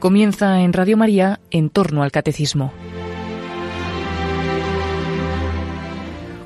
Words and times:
Comienza 0.00 0.62
en 0.62 0.72
Radio 0.72 0.96
María 0.96 1.40
en 1.50 1.68
torno 1.68 2.02
al 2.02 2.10
catecismo. 2.10 2.72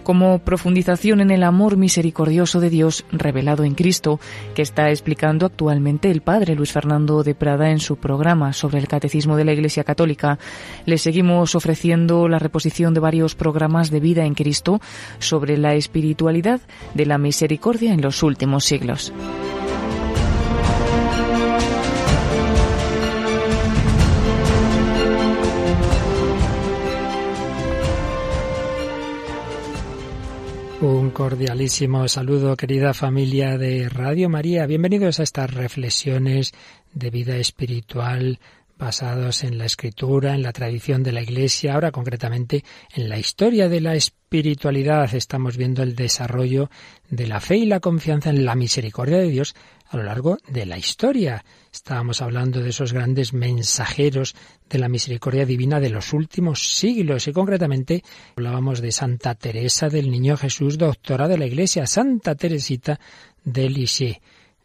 como 0.02 0.38
profundización 0.40 1.22
en 1.22 1.30
el 1.30 1.42
amor 1.42 1.78
misericordioso 1.78 2.60
de 2.60 2.68
Dios 2.68 3.06
revelado 3.10 3.64
en 3.64 3.74
Cristo, 3.74 4.20
que 4.54 4.60
está 4.60 4.90
explicando 4.90 5.46
actualmente 5.46 6.10
el 6.10 6.20
padre 6.20 6.56
Luis 6.56 6.72
Fernando 6.72 7.22
de 7.22 7.34
Prada 7.34 7.70
en 7.70 7.80
su 7.80 7.96
programa 7.96 8.52
sobre 8.52 8.80
el 8.80 8.86
Catecismo 8.86 9.34
de 9.34 9.46
la 9.46 9.54
Iglesia 9.54 9.82
Católica. 9.82 10.38
Le 10.84 10.98
seguimos 10.98 11.54
ofreciendo 11.54 12.28
la 12.28 12.38
reposición 12.38 12.92
de 12.92 13.00
varios 13.00 13.34
programas 13.34 13.90
de 13.90 14.00
vida 14.00 14.26
en 14.26 14.34
Cristo 14.34 14.78
sobre 15.20 15.56
la 15.56 15.74
espiritualidad 15.74 16.60
de 16.92 17.06
la 17.06 17.16
misericordia 17.16 17.94
en 17.94 18.02
los 18.02 18.22
últimos 18.22 18.64
siglos. 18.64 19.10
Cordialísimo 31.14 32.08
saludo, 32.08 32.56
querida 32.56 32.92
familia 32.92 33.56
de 33.56 33.88
Radio 33.88 34.28
María. 34.28 34.66
Bienvenidos 34.66 35.20
a 35.20 35.22
estas 35.22 35.54
reflexiones 35.54 36.52
de 36.92 37.10
vida 37.10 37.36
espiritual 37.36 38.40
basados 38.76 39.44
en 39.44 39.56
la 39.56 39.64
escritura, 39.64 40.34
en 40.34 40.42
la 40.42 40.52
tradición 40.52 41.04
de 41.04 41.12
la 41.12 41.22
Iglesia, 41.22 41.74
ahora 41.74 41.92
concretamente 41.92 42.64
en 42.96 43.08
la 43.08 43.16
historia 43.16 43.68
de 43.68 43.80
la 43.80 43.94
espiritualidad. 43.94 45.14
Estamos 45.14 45.56
viendo 45.56 45.84
el 45.84 45.94
desarrollo 45.94 46.68
de 47.08 47.28
la 47.28 47.40
fe 47.40 47.58
y 47.58 47.66
la 47.66 47.78
confianza 47.78 48.30
en 48.30 48.44
la 48.44 48.56
misericordia 48.56 49.18
de 49.18 49.30
Dios 49.30 49.54
a 49.88 49.96
lo 49.96 50.02
largo 50.02 50.38
de 50.48 50.66
la 50.66 50.78
historia. 50.78 51.44
Estábamos 51.72 52.22
hablando 52.22 52.60
de 52.60 52.70
esos 52.70 52.92
grandes 52.92 53.32
mensajeros 53.32 54.34
de 54.68 54.78
la 54.78 54.88
misericordia 54.88 55.46
divina 55.46 55.80
de 55.80 55.90
los 55.90 56.12
últimos 56.12 56.76
siglos 56.76 57.28
y 57.28 57.32
concretamente 57.32 58.02
hablábamos 58.36 58.80
de 58.80 58.92
Santa 58.92 59.34
Teresa 59.34 59.88
del 59.88 60.10
Niño 60.10 60.36
Jesús, 60.36 60.78
doctora 60.78 61.28
de 61.28 61.38
la 61.38 61.46
Iglesia, 61.46 61.86
Santa 61.86 62.34
Teresita 62.34 62.98
de 63.44 63.68
Lisieux. 63.68 64.20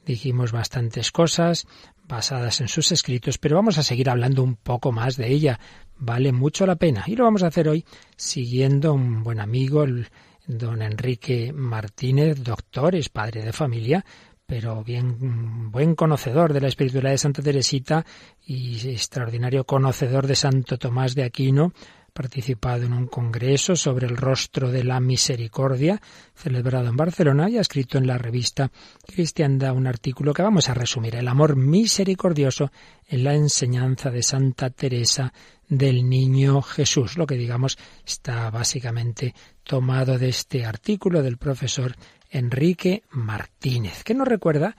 Dijimos 0.05 0.51
bastantes 0.51 1.11
cosas 1.11 1.67
basadas 2.07 2.59
en 2.61 2.67
sus 2.67 2.91
escritos, 2.91 3.37
pero 3.37 3.55
vamos 3.55 3.77
a 3.77 3.83
seguir 3.83 4.09
hablando 4.09 4.43
un 4.43 4.55
poco 4.55 4.91
más 4.91 5.15
de 5.15 5.27
ella. 5.27 5.59
Vale 5.97 6.31
mucho 6.31 6.65
la 6.65 6.75
pena. 6.75 7.03
Y 7.05 7.15
lo 7.15 7.25
vamos 7.25 7.43
a 7.43 7.47
hacer 7.47 7.69
hoy 7.69 7.85
siguiendo 8.15 8.93
un 8.93 9.23
buen 9.23 9.39
amigo, 9.39 9.83
el 9.83 10.07
don 10.47 10.81
Enrique 10.81 11.53
Martínez, 11.53 12.43
doctor, 12.43 12.95
es 12.95 13.09
padre 13.09 13.43
de 13.43 13.53
familia, 13.53 14.03
pero 14.49 14.83
bien 14.83 15.71
buen 15.71 15.93
conocedor 15.93 16.53
de 16.53 16.61
la 16.61 16.69
espiritualidad 16.69 17.11
de 17.11 17.19
Santa 17.19 17.43
Teresita 17.43 18.03
y 18.43 18.89
extraordinario 18.89 19.63
conocedor 19.63 20.25
de 20.25 20.35
Santo 20.35 20.79
Tomás 20.79 21.13
de 21.13 21.23
Aquino, 21.23 21.71
participado 22.13 22.87
en 22.87 22.93
un 22.93 23.05
congreso 23.05 23.75
sobre 23.75 24.07
el 24.07 24.17
rostro 24.17 24.71
de 24.71 24.83
la 24.83 24.99
misericordia 24.99 26.01
celebrado 26.33 26.89
en 26.89 26.97
Barcelona 26.97 27.47
y 27.47 27.59
ha 27.59 27.61
escrito 27.61 27.99
en 27.99 28.07
la 28.07 28.17
revista 28.17 28.71
Cristianda 29.05 29.71
un 29.71 29.85
artículo 29.85 30.33
que 30.33 30.41
vamos 30.41 30.67
a 30.67 30.73
resumir, 30.73 31.15
el 31.15 31.27
amor 31.27 31.55
misericordioso 31.55 32.71
en 33.07 33.25
la 33.25 33.35
enseñanza 33.35 34.09
de 34.09 34.23
Santa 34.23 34.71
Teresa 34.71 35.31
del 35.67 36.09
Niño 36.09 36.63
Jesús. 36.63 37.17
Lo 37.17 37.27
que 37.27 37.35
digamos 37.35 37.77
está 38.03 38.49
básicamente 38.49 39.35
tomado 39.63 40.17
de 40.17 40.29
este 40.29 40.65
artículo 40.65 41.21
del 41.21 41.37
profesor 41.37 41.95
Enrique 42.29 43.03
Martínez, 43.11 44.03
que 44.03 44.13
nos 44.13 44.27
recuerda 44.27 44.75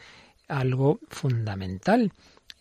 algo 0.48 1.00
fundamental, 1.08 2.12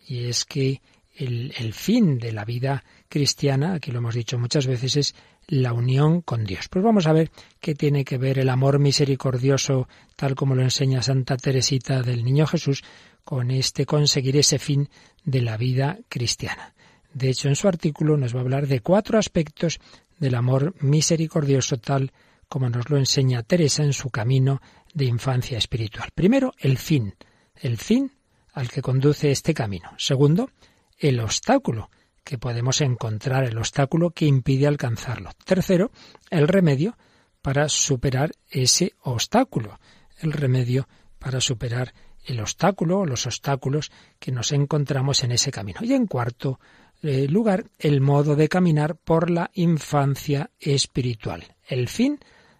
y 0.08 0.26
es 0.26 0.45
que 0.45 0.82
el, 1.16 1.54
el, 1.58 1.73
fin 1.73 2.18
de 2.18 2.32
la 2.32 2.45
vida 2.45 2.84
cristiana, 3.10 3.73
aquí 3.73 3.92
lo 3.92 4.00
hemos 4.00 4.16
dicho 4.16 4.39
muchas 4.39 4.67
veces, 4.67 4.95
es 4.95 5.16
la 5.48 5.73
unión 5.73 6.22
con 6.22 6.45
Dios. 6.45 6.67
Pues 6.70 6.83
vamos 6.83 7.08
a 7.08 7.14
ver 7.14 7.32
qué 7.60 7.76
tiene 7.76 8.05
que 8.05 8.17
ver 8.17 8.39
el 8.39 8.50
amor 8.50 8.80
misericordioso, 8.80 9.88
tal 10.16 10.36
como 10.36 10.55
lo 10.55 10.61
enseña 10.61 11.02
Santa 11.02 11.36
Teresita 11.38 12.02
del 12.02 12.23
Niño 12.23 12.48
Jesús, 12.48 12.83
con 13.23 13.52
este 13.52 13.86
conseguir 13.86 14.38
ese 14.38 14.60
fin 14.60 14.89
de 15.23 15.42
la 15.42 15.58
vida 15.58 16.00
cristiana. 16.08 16.73
De 17.14 17.30
hecho, 17.30 17.48
en 17.48 17.56
su 17.56 17.67
artículo 17.67 18.17
nos 18.17 18.33
va 18.33 18.39
a 18.39 18.42
hablar 18.42 18.67
de 18.67 18.82
cuatro 18.82 19.17
aspectos 19.17 19.80
del 20.20 20.36
amor 20.36 20.76
misericordioso, 20.82 21.77
tal 21.77 22.11
como 22.49 22.70
nos 22.70 22.89
lo 22.89 22.98
enseña 22.98 23.43
Teresa 23.43 23.83
en 23.83 23.93
su 23.93 24.10
camino 24.10 24.61
de 24.93 25.05
infancia 25.05 25.58
espiritual. 25.58 26.10
Primero, 26.14 26.54
el 26.58 26.77
fin, 26.77 27.15
el 27.55 27.77
fin 27.77 28.11
al 28.54 28.70
que 28.70 28.82
conduce 28.82 29.32
este 29.32 29.54
camino. 29.54 29.92
Segundo, 29.98 30.49
el 30.98 31.20
obstáculo 31.20 31.89
que 32.23 32.38
podemos 32.38 32.82
encontrar, 32.82 33.45
el 33.45 33.58
obstáculo 33.58 34.11
que 34.11 34.26
impide 34.26 34.67
alcanzarlo. 34.67 35.32
Tercero, 35.45 35.92
el 36.30 36.48
remedio 36.48 36.98
para 37.42 37.70
superar 37.70 38.32
ese 38.49 38.93
obstáculo, 39.04 39.80
el 40.20 40.33
remedio 40.33 40.88
para 41.20 41.39
superar 41.39 41.93
el 42.26 42.39
obstáculo 42.39 42.99
o 42.99 43.05
los 43.05 43.26
obstáculos 43.26 43.92
que 44.20 44.32
nos 44.32 44.52
encontramos 44.52 45.23
en 45.23 45.32
ese 45.32 45.52
camino. 45.52 45.80
Y 45.82 45.93
en 45.93 46.08
cuarto 46.08 46.59
eh, 47.02 47.27
lugar, 47.27 47.65
el 47.77 48.02
modo 48.02 48.36
de 48.36 48.49
caminar 48.49 48.95
por 48.95 49.30
la 49.30 49.49
infancia 49.54 50.52
espiritual. 50.59 51.55
El 51.65 51.88
fin 51.88 52.20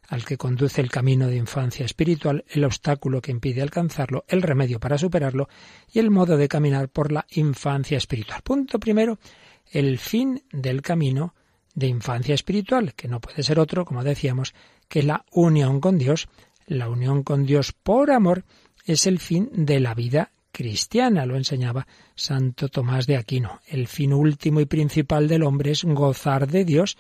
al 0.10 0.26
que 0.26 0.38
conduce 0.38 0.82
el 0.82 0.90
camino 0.90 1.28
de 1.28 1.36
infancia 1.36 1.86
espiritual, 1.86 2.44
el 2.50 2.64
obstáculo 2.64 3.22
que 3.22 3.32
impide 3.32 3.62
alcanzarlo, 3.62 4.26
el 4.28 4.42
remedio 4.42 4.80
para 4.80 4.98
superarlo 4.98 5.48
y 5.92 6.00
el 6.00 6.10
modo 6.10 6.36
de 6.36 6.48
caminar 6.48 6.90
por 6.90 7.12
la 7.12 7.28
infancia 7.30 7.98
espiritual. 7.98 8.42
Punto 8.42 8.80
primero, 8.80 9.20
el 9.72 10.00
fin 10.00 10.44
del 10.52 10.82
camino 10.82 11.36
de 11.76 11.88
infancia 11.88 12.34
espiritual, 12.34 12.96
que 12.96 13.08
no 13.08 13.22
puede 13.22 13.44
ser 13.44 13.60
otro, 13.60 13.86
como 13.86 14.04
decíamos, 14.04 14.56
que 14.88 15.04
la 15.04 15.26
unión 15.32 15.80
con 15.80 16.00
Dios. 16.00 16.28
La 16.66 16.90
unión 16.90 17.22
con 17.22 17.46
Dios 17.46 17.72
por 17.72 18.12
amor 18.12 18.46
es 18.86 19.06
el 19.06 19.20
fin 19.20 19.50
de 19.54 19.80
la 19.80 19.94
vida 19.94 20.32
cristiana, 20.52 21.28
lo 21.28 21.36
enseñaba 21.36 21.86
Santo 22.16 22.68
Tomás 22.68 23.06
de 23.06 23.16
Aquino. 23.16 23.62
El 23.68 23.88
fin 23.88 24.12
último 24.12 24.60
y 24.60 24.66
principal 24.66 25.28
del 25.28 25.44
hombre 25.44 25.72
es 25.72 25.84
gozar 25.84 26.48
de 26.48 26.66
Dios. 26.66 26.98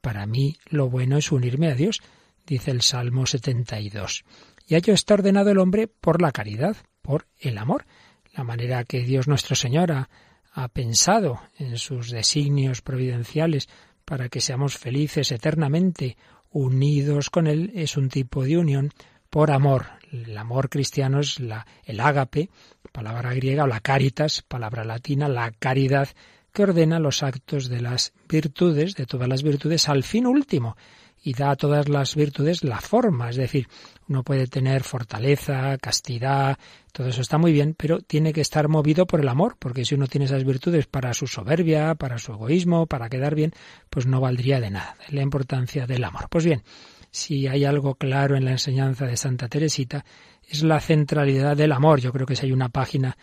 Para 0.00 0.26
mí 0.26 0.56
lo 0.66 0.90
bueno 0.90 1.16
es 1.16 1.30
unirme 1.30 1.68
a 1.68 1.76
Dios 1.76 2.00
dice 2.46 2.70
el 2.70 2.82
Salmo 2.82 3.26
72. 3.26 4.24
Y 4.66 4.74
a 4.74 4.78
ello 4.78 4.94
está 4.94 5.14
ordenado 5.14 5.50
el 5.50 5.58
hombre 5.58 5.88
por 5.88 6.22
la 6.22 6.32
caridad, 6.32 6.76
por 7.02 7.26
el 7.38 7.58
amor, 7.58 7.86
la 8.34 8.44
manera 8.44 8.84
que 8.84 9.00
Dios 9.00 9.26
nuestro 9.26 9.56
Señor 9.56 9.92
ha, 9.92 10.08
ha 10.52 10.68
pensado 10.68 11.40
en 11.58 11.78
sus 11.78 12.10
designios 12.10 12.82
providenciales 12.82 13.68
para 14.04 14.28
que 14.28 14.40
seamos 14.40 14.76
felices 14.76 15.32
eternamente, 15.32 16.16
unidos 16.50 17.30
con 17.30 17.46
Él, 17.46 17.70
es 17.74 17.96
un 17.96 18.08
tipo 18.08 18.44
de 18.44 18.58
unión 18.58 18.90
por 19.30 19.50
amor. 19.50 19.86
El 20.10 20.36
amor 20.36 20.68
cristiano 20.68 21.20
es 21.20 21.38
la, 21.38 21.66
el 21.84 22.00
ágape, 22.00 22.50
palabra 22.92 23.32
griega, 23.34 23.64
o 23.64 23.66
la 23.68 23.80
caritas, 23.80 24.42
palabra 24.42 24.84
latina, 24.84 25.28
la 25.28 25.52
caridad, 25.52 26.08
que 26.52 26.64
ordena 26.64 26.98
los 26.98 27.22
actos 27.22 27.68
de 27.68 27.80
las 27.80 28.12
virtudes, 28.28 28.96
de 28.96 29.06
todas 29.06 29.28
las 29.28 29.44
virtudes, 29.44 29.88
al 29.88 30.02
fin 30.02 30.26
último, 30.26 30.76
y 31.22 31.34
da 31.34 31.50
a 31.50 31.56
todas 31.56 31.88
las 31.88 32.14
virtudes 32.14 32.64
la 32.64 32.80
forma, 32.80 33.30
es 33.30 33.36
decir, 33.36 33.68
uno 34.08 34.22
puede 34.22 34.46
tener 34.46 34.82
fortaleza, 34.82 35.76
castidad, 35.78 36.58
todo 36.92 37.08
eso 37.08 37.20
está 37.20 37.38
muy 37.38 37.52
bien, 37.52 37.74
pero 37.76 38.00
tiene 38.00 38.32
que 38.32 38.40
estar 38.40 38.68
movido 38.68 39.06
por 39.06 39.20
el 39.20 39.28
amor, 39.28 39.56
porque 39.58 39.84
si 39.84 39.94
uno 39.94 40.06
tiene 40.06 40.24
esas 40.24 40.44
virtudes 40.44 40.86
para 40.86 41.12
su 41.14 41.26
soberbia, 41.26 41.94
para 41.94 42.18
su 42.18 42.32
egoísmo, 42.32 42.86
para 42.86 43.08
quedar 43.08 43.34
bien, 43.34 43.52
pues 43.90 44.06
no 44.06 44.20
valdría 44.20 44.60
de 44.60 44.70
nada. 44.70 44.96
la 45.10 45.22
importancia 45.22 45.86
del 45.86 46.04
amor. 46.04 46.28
Pues 46.30 46.44
bien, 46.44 46.62
si 47.10 47.46
hay 47.46 47.64
algo 47.64 47.94
claro 47.94 48.36
en 48.36 48.44
la 48.44 48.52
enseñanza 48.52 49.06
de 49.06 49.16
Santa 49.16 49.48
Teresita, 49.48 50.04
es 50.48 50.62
la 50.62 50.80
centralidad 50.80 51.56
del 51.56 51.72
amor. 51.72 52.00
Yo 52.00 52.12
creo 52.12 52.26
que 52.26 52.34
si 52.34 52.46
hay 52.46 52.52
una 52.52 52.70
página 52.70 53.16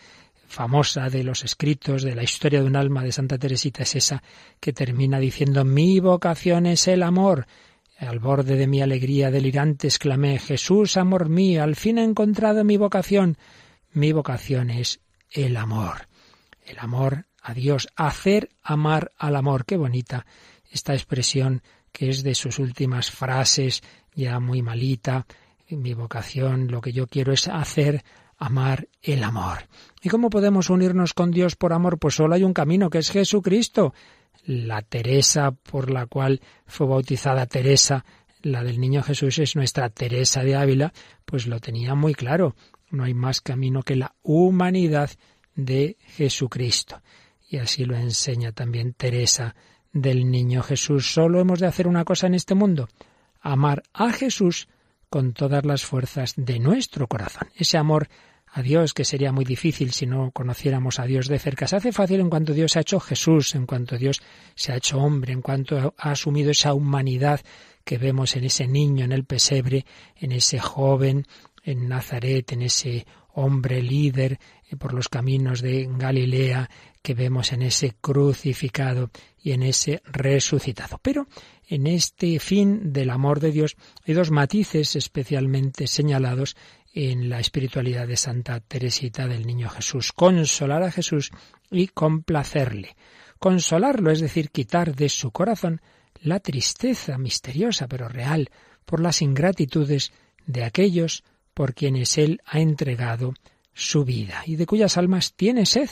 famosa 0.46 1.10
de 1.10 1.24
los 1.24 1.44
escritos 1.44 2.02
de 2.02 2.14
la 2.14 2.22
historia 2.22 2.60
de 2.60 2.66
un 2.66 2.76
alma 2.76 3.02
de 3.02 3.12
Santa 3.12 3.36
Teresita 3.36 3.82
es 3.82 3.96
esa 3.96 4.22
que 4.60 4.72
termina 4.72 5.18
diciendo 5.18 5.62
mi 5.62 6.00
vocación 6.00 6.64
es 6.64 6.88
el 6.88 7.02
amor 7.02 7.46
al 7.98 8.20
borde 8.20 8.56
de 8.56 8.66
mi 8.66 8.80
alegría 8.80 9.30
delirante 9.30 9.88
exclamé 9.88 10.38
Jesús, 10.38 10.96
amor 10.96 11.28
mío, 11.28 11.64
al 11.64 11.74
fin 11.74 11.98
he 11.98 12.04
encontrado 12.04 12.62
mi 12.62 12.76
vocación. 12.76 13.36
Mi 13.92 14.12
vocación 14.12 14.70
es 14.70 15.00
el 15.30 15.56
amor. 15.56 16.08
El 16.64 16.78
amor 16.78 17.26
a 17.42 17.54
Dios, 17.54 17.88
hacer 17.96 18.50
amar 18.62 19.10
al 19.18 19.34
amor. 19.34 19.64
Qué 19.64 19.76
bonita 19.76 20.26
esta 20.70 20.94
expresión 20.94 21.62
que 21.90 22.10
es 22.10 22.22
de 22.22 22.34
sus 22.34 22.58
últimas 22.58 23.10
frases, 23.10 23.82
ya 24.14 24.38
muy 24.38 24.62
malita. 24.62 25.26
Mi 25.68 25.94
vocación, 25.94 26.68
lo 26.68 26.80
que 26.80 26.92
yo 26.92 27.08
quiero 27.08 27.32
es 27.32 27.48
hacer 27.48 28.04
amar 28.36 28.88
el 29.02 29.24
amor. 29.24 29.66
¿Y 30.02 30.08
cómo 30.08 30.30
podemos 30.30 30.70
unirnos 30.70 31.14
con 31.14 31.32
Dios 31.32 31.56
por 31.56 31.72
amor? 31.72 31.98
Pues 31.98 32.14
solo 32.14 32.34
hay 32.34 32.44
un 32.44 32.54
camino, 32.54 32.90
que 32.90 32.98
es 32.98 33.10
Jesucristo 33.10 33.92
la 34.48 34.80
Teresa 34.80 35.50
por 35.50 35.90
la 35.90 36.06
cual 36.06 36.40
fue 36.66 36.86
bautizada 36.86 37.44
Teresa, 37.44 38.06
la 38.40 38.64
del 38.64 38.80
Niño 38.80 39.02
Jesús 39.02 39.38
es 39.38 39.56
nuestra 39.56 39.90
Teresa 39.90 40.42
de 40.42 40.56
Ávila, 40.56 40.94
pues 41.26 41.46
lo 41.46 41.60
tenía 41.60 41.94
muy 41.94 42.14
claro. 42.14 42.56
No 42.90 43.04
hay 43.04 43.12
más 43.12 43.42
camino 43.42 43.82
que 43.82 43.94
la 43.94 44.14
humanidad 44.22 45.10
de 45.54 45.98
Jesucristo. 46.16 47.02
y 47.50 47.58
así 47.58 47.84
lo 47.84 47.96
enseña 47.96 48.52
también 48.52 48.94
Teresa 48.94 49.54
del 49.92 50.30
Niño 50.30 50.62
Jesús. 50.62 51.12
Solo 51.12 51.40
hemos 51.40 51.60
de 51.60 51.66
hacer 51.66 51.86
una 51.86 52.04
cosa 52.04 52.26
en 52.26 52.34
este 52.34 52.54
mundo, 52.54 52.88
amar 53.40 53.82
a 53.92 54.12
Jesús 54.12 54.68
con 55.10 55.34
todas 55.34 55.64
las 55.66 55.84
fuerzas 55.84 56.34
de 56.36 56.58
nuestro 56.58 57.06
corazón. 57.06 57.48
Ese 57.54 57.76
amor 57.76 58.08
a 58.58 58.62
Dios, 58.62 58.92
que 58.92 59.04
sería 59.04 59.32
muy 59.32 59.44
difícil 59.44 59.92
si 59.92 60.06
no 60.06 60.30
conociéramos 60.32 60.98
a 60.98 61.06
Dios 61.06 61.28
de 61.28 61.38
cerca. 61.38 61.66
Se 61.66 61.76
hace 61.76 61.92
fácil 61.92 62.20
en 62.20 62.28
cuanto 62.28 62.52
Dios 62.52 62.76
ha 62.76 62.80
hecho 62.80 62.98
Jesús, 63.00 63.54
en 63.54 63.66
cuanto 63.66 63.96
Dios 63.96 64.20
se 64.54 64.72
ha 64.72 64.76
hecho 64.76 64.98
hombre, 64.98 65.32
en 65.32 65.42
cuanto 65.42 65.94
ha 65.96 66.10
asumido 66.10 66.50
esa 66.50 66.74
humanidad 66.74 67.40
que 67.84 67.98
vemos 67.98 68.36
en 68.36 68.44
ese 68.44 68.66
niño, 68.66 69.04
en 69.04 69.12
el 69.12 69.24
pesebre, 69.24 69.86
en 70.16 70.32
ese 70.32 70.58
joven, 70.58 71.26
en 71.62 71.88
Nazaret, 71.88 72.52
en 72.52 72.62
ese 72.62 73.06
hombre 73.34 73.80
líder 73.80 74.38
eh, 74.68 74.76
por 74.76 74.92
los 74.92 75.08
caminos 75.08 75.62
de 75.62 75.88
Galilea 75.90 76.68
que 77.02 77.14
vemos 77.14 77.52
en 77.52 77.62
ese 77.62 77.94
crucificado 78.00 79.10
y 79.40 79.52
en 79.52 79.62
ese 79.62 80.02
resucitado. 80.04 80.98
Pero 81.00 81.28
en 81.68 81.86
este 81.86 82.40
fin 82.40 82.92
del 82.92 83.10
amor 83.10 83.40
de 83.40 83.52
Dios 83.52 83.76
hay 84.06 84.14
dos 84.14 84.30
matices 84.30 84.96
especialmente 84.96 85.86
señalados 85.86 86.56
en 86.94 87.28
la 87.28 87.40
espiritualidad 87.40 88.06
de 88.08 88.16
Santa 88.16 88.60
Teresita 88.60 89.26
del 89.26 89.46
Niño 89.46 89.68
Jesús. 89.68 90.12
Consolar 90.12 90.82
a 90.82 90.90
Jesús 90.90 91.30
y 91.70 91.88
complacerle. 91.88 92.96
Consolarlo, 93.38 94.10
es 94.10 94.20
decir, 94.20 94.50
quitar 94.50 94.94
de 94.94 95.08
su 95.08 95.30
corazón 95.30 95.80
la 96.20 96.40
tristeza 96.40 97.18
misteriosa 97.18 97.86
pero 97.86 98.08
real 98.08 98.50
por 98.84 99.00
las 99.00 99.22
ingratitudes 99.22 100.12
de 100.46 100.64
aquellos 100.64 101.24
por 101.54 101.74
quienes 101.74 102.18
él 102.18 102.40
ha 102.46 102.60
entregado 102.60 103.34
su 103.74 104.04
vida 104.04 104.42
y 104.46 104.56
de 104.56 104.66
cuyas 104.66 104.96
almas 104.96 105.34
tiene 105.34 105.66
sed, 105.66 105.90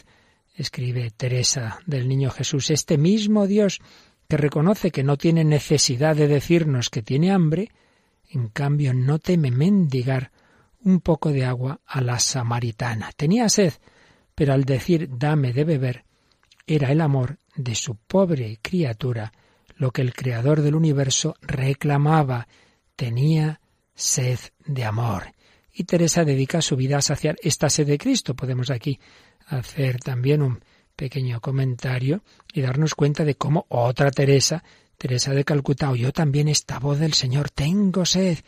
escribe 0.56 1.10
Teresa 1.10 1.78
del 1.87 2.08
Niño 2.08 2.31
Jesús, 2.31 2.70
este 2.70 2.98
mismo 2.98 3.46
Dios 3.46 3.81
que 4.28 4.37
reconoce 4.37 4.90
que 4.90 5.04
no 5.04 5.16
tiene 5.16 5.44
necesidad 5.44 6.16
de 6.16 6.26
decirnos 6.26 6.90
que 6.90 7.02
tiene 7.02 7.31
hambre, 7.31 7.70
en 8.28 8.48
cambio 8.48 8.93
no 8.93 9.19
teme 9.19 9.50
mendigar 9.50 10.32
un 10.87 11.00
poco 11.00 11.33
de 11.33 11.44
agua 11.44 11.81
a 11.85 12.00
la 12.00 12.21
samaritana. 12.21 13.11
Tenía 13.17 13.49
sed, 13.49 13.75
pero 14.37 14.53
al 14.53 14.65
decir 14.65 15.09
dame 15.11 15.53
de 15.53 15.65
beber, 15.65 16.05
era 16.65 16.93
el 16.93 17.00
amor 17.00 17.38
de 17.56 17.75
su 17.75 17.97
pobre 17.97 18.61
criatura 18.62 19.33
lo 19.77 19.91
que 19.91 20.00
el 20.00 20.15
Creador 20.15 20.62
del 20.62 20.77
universo 20.77 21.35
reclamaba. 21.43 22.47
Tenía 22.94 23.61
sed 23.94 24.38
de 24.65 24.85
amor. 24.85 25.35
Y 25.73 25.85
Teresa 25.85 26.25
dedica 26.25 26.62
su 26.62 26.77
vida 26.77 26.99
a 26.99 27.03
saciar 27.03 27.37
esta 27.43 27.69
sed 27.69 27.89
de 27.89 27.99
Cristo. 27.99 28.35
Podemos 28.35 28.71
aquí 28.71 29.00
hacer 29.49 29.99
también 29.99 30.41
un 30.41 30.61
pequeño 30.94 31.41
comentario 31.41 32.23
y 32.53 32.61
darnos 32.61 32.94
cuenta 32.94 33.25
de 33.25 33.35
cómo 33.35 33.67
otra 33.69 34.12
Teresa, 34.12 34.62
Teresa 34.97 35.32
de 35.35 35.44
Calcuta, 35.44 35.91
oyó 35.91 36.12
también 36.12 36.49
esta 36.49 36.79
voz 36.79 37.00
del 37.00 37.12
Señor, 37.12 37.50
tengo 37.50 38.06
sed, 38.06 38.39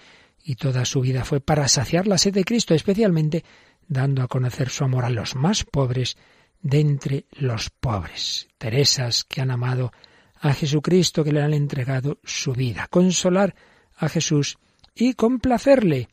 y 0.49 0.55
toda 0.55 0.87
su 0.87 1.03
vida 1.03 1.27
fue 1.27 1.43
para 1.43 1.69
saciar 1.69 2.07
la 2.07 2.17
sed 2.17 2.33
de 2.33 2.43
Cristo, 2.43 2.75
especialmente 2.75 3.45
dando 3.87 4.23
a 4.23 4.29
conocer 4.29 4.71
su 4.71 4.83
amor 4.83 5.05
a 5.05 5.11
los 5.11 5.35
más 5.35 5.63
pobres 5.63 6.17
de 6.63 6.81
entre 6.81 7.27
los 7.33 7.69
pobres. 7.69 8.49
Teresas 8.57 9.25
que 9.25 9.43
han 9.43 9.51
amado 9.51 9.93
a 10.41 10.55
Jesucristo, 10.55 11.23
que 11.23 11.33
le 11.33 11.43
han 11.43 11.53
entregado 11.53 12.19
su 12.25 12.55
vida. 12.55 12.87
Consolar 12.89 13.55
a 13.95 14.09
Jesús 14.09 14.57
y 14.95 15.13
complacerle, 15.13 16.09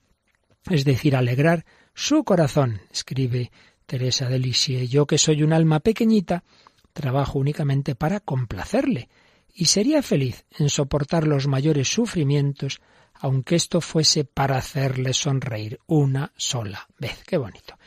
es 0.69 0.83
decir, 0.83 1.15
alegrar 1.15 1.65
su 1.93 2.25
corazón, 2.25 2.81
escribe 2.91 3.53
Teresa 3.85 4.27
de 4.27 4.39
Lisieux. 4.39 4.89
Yo 4.89 5.07
que 5.07 5.17
soy 5.17 5.43
un 5.43 5.53
alma 5.53 5.79
pequeñita, 5.79 6.43
trabajo 6.91 7.39
únicamente 7.39 7.95
para 7.95 8.19
complacerle, 8.19 9.07
y 9.53 9.67
sería 9.67 10.03
feliz 10.03 10.43
en 10.59 10.67
soportar 10.67 11.25
los 11.25 11.47
mayores 11.47 11.87
sufrimientos 11.87 12.81
aunque 13.19 13.55
esto 13.55 13.81
fuese 13.81 14.25
para 14.25 14.57
hacerle 14.57 15.13
sonreír 15.13 15.79
una 15.87 16.31
sola 16.35 16.87
vez. 16.99 17.23
Qué 17.25 17.37
bonito. 17.37 17.77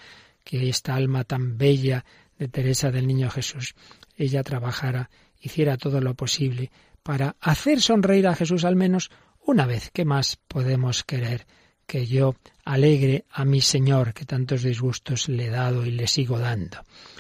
Que 0.45 0.69
esta 0.69 0.95
alma 0.95 1.25
tan 1.25 1.59
bella 1.59 2.05
de 2.39 2.49
Teresa 2.49 2.91
del 2.91 3.07
Niño 3.07 3.31
Jesús, 3.31 3.75
ella 4.17 4.43
trabajara, 4.43 5.11
hiciera 5.41 5.77
todo 5.77 6.01
lo 6.01 6.15
posible 6.15 6.71
para 7.03 7.37
hacer 7.41 7.81
sonreír 7.81 8.27
a 8.27 8.35
Jesús 8.35 8.65
al 8.65 8.77
menos 8.77 9.11
una 9.45 9.67
vez. 9.67 9.91
¿Qué 9.93 10.05
más 10.05 10.37
podemos 10.49 11.05
querer 11.05 11.47
que 11.87 12.07
yo 12.07 12.35
alegre 12.65 13.25
a 13.31 13.45
mi 13.45 13.61
Señor, 13.61 14.13
que 14.13 14.25
tantos 14.25 14.63
disgustos 14.63 15.29
le 15.29 15.47
he 15.47 15.51
dado 15.51 15.85
y 15.87 15.91
le 15.91 16.07
sigo 16.07 16.39
dando? 16.39 16.79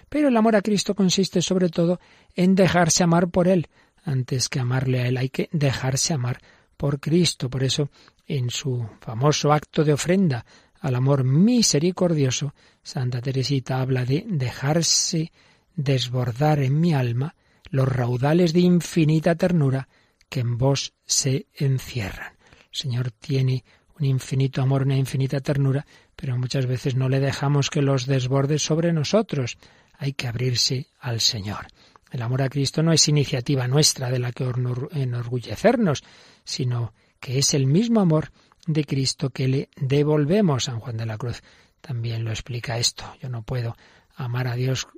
Pero 0.08 0.28
el 0.28 0.36
amor 0.36 0.56
a 0.56 0.62
Cristo 0.62 0.94
consiste 0.94 1.42
sobre 1.42 1.68
todo 1.68 2.00
en 2.34 2.54
dejarse 2.54 3.02
amar 3.02 3.28
por 3.28 3.48
Él. 3.48 3.68
Antes 4.04 4.48
que 4.48 4.60
amarle 4.60 5.00
a 5.00 5.06
Él 5.08 5.16
hay 5.16 5.28
que 5.28 5.48
dejarse 5.52 6.14
amar 6.14 6.40
por 6.78 6.98
Cristo. 7.00 7.50
Por 7.50 7.62
eso, 7.62 7.90
en 8.26 8.48
su 8.48 8.88
famoso 9.00 9.52
acto 9.52 9.84
de 9.84 9.92
ofrenda 9.92 10.46
al 10.80 10.94
amor 10.94 11.24
misericordioso, 11.24 12.54
Santa 12.82 13.20
Teresita 13.20 13.82
habla 13.82 14.06
de 14.06 14.24
dejarse 14.26 15.30
desbordar 15.74 16.60
en 16.60 16.80
mi 16.80 16.94
alma 16.94 17.34
los 17.70 17.86
raudales 17.86 18.54
de 18.54 18.60
infinita 18.60 19.34
ternura 19.34 19.88
que 20.30 20.40
en 20.40 20.56
vos 20.56 20.94
se 21.04 21.46
encierran. 21.54 22.32
El 22.70 22.78
Señor 22.78 23.10
tiene 23.10 23.64
un 23.98 24.06
infinito 24.06 24.62
amor, 24.62 24.82
una 24.82 24.96
infinita 24.96 25.40
ternura, 25.40 25.84
pero 26.14 26.38
muchas 26.38 26.66
veces 26.66 26.94
no 26.94 27.08
le 27.08 27.20
dejamos 27.20 27.70
que 27.70 27.82
los 27.82 28.06
desborde 28.06 28.58
sobre 28.58 28.92
nosotros. 28.92 29.58
Hay 29.98 30.12
que 30.12 30.28
abrirse 30.28 30.86
al 31.00 31.20
Señor. 31.20 31.66
El 32.10 32.22
amor 32.22 32.42
a 32.42 32.48
Cristo 32.48 32.82
no 32.82 32.92
es 32.92 33.08
iniciativa 33.08 33.68
nuestra 33.68 34.10
de 34.10 34.18
la 34.18 34.32
que 34.32 34.44
enorgullecernos, 34.92 36.02
sino 36.48 36.94
que 37.20 37.38
es 37.38 37.52
el 37.52 37.66
mismo 37.66 38.00
amor 38.00 38.32
de 38.66 38.84
Cristo 38.84 39.28
que 39.28 39.48
le 39.48 39.68
devolvemos. 39.76 40.64
San 40.64 40.80
Juan 40.80 40.96
de 40.96 41.04
la 41.04 41.18
Cruz 41.18 41.42
también 41.82 42.24
lo 42.24 42.30
explica 42.30 42.78
esto. 42.78 43.04
Yo 43.20 43.28
no 43.28 43.42
puedo 43.42 43.76
amar 44.16 44.48
a 44.48 44.54
Dios 44.54 44.88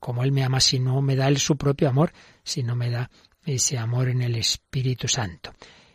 como 0.00 0.24
Él 0.24 0.32
me 0.32 0.42
ama 0.42 0.58
si 0.58 0.80
no 0.80 1.00
me 1.00 1.14
da 1.14 1.28
Él 1.28 1.38
su 1.38 1.56
propio 1.56 1.88
amor, 1.88 2.12
si 2.42 2.64
no 2.64 2.74
me 2.74 2.90
da 2.90 3.08
ese 3.44 3.78
amor 3.78 4.08
en 4.08 4.20
el 4.20 4.34
Espíritu 4.34 5.06
Santo. 5.06 5.52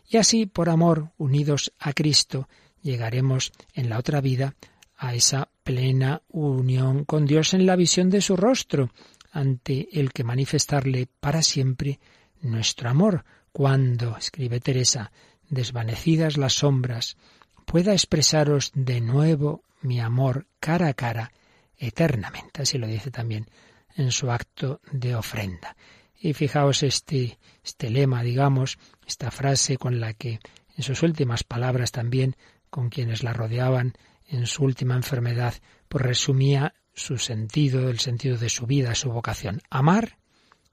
Y 0.08 0.16
así, 0.16 0.46
por 0.46 0.70
amor, 0.70 1.12
unidos 1.18 1.74
a 1.78 1.92
Cristo, 1.92 2.48
llegaremos 2.82 3.52
en 3.74 3.90
la 3.90 4.00
otra 4.00 4.22
vida 4.22 4.56
a 4.96 5.14
esa 5.14 5.50
plena 5.64 6.22
unión 6.30 7.04
con 7.04 7.25
Dios 7.25 7.54
en 7.54 7.66
la 7.66 7.75
visión 7.75 8.10
de 8.10 8.22
su 8.22 8.38
rostro, 8.38 8.92
ante 9.32 9.90
el 10.00 10.14
que 10.14 10.24
manifestarle 10.24 11.10
para 11.20 11.42
siempre 11.42 12.00
nuestro 12.40 12.90
amor, 12.90 13.25
cuando, 13.56 14.18
escribe 14.18 14.60
Teresa, 14.60 15.14
desvanecidas 15.48 16.36
las 16.36 16.56
sombras, 16.56 17.16
pueda 17.64 17.94
expresaros 17.94 18.74
de 18.76 19.00
nuevo 19.00 19.64
mi 19.82 20.02
amor 20.02 20.48
cara 20.60 20.90
a 20.90 20.94
cara 20.94 21.32
eternamente. 21.78 22.64
Así 22.64 22.78
lo 22.78 22.86
dice 22.86 23.12
también 23.12 23.48
en 23.96 24.12
su 24.12 24.30
acto 24.30 24.82
de 24.92 25.16
ofrenda. 25.16 25.78
Y 26.20 26.34
fijaos 26.34 26.84
este, 26.84 27.40
este 27.64 27.90
lema, 27.90 28.24
digamos, 28.24 28.78
esta 29.08 29.32
frase 29.32 29.78
con 29.78 30.02
la 30.02 30.12
que 30.12 30.42
en 30.76 30.84
sus 30.84 31.02
últimas 31.02 31.46
palabras 31.46 31.94
también, 31.94 32.36
con 32.70 32.90
quienes 32.90 33.24
la 33.24 33.32
rodeaban 33.32 33.94
en 34.28 34.48
su 34.48 34.66
última 34.66 34.98
enfermedad, 34.98 35.54
pues 35.88 36.04
resumía 36.04 36.76
su 36.94 37.18
sentido, 37.18 37.90
el 37.90 38.00
sentido 38.00 38.38
de 38.38 38.50
su 38.50 38.66
vida, 38.66 38.96
su 38.96 39.12
vocación. 39.12 39.62
Amar, 39.70 40.18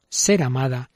ser 0.09 0.43
amada 0.43 0.91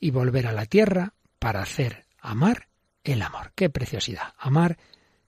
y 0.00 0.10
volver 0.10 0.48
a 0.48 0.52
la 0.52 0.66
tierra 0.66 1.14
para 1.38 1.62
hacer 1.62 2.06
amar 2.20 2.68
el 3.04 3.22
amor. 3.22 3.52
Qué 3.54 3.70
preciosidad. 3.70 4.34
Amar, 4.38 4.78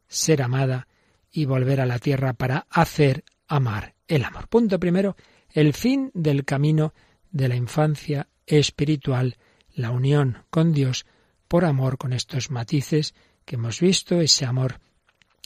ser 0.08 0.42
amada 0.42 0.88
y 1.30 1.44
volver 1.44 1.80
a 1.80 1.86
la 1.86 1.98
tierra 1.98 2.32
para 2.32 2.66
hacer 2.70 3.24
amar 3.46 3.94
el 4.08 4.24
amor. 4.24 4.48
Punto 4.48 4.78
primero, 4.78 5.16
el 5.50 5.72
fin 5.72 6.10
del 6.14 6.44
camino 6.44 6.92
de 7.30 7.48
la 7.48 7.56
infancia 7.56 8.28
espiritual, 8.46 9.36
la 9.72 9.90
unión 9.90 10.44
con 10.50 10.72
Dios 10.72 11.06
por 11.48 11.64
amor 11.64 11.98
con 11.98 12.12
estos 12.12 12.50
matices 12.50 13.14
que 13.44 13.56
hemos 13.56 13.80
visto, 13.80 14.20
ese 14.20 14.44
amor 14.44 14.80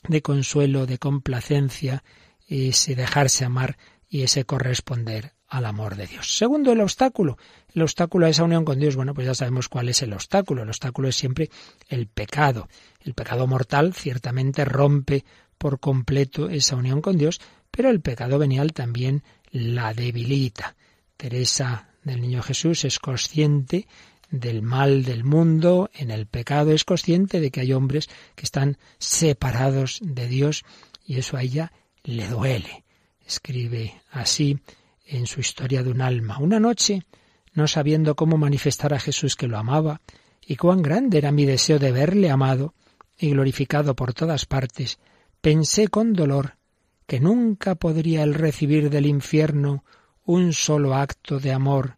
de 0.08 0.22
consuelo, 0.22 0.86
de 0.86 0.98
complacencia, 0.98 2.04
ese 2.46 2.94
dejarse 2.94 3.44
amar 3.44 3.78
y 4.08 4.22
ese 4.22 4.44
corresponder 4.44 5.32
al 5.48 5.66
amor 5.66 5.96
de 5.96 6.06
Dios. 6.06 6.36
Segundo, 6.36 6.72
el 6.72 6.80
obstáculo. 6.80 7.38
El 7.74 7.82
obstáculo 7.82 8.26
a 8.26 8.28
esa 8.28 8.44
unión 8.44 8.64
con 8.64 8.78
Dios, 8.78 8.94
bueno, 8.94 9.14
pues 9.14 9.26
ya 9.26 9.34
sabemos 9.34 9.68
cuál 9.68 9.88
es 9.88 10.00
el 10.02 10.12
obstáculo. 10.12 10.62
El 10.62 10.68
obstáculo 10.68 11.08
es 11.08 11.16
siempre 11.16 11.50
el 11.88 12.06
pecado. 12.06 12.68
El 13.00 13.14
pecado 13.14 13.48
mortal 13.48 13.94
ciertamente 13.94 14.64
rompe 14.64 15.24
por 15.58 15.80
completo 15.80 16.48
esa 16.48 16.76
unión 16.76 17.00
con 17.00 17.18
Dios, 17.18 17.40
pero 17.72 17.90
el 17.90 18.00
pecado 18.00 18.38
venial 18.38 18.72
también 18.72 19.24
la 19.50 19.92
debilita. 19.92 20.76
Teresa 21.16 21.88
del 22.04 22.20
Niño 22.20 22.42
Jesús 22.42 22.84
es 22.84 23.00
consciente 23.00 23.88
del 24.30 24.62
mal 24.62 25.04
del 25.04 25.24
mundo, 25.24 25.90
en 25.94 26.12
el 26.12 26.26
pecado 26.26 26.72
es 26.72 26.84
consciente 26.84 27.40
de 27.40 27.50
que 27.50 27.60
hay 27.60 27.72
hombres 27.72 28.08
que 28.36 28.44
están 28.44 28.78
separados 28.98 29.98
de 30.02 30.28
Dios 30.28 30.64
y 31.04 31.18
eso 31.18 31.36
a 31.36 31.42
ella 31.42 31.72
le 32.04 32.28
duele. 32.28 32.84
Escribe 33.26 34.00
así 34.10 34.58
en 35.06 35.26
su 35.26 35.40
historia 35.40 35.82
de 35.82 35.90
un 35.90 36.02
alma. 36.02 36.38
Una 36.38 36.60
noche 36.60 37.02
no 37.54 37.68
sabiendo 37.68 38.16
cómo 38.16 38.36
manifestar 38.36 38.92
a 38.92 39.00
Jesús 39.00 39.36
que 39.36 39.48
lo 39.48 39.58
amaba, 39.58 40.00
y 40.46 40.56
cuán 40.56 40.82
grande 40.82 41.18
era 41.18 41.32
mi 41.32 41.46
deseo 41.46 41.78
de 41.78 41.92
verle 41.92 42.30
amado 42.30 42.74
y 43.16 43.30
glorificado 43.30 43.94
por 43.94 44.12
todas 44.12 44.44
partes, 44.44 44.98
pensé 45.40 45.88
con 45.88 46.12
dolor 46.12 46.56
que 47.06 47.20
nunca 47.20 47.74
podría 47.74 48.22
él 48.22 48.34
recibir 48.34 48.90
del 48.90 49.06
infierno 49.06 49.84
un 50.24 50.52
solo 50.52 50.94
acto 50.94 51.38
de 51.38 51.52
amor. 51.52 51.96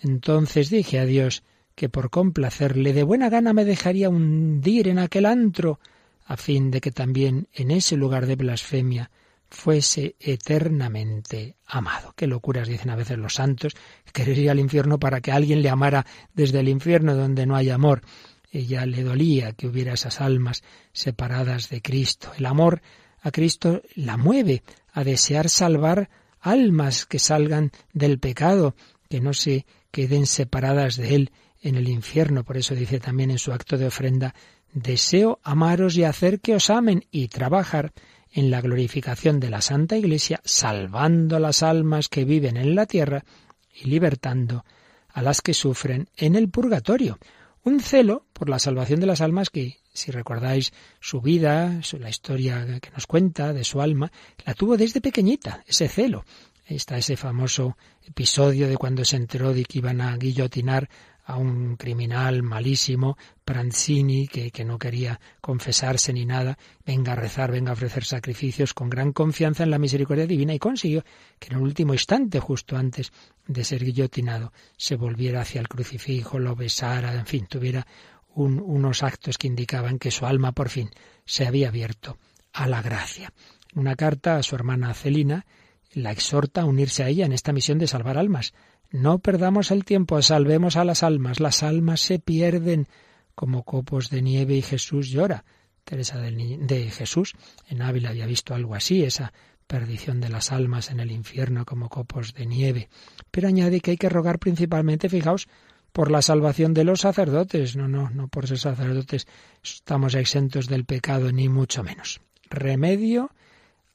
Entonces 0.00 0.70
dije 0.70 0.98
a 0.98 1.06
Dios 1.06 1.42
que 1.74 1.88
por 1.88 2.10
complacerle 2.10 2.92
de 2.92 3.02
buena 3.02 3.30
gana 3.30 3.52
me 3.52 3.64
dejaría 3.64 4.08
hundir 4.08 4.88
en 4.88 4.98
aquel 4.98 5.26
antro, 5.26 5.80
a 6.26 6.36
fin 6.36 6.70
de 6.70 6.80
que 6.80 6.90
también 6.90 7.48
en 7.52 7.70
ese 7.70 7.96
lugar 7.96 8.26
de 8.26 8.36
blasfemia 8.36 9.10
fuese 9.54 10.16
eternamente 10.20 11.56
amado. 11.66 12.12
Qué 12.16 12.26
locuras 12.26 12.68
dicen 12.68 12.90
a 12.90 12.96
veces 12.96 13.16
los 13.18 13.34
santos, 13.34 13.74
querer 14.12 14.36
ir 14.38 14.50
al 14.50 14.58
infierno 14.58 14.98
para 14.98 15.20
que 15.20 15.32
alguien 15.32 15.62
le 15.62 15.70
amara 15.70 16.04
desde 16.34 16.60
el 16.60 16.68
infierno 16.68 17.14
donde 17.14 17.46
no 17.46 17.56
hay 17.56 17.70
amor. 17.70 18.02
Ella 18.50 18.84
le 18.84 19.02
dolía 19.02 19.52
que 19.52 19.66
hubiera 19.66 19.94
esas 19.94 20.20
almas 20.20 20.62
separadas 20.92 21.70
de 21.70 21.80
Cristo. 21.80 22.32
El 22.36 22.46
amor 22.46 22.82
a 23.20 23.30
Cristo 23.30 23.82
la 23.94 24.16
mueve 24.16 24.62
a 24.92 25.02
desear 25.02 25.48
salvar 25.48 26.10
almas 26.40 27.06
que 27.06 27.18
salgan 27.18 27.72
del 27.92 28.18
pecado, 28.18 28.76
que 29.08 29.20
no 29.20 29.32
se 29.32 29.66
queden 29.90 30.26
separadas 30.26 30.96
de 30.96 31.14
Él 31.14 31.32
en 31.62 31.76
el 31.76 31.88
infierno. 31.88 32.44
Por 32.44 32.56
eso 32.56 32.74
dice 32.74 33.00
también 33.00 33.30
en 33.30 33.38
su 33.38 33.52
acto 33.52 33.78
de 33.78 33.86
ofrenda, 33.86 34.34
deseo 34.72 35.40
amaros 35.42 35.96
y 35.96 36.04
hacer 36.04 36.40
que 36.40 36.54
os 36.54 36.68
amen 36.68 37.06
y 37.10 37.28
trabajar 37.28 37.92
en 38.34 38.50
la 38.50 38.60
glorificación 38.60 39.38
de 39.38 39.48
la 39.48 39.62
Santa 39.62 39.96
Iglesia, 39.96 40.40
salvando 40.44 41.38
las 41.38 41.62
almas 41.62 42.08
que 42.08 42.24
viven 42.24 42.56
en 42.56 42.74
la 42.74 42.84
tierra 42.84 43.24
y 43.72 43.86
libertando 43.86 44.64
a 45.08 45.22
las 45.22 45.40
que 45.40 45.54
sufren 45.54 46.08
en 46.16 46.34
el 46.34 46.50
purgatorio. 46.50 47.18
Un 47.62 47.80
celo 47.80 48.26
por 48.32 48.50
la 48.50 48.58
salvación 48.58 48.98
de 48.98 49.06
las 49.06 49.20
almas 49.20 49.50
que, 49.50 49.78
si 49.92 50.10
recordáis 50.10 50.72
su 51.00 51.20
vida, 51.20 51.80
la 51.98 52.10
historia 52.10 52.66
que 52.82 52.90
nos 52.90 53.06
cuenta 53.06 53.52
de 53.52 53.62
su 53.62 53.80
alma, 53.80 54.10
la 54.44 54.54
tuvo 54.54 54.76
desde 54.76 55.00
pequeñita, 55.00 55.62
ese 55.66 55.88
celo. 55.88 56.24
Está 56.66 56.98
ese 56.98 57.16
famoso 57.16 57.76
episodio 58.04 58.68
de 58.68 58.76
cuando 58.76 59.04
se 59.04 59.16
enteró 59.16 59.54
de 59.54 59.64
que 59.64 59.78
iban 59.78 60.00
a 60.00 60.16
guillotinar 60.16 60.88
a 61.24 61.36
un 61.36 61.76
criminal 61.76 62.42
malísimo, 62.42 63.16
Pranzini, 63.44 64.28
que, 64.28 64.50
que, 64.50 64.64
no 64.64 64.78
quería 64.78 65.20
confesarse 65.40 66.12
ni 66.12 66.26
nada, 66.26 66.58
venga 66.84 67.12
a 67.12 67.16
rezar, 67.16 67.50
venga 67.50 67.70
a 67.70 67.74
ofrecer 67.74 68.04
sacrificios 68.04 68.74
con 68.74 68.90
gran 68.90 69.12
confianza 69.12 69.62
en 69.62 69.70
la 69.70 69.78
misericordia 69.78 70.26
divina 70.26 70.54
y 70.54 70.58
consiguió 70.58 71.04
que 71.38 71.48
en 71.48 71.56
el 71.56 71.62
último 71.62 71.94
instante, 71.94 72.40
justo 72.40 72.76
antes 72.76 73.12
de 73.46 73.64
ser 73.64 73.84
guillotinado, 73.84 74.52
se 74.76 74.96
volviera 74.96 75.40
hacia 75.40 75.60
el 75.60 75.68
crucifijo, 75.68 76.38
lo 76.38 76.54
besara, 76.54 77.14
en 77.14 77.26
fin, 77.26 77.46
tuviera 77.46 77.86
unos 78.34 79.02
actos 79.02 79.38
que 79.38 79.46
indicaban 79.46 79.98
que 79.98 80.10
su 80.10 80.26
alma 80.26 80.52
por 80.52 80.68
fin 80.68 80.90
se 81.24 81.46
había 81.46 81.68
abierto 81.68 82.18
a 82.52 82.66
la 82.66 82.82
gracia. 82.82 83.32
Una 83.74 83.96
carta 83.96 84.36
a 84.36 84.42
su 84.42 84.54
hermana 84.56 84.92
Celina 84.92 85.46
la 85.94 86.10
exhorta 86.10 86.62
a 86.62 86.64
unirse 86.64 87.02
a 87.02 87.08
ella 87.08 87.26
en 87.26 87.32
esta 87.32 87.52
misión 87.52 87.78
de 87.78 87.86
salvar 87.86 88.18
almas. 88.18 88.52
No 88.90 89.18
perdamos 89.18 89.70
el 89.70 89.84
tiempo, 89.84 90.20
salvemos 90.22 90.76
a 90.76 90.84
las 90.84 91.02
almas. 91.02 91.40
Las 91.40 91.62
almas 91.62 92.00
se 92.00 92.18
pierden 92.18 92.86
como 93.34 93.64
copos 93.64 94.10
de 94.10 94.22
nieve 94.22 94.54
y 94.54 94.62
Jesús 94.62 95.08
llora. 95.08 95.44
Teresa 95.84 96.18
de 96.18 96.90
Jesús 96.90 97.34
en 97.68 97.82
Ávila 97.82 98.10
había 98.10 98.26
visto 98.26 98.54
algo 98.54 98.74
así, 98.74 99.02
esa 99.02 99.32
perdición 99.66 100.20
de 100.20 100.28
las 100.28 100.52
almas 100.52 100.90
en 100.90 101.00
el 101.00 101.10
infierno 101.10 101.64
como 101.64 101.88
copos 101.88 102.34
de 102.34 102.46
nieve. 102.46 102.88
Pero 103.30 103.48
añade 103.48 103.80
que 103.80 103.92
hay 103.92 103.96
que 103.96 104.08
rogar 104.08 104.38
principalmente, 104.38 105.08
fijaos, 105.08 105.48
por 105.92 106.10
la 106.10 106.22
salvación 106.22 106.74
de 106.74 106.84
los 106.84 107.00
sacerdotes. 107.00 107.76
No, 107.76 107.86
no, 107.86 108.10
no 108.10 108.28
por 108.28 108.48
ser 108.48 108.58
sacerdotes 108.58 109.26
estamos 109.62 110.14
exentos 110.14 110.68
del 110.68 110.84
pecado, 110.84 111.30
ni 111.32 111.48
mucho 111.48 111.82
menos. 111.82 112.20
Remedio 112.50 113.30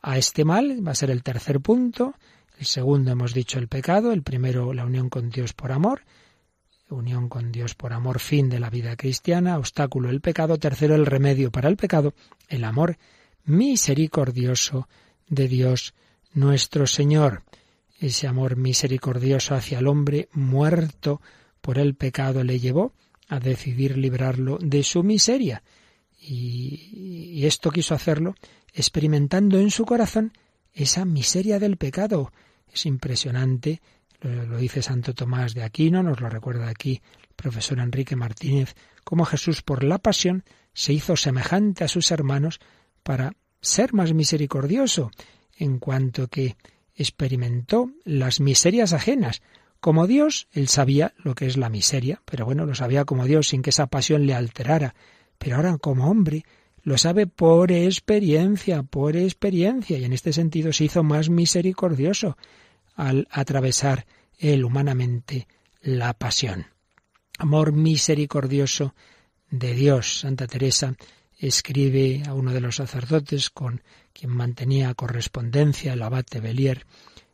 a 0.02 0.18
este 0.18 0.46
mal 0.46 0.86
va 0.86 0.92
a 0.92 0.96
ser 0.96 1.12
el 1.12 1.24
tercer 1.24 1.60
punto. 1.60 2.16
El 2.60 2.66
segundo 2.66 3.12
hemos 3.12 3.34
dicho 3.34 3.58
el 3.58 3.70
pecado, 3.70 4.12
el 4.12 4.22
primero 4.22 4.74
la 4.74 4.84
unión 4.84 5.10
con 5.10 5.30
Dios 5.30 5.54
por 5.54 5.72
amor, 5.72 6.02
unión 6.90 7.30
con 7.30 7.54
Dios 7.54 7.74
por 7.74 7.94
amor, 7.94 8.20
fin 8.20 8.50
de 8.50 8.60
la 8.60 8.70
vida 8.70 8.98
cristiana, 8.98 9.58
obstáculo 9.58 10.10
el 10.10 10.20
pecado, 10.20 10.58
tercero 10.58 10.96
el 10.96 11.06
remedio 11.06 11.52
para 11.52 11.70
el 11.70 11.78
pecado, 11.78 12.14
el 12.50 12.66
amor 12.66 12.98
misericordioso 13.46 14.90
de 15.30 15.48
Dios 15.48 15.94
nuestro 16.34 16.86
Señor, 16.86 17.44
ese 17.98 18.28
amor 18.28 18.58
misericordioso 18.58 19.56
hacia 19.56 19.80
el 19.80 19.88
hombre 19.88 20.28
muerto 20.34 21.22
por 21.62 21.80
el 21.80 21.96
pecado 21.96 22.44
le 22.44 22.60
llevó 22.60 22.92
a 23.30 23.40
decidir 23.40 23.98
librarlo 23.98 24.58
de 24.60 24.84
su 24.84 25.02
miseria. 25.02 25.64
Y, 26.20 27.46
esto 27.46 27.72
quiso 27.72 27.96
hacerlo 27.96 28.36
experimentando 28.74 29.60
en 29.60 29.72
su 29.72 29.86
corazón 29.86 30.34
esa 30.74 31.06
miseria 31.06 31.58
del 31.58 31.78
pecado. 31.78 32.34
Es 32.74 32.86
impresionante, 32.86 33.82
lo, 34.22 34.46
lo, 34.46 34.58
dice 34.58 34.82
Santo 34.82 35.14
Tomás 35.14 35.54
de 35.54 35.64
Aquino, 35.64 36.04
nos 36.04 36.20
lo 36.22 36.30
recuerda 36.30 36.70
aquí 36.70 37.02
el 37.22 37.36
profesor 37.36 37.80
Enrique 37.80 38.16
Martínez, 38.16 38.76
cómo 39.04 39.26
Jesús 39.26 39.62
por 39.62 39.84
la 39.84 39.98
pasión 39.98 40.44
se 40.74 40.94
hizo 40.94 41.16
semejante 41.16 41.84
a 41.84 41.88
sus 41.88 42.12
hermanos 42.12 42.60
para 43.04 43.34
ser 43.62 43.94
más 43.94 44.14
misericordioso, 44.14 45.12
en 45.58 45.80
cuanto 45.80 46.28
que 46.28 46.56
experimentó 46.96 47.92
las 48.06 48.40
miserias 48.40 48.94
ajenas, 48.94 49.42
como 49.80 50.08
Dios, 50.08 50.48
él 50.52 50.68
sabía 50.68 51.14
lo 51.18 51.36
que 51.36 51.46
es 51.46 51.56
la 51.56 51.70
miseria, 51.70 52.22
pero 52.26 52.46
bueno, 52.46 52.66
lo 52.66 52.76
sabía 52.76 53.06
como 53.06 53.26
Dios 53.26 53.48
sin 53.48 53.62
que 53.62 53.70
esa 53.70 53.88
pasión 53.88 54.26
le 54.26 54.34
alterara. 54.34 54.94
Pero 55.38 55.56
ahora 55.56 55.78
como 55.78 56.10
hombre 56.10 56.44
lo 56.84 56.98
sabe 56.98 57.28
por 57.28 57.72
experiencia, 57.72 58.84
por 58.84 59.16
experiencia, 59.16 59.98
y 59.98 60.06
en 60.06 60.14
este 60.14 60.34
sentido 60.34 60.74
se 60.74 60.86
hizo 60.86 61.04
más 61.04 61.30
misericordioso 61.30 62.38
al 62.96 63.28
atravesar 63.32 64.06
él 64.38 64.64
humanamente 64.64 65.48
la 65.82 66.14
pasión. 66.14 66.68
Amor 67.38 67.72
misericordioso 67.72 68.94
de 69.50 69.74
Dios. 69.74 70.20
Santa 70.20 70.48
Teresa 70.48 70.96
escribe 71.38 72.24
a 72.28 72.34
uno 72.34 72.54
de 72.54 72.62
los 72.62 72.78
sacerdotes 72.78 73.50
con 73.50 73.82
quien 74.14 74.32
mantenía 74.32 74.94
correspondencia, 74.94 75.94
el 75.94 76.02
abate 76.02 76.40
Belier, 76.42 76.86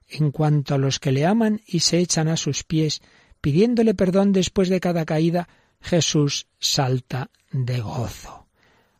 en 0.07 0.31
cuanto 0.31 0.75
a 0.75 0.77
los 0.77 0.99
que 0.99 1.11
le 1.11 1.25
aman 1.25 1.61
y 1.65 1.79
se 1.79 1.97
echan 1.97 2.27
a 2.27 2.37
sus 2.37 2.63
pies, 2.63 3.01
pidiéndole 3.41 3.95
perdón 3.95 4.31
después 4.31 4.69
de 4.69 4.79
cada 4.79 5.05
caída, 5.05 5.49
Jesús 5.81 6.47
salta 6.59 7.31
de 7.51 7.79
gozo. 7.79 8.44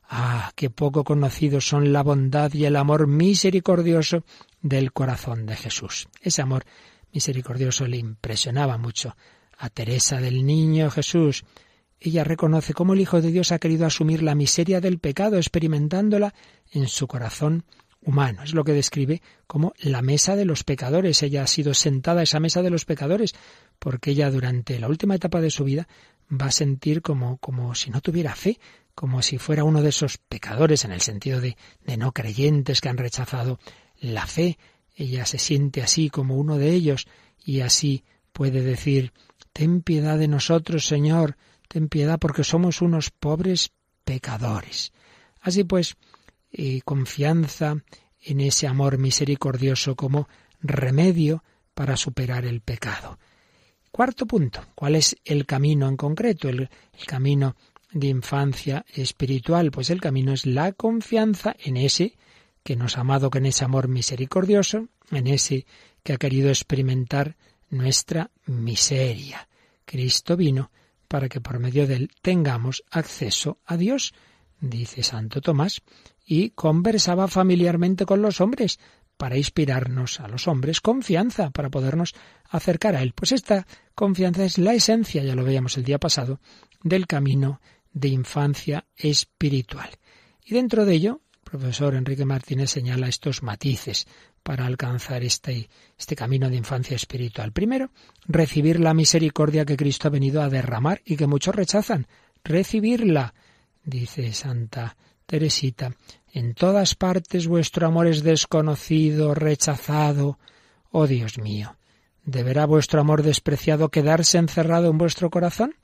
Ah, 0.07 0.51
qué 0.55 0.69
poco 0.69 1.03
conocidos 1.03 1.67
son 1.67 1.91
la 1.91 2.03
bondad 2.03 2.53
y 2.53 2.65
el 2.65 2.75
amor 2.75 3.07
misericordioso 3.07 4.24
del 4.62 4.93
corazón 4.93 5.45
de 5.45 5.55
Jesús. 5.55 6.07
Ese 6.21 6.41
amor 6.41 6.65
misericordioso 7.12 7.88
le 7.88 7.97
impresionaba 7.97 8.77
mucho 8.77 9.15
a 9.57 9.69
Teresa 9.69 10.19
del 10.19 10.45
Niño 10.45 10.91
Jesús. 10.91 11.43
Ella 12.00 12.24
reconoce 12.24 12.74
cómo 12.74 12.93
el 12.93 13.01
Hijo 13.01 13.21
de 13.21 13.31
Dios 13.31 13.51
ha 13.51 13.59
querido 13.59 13.85
asumir 13.85 14.21
la 14.21 14.35
miseria 14.35 14.81
del 14.81 15.00
pecado, 15.00 15.38
experimentándola 15.38 16.33
en 16.71 16.88
su 16.88 17.07
corazón 17.07 17.63
humano. 18.01 18.43
Es 18.43 18.53
lo 18.53 18.63
que 18.63 18.74
describe 18.74 19.21
como 19.47 19.74
la 19.79 20.01
mesa 20.01 20.35
de 20.35 20.45
los 20.45 20.63
pecadores. 20.63 21.24
Ella 21.24 21.43
ha 21.43 21.47
sido 21.47 21.74
sentada 21.74 22.19
a 22.19 22.24
esa 22.24 22.39
mesa 22.39 22.62
de 22.62 22.69
los 22.69 22.85
pecadores 22.85 23.33
porque 23.79 24.12
ella 24.12 24.29
durante 24.29 24.79
la 24.79 24.88
última 24.88 25.15
etapa 25.15 25.41
de 25.41 25.50
su 25.50 25.63
vida 25.63 25.88
va 26.29 26.48
a 26.48 26.51
sentir 26.51 27.01
como, 27.01 27.38
como 27.38 27.75
si 27.75 27.89
no 27.89 28.01
tuviera 28.01 28.36
fe, 28.36 28.60
como 28.94 29.22
si 29.22 29.38
fuera 29.38 29.63
uno 29.63 29.82
de 29.82 29.89
esos 29.89 30.17
pecadores 30.17 30.86
en 30.86 30.91
el 30.91 31.01
sentido 31.01 31.41
de, 31.41 31.58
de 31.86 31.98
no 31.98 32.12
creyentes 32.13 32.82
que 32.82 32.89
han 32.89 32.98
rechazado 32.98 33.60
la 34.00 34.25
fe. 34.25 34.58
Ella 34.96 35.25
se 35.25 35.38
siente 35.38 35.82
así 35.82 36.10
como 36.10 36.36
uno 36.36 36.58
de 36.58 36.72
ellos 36.72 37.08
y 37.44 37.62
así 37.62 38.03
puede 38.32 38.62
decir, 38.62 39.12
Ten 39.55 39.82
piedad 39.82 40.17
de 40.17 40.27
nosotros, 40.27 40.86
Señor, 40.86 41.38
ten 41.70 41.88
piedad 41.88 42.20
porque 42.20 42.44
somos 42.44 42.82
unos 42.82 43.10
pobres 43.10 43.72
pecadores. 44.03 44.91
Así 45.39 45.63
pues, 45.63 45.96
confianza 46.84 47.77
en 48.20 48.41
ese 48.41 48.67
amor 48.67 48.98
misericordioso 48.98 49.96
como 49.96 50.27
remedio 50.60 51.41
para 51.74 51.96
superar 51.96 52.44
el 52.44 52.60
pecado. 52.60 53.17
Cuarto 53.95 54.25
punto, 54.25 54.59
¿cuál 54.75 54.95
es 54.95 55.15
el 55.23 55.45
camino 55.45 55.87
en 55.87 55.95
concreto? 55.95 56.49
El, 56.49 56.69
camino 57.07 57.55
de 57.93 58.07
infancia 58.07 58.85
espiritual. 58.93 59.71
Pues 59.71 59.89
el 59.89 60.01
camino 60.01 60.33
es 60.33 60.45
la 60.45 60.73
confianza 60.73 61.55
en 61.63 61.77
ese 61.77 62.17
que 62.61 62.75
nos 62.75 62.97
ha 62.97 63.01
amado 63.01 63.29
con 63.29 63.45
ese 63.45 63.63
amor 63.63 63.87
misericordioso, 63.87 64.89
en 65.11 65.27
ese 65.27 65.65
que 66.03 66.11
ha 66.11 66.17
querido 66.17 66.49
experimentar 66.49 67.37
nuestra 67.69 68.31
miseria. 68.47 69.47
Cristo 69.85 70.35
vino 70.35 70.71
para 71.07 71.29
que 71.29 71.39
por 71.39 71.59
medio 71.59 71.87
de 71.87 71.95
él 71.95 72.11
tengamos 72.21 72.83
acceso 72.91 73.59
a 73.65 73.77
Dios, 73.77 74.13
dice 74.59 75.03
Santo 75.03 75.39
Tomás, 75.39 75.81
y 76.25 76.49
conversaba 76.49 77.29
familiarmente 77.29 78.05
con 78.05 78.21
los 78.21 78.41
hombres 78.41 78.77
para 79.17 79.37
inspirarnos 79.37 80.19
a 80.19 80.27
los 80.27 80.47
hombres 80.47 80.81
confianza, 80.81 81.49
para 81.51 81.69
podernos 81.69 82.13
acercar 82.49 82.95
a 82.95 83.01
Él. 83.01 83.13
Pues 83.13 83.31
esta 83.31 83.65
confianza 83.95 84.43
es 84.43 84.57
la 84.57 84.73
esencia, 84.73 85.23
ya 85.23 85.35
lo 85.35 85.43
veíamos 85.43 85.77
el 85.77 85.83
día 85.83 85.97
pasado, 85.97 86.39
del 86.83 87.07
camino 87.07 87.61
de 87.93 88.09
infancia 88.09 88.85
espiritual. 88.95 89.89
Y 90.45 90.53
dentro 90.53 90.85
de 90.85 90.93
ello, 90.93 91.21
el 91.33 91.49
profesor 91.49 91.95
Enrique 91.95 92.25
Martínez 92.25 92.69
señala 92.69 93.07
estos 93.07 93.41
matices 93.41 94.05
para 94.43 94.67
alcanzar 94.67 95.23
este, 95.23 95.69
este 95.97 96.15
camino 96.15 96.49
de 96.49 96.57
infancia 96.57 96.95
espiritual. 96.95 97.51
Primero, 97.51 97.89
recibir 98.27 98.79
la 98.79 98.93
misericordia 98.93 99.65
que 99.65 99.77
Cristo 99.77 100.07
ha 100.07 100.11
venido 100.11 100.43
a 100.43 100.49
derramar 100.49 101.01
y 101.03 101.15
que 101.15 101.25
muchos 101.25 101.55
rechazan. 101.55 102.05
Recibirla, 102.43 103.33
dice 103.83 104.33
Santa 104.33 104.97
Teresita. 105.25 105.95
En 106.31 106.53
todas 106.53 106.93
partes 106.93 107.47
vuestro 107.47 107.87
amor 107.87 108.05
es 108.05 108.21
desconocido, 108.21 109.33
rechazado. 109.33 110.37
Oh 110.91 111.07
Dios 111.07 111.39
mío, 111.39 111.75
¿deberá 112.25 112.65
vuestro 112.65 113.00
amor 113.00 113.24
despreciado 113.24 113.89
quedarse 113.89 114.38
encerrado 114.38 114.89
en 114.89 114.98
vuestro 114.98 115.29
corazón? 115.29 115.75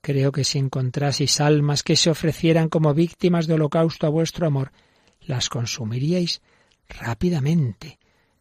Creo 0.00 0.32
que 0.32 0.44
si 0.44 0.58
encontraseis 0.58 1.40
almas 1.40 1.82
que 1.82 1.96
se 1.96 2.10
ofrecieran 2.10 2.68
como 2.68 2.94
víctimas 2.94 3.46
de 3.46 3.54
holocausto 3.54 4.06
a 4.06 4.10
vuestro 4.10 4.46
amor, 4.46 4.72
las 5.20 5.48
consumiríais 5.48 6.42
rápidamente. 6.88 7.98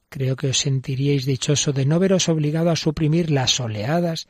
Creo 0.10 0.36
que 0.36 0.50
os 0.50 0.60
sentiríais 0.60 1.26
dichoso 1.26 1.72
de 1.72 1.86
no 1.86 2.00
veros 2.00 2.28
obligado 2.28 2.70
a 2.70 2.76
suprimir 2.76 3.32
las 3.32 3.60
oleadas 3.60 4.28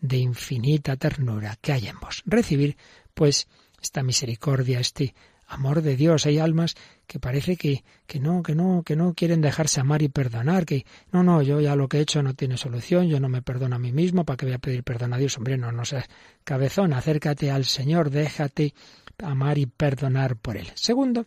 de 0.00 0.18
infinita 0.18 0.96
ternura 0.96 1.56
que 1.60 1.72
hay 1.72 1.88
en 1.88 1.98
vos. 1.98 2.22
Recibir, 2.26 2.76
pues, 3.14 3.48
esta 3.82 4.02
misericordia, 4.02 4.78
este 4.78 5.14
amor 5.46 5.82
de 5.82 5.96
Dios. 5.96 6.26
Hay 6.26 6.38
almas 6.38 6.74
que 7.06 7.18
parece 7.18 7.56
que, 7.56 7.84
que 8.06 8.20
no, 8.20 8.42
que 8.42 8.54
no, 8.54 8.82
que 8.84 8.96
no 8.96 9.14
quieren 9.14 9.40
dejarse 9.40 9.80
amar 9.80 10.02
y 10.02 10.08
perdonar, 10.08 10.64
que 10.66 10.86
no, 11.12 11.22
no, 11.22 11.42
yo 11.42 11.60
ya 11.60 11.76
lo 11.76 11.88
que 11.88 11.98
he 11.98 12.00
hecho 12.00 12.22
no 12.22 12.34
tiene 12.34 12.56
solución, 12.56 13.08
yo 13.08 13.20
no 13.20 13.28
me 13.28 13.42
perdono 13.42 13.76
a 13.76 13.78
mí 13.78 13.92
mismo, 13.92 14.24
¿para 14.24 14.36
qué 14.36 14.46
voy 14.46 14.54
a 14.54 14.58
pedir 14.58 14.82
perdón 14.82 15.12
a 15.12 15.18
Dios? 15.18 15.36
Hombre, 15.36 15.56
no, 15.56 15.72
no 15.72 15.84
seas 15.84 16.08
cabezón, 16.44 16.92
acércate 16.92 17.50
al 17.50 17.64
Señor, 17.64 18.10
déjate 18.10 18.74
amar 19.18 19.58
y 19.58 19.66
perdonar 19.66 20.36
por 20.36 20.56
Él. 20.56 20.68
Segundo, 20.74 21.26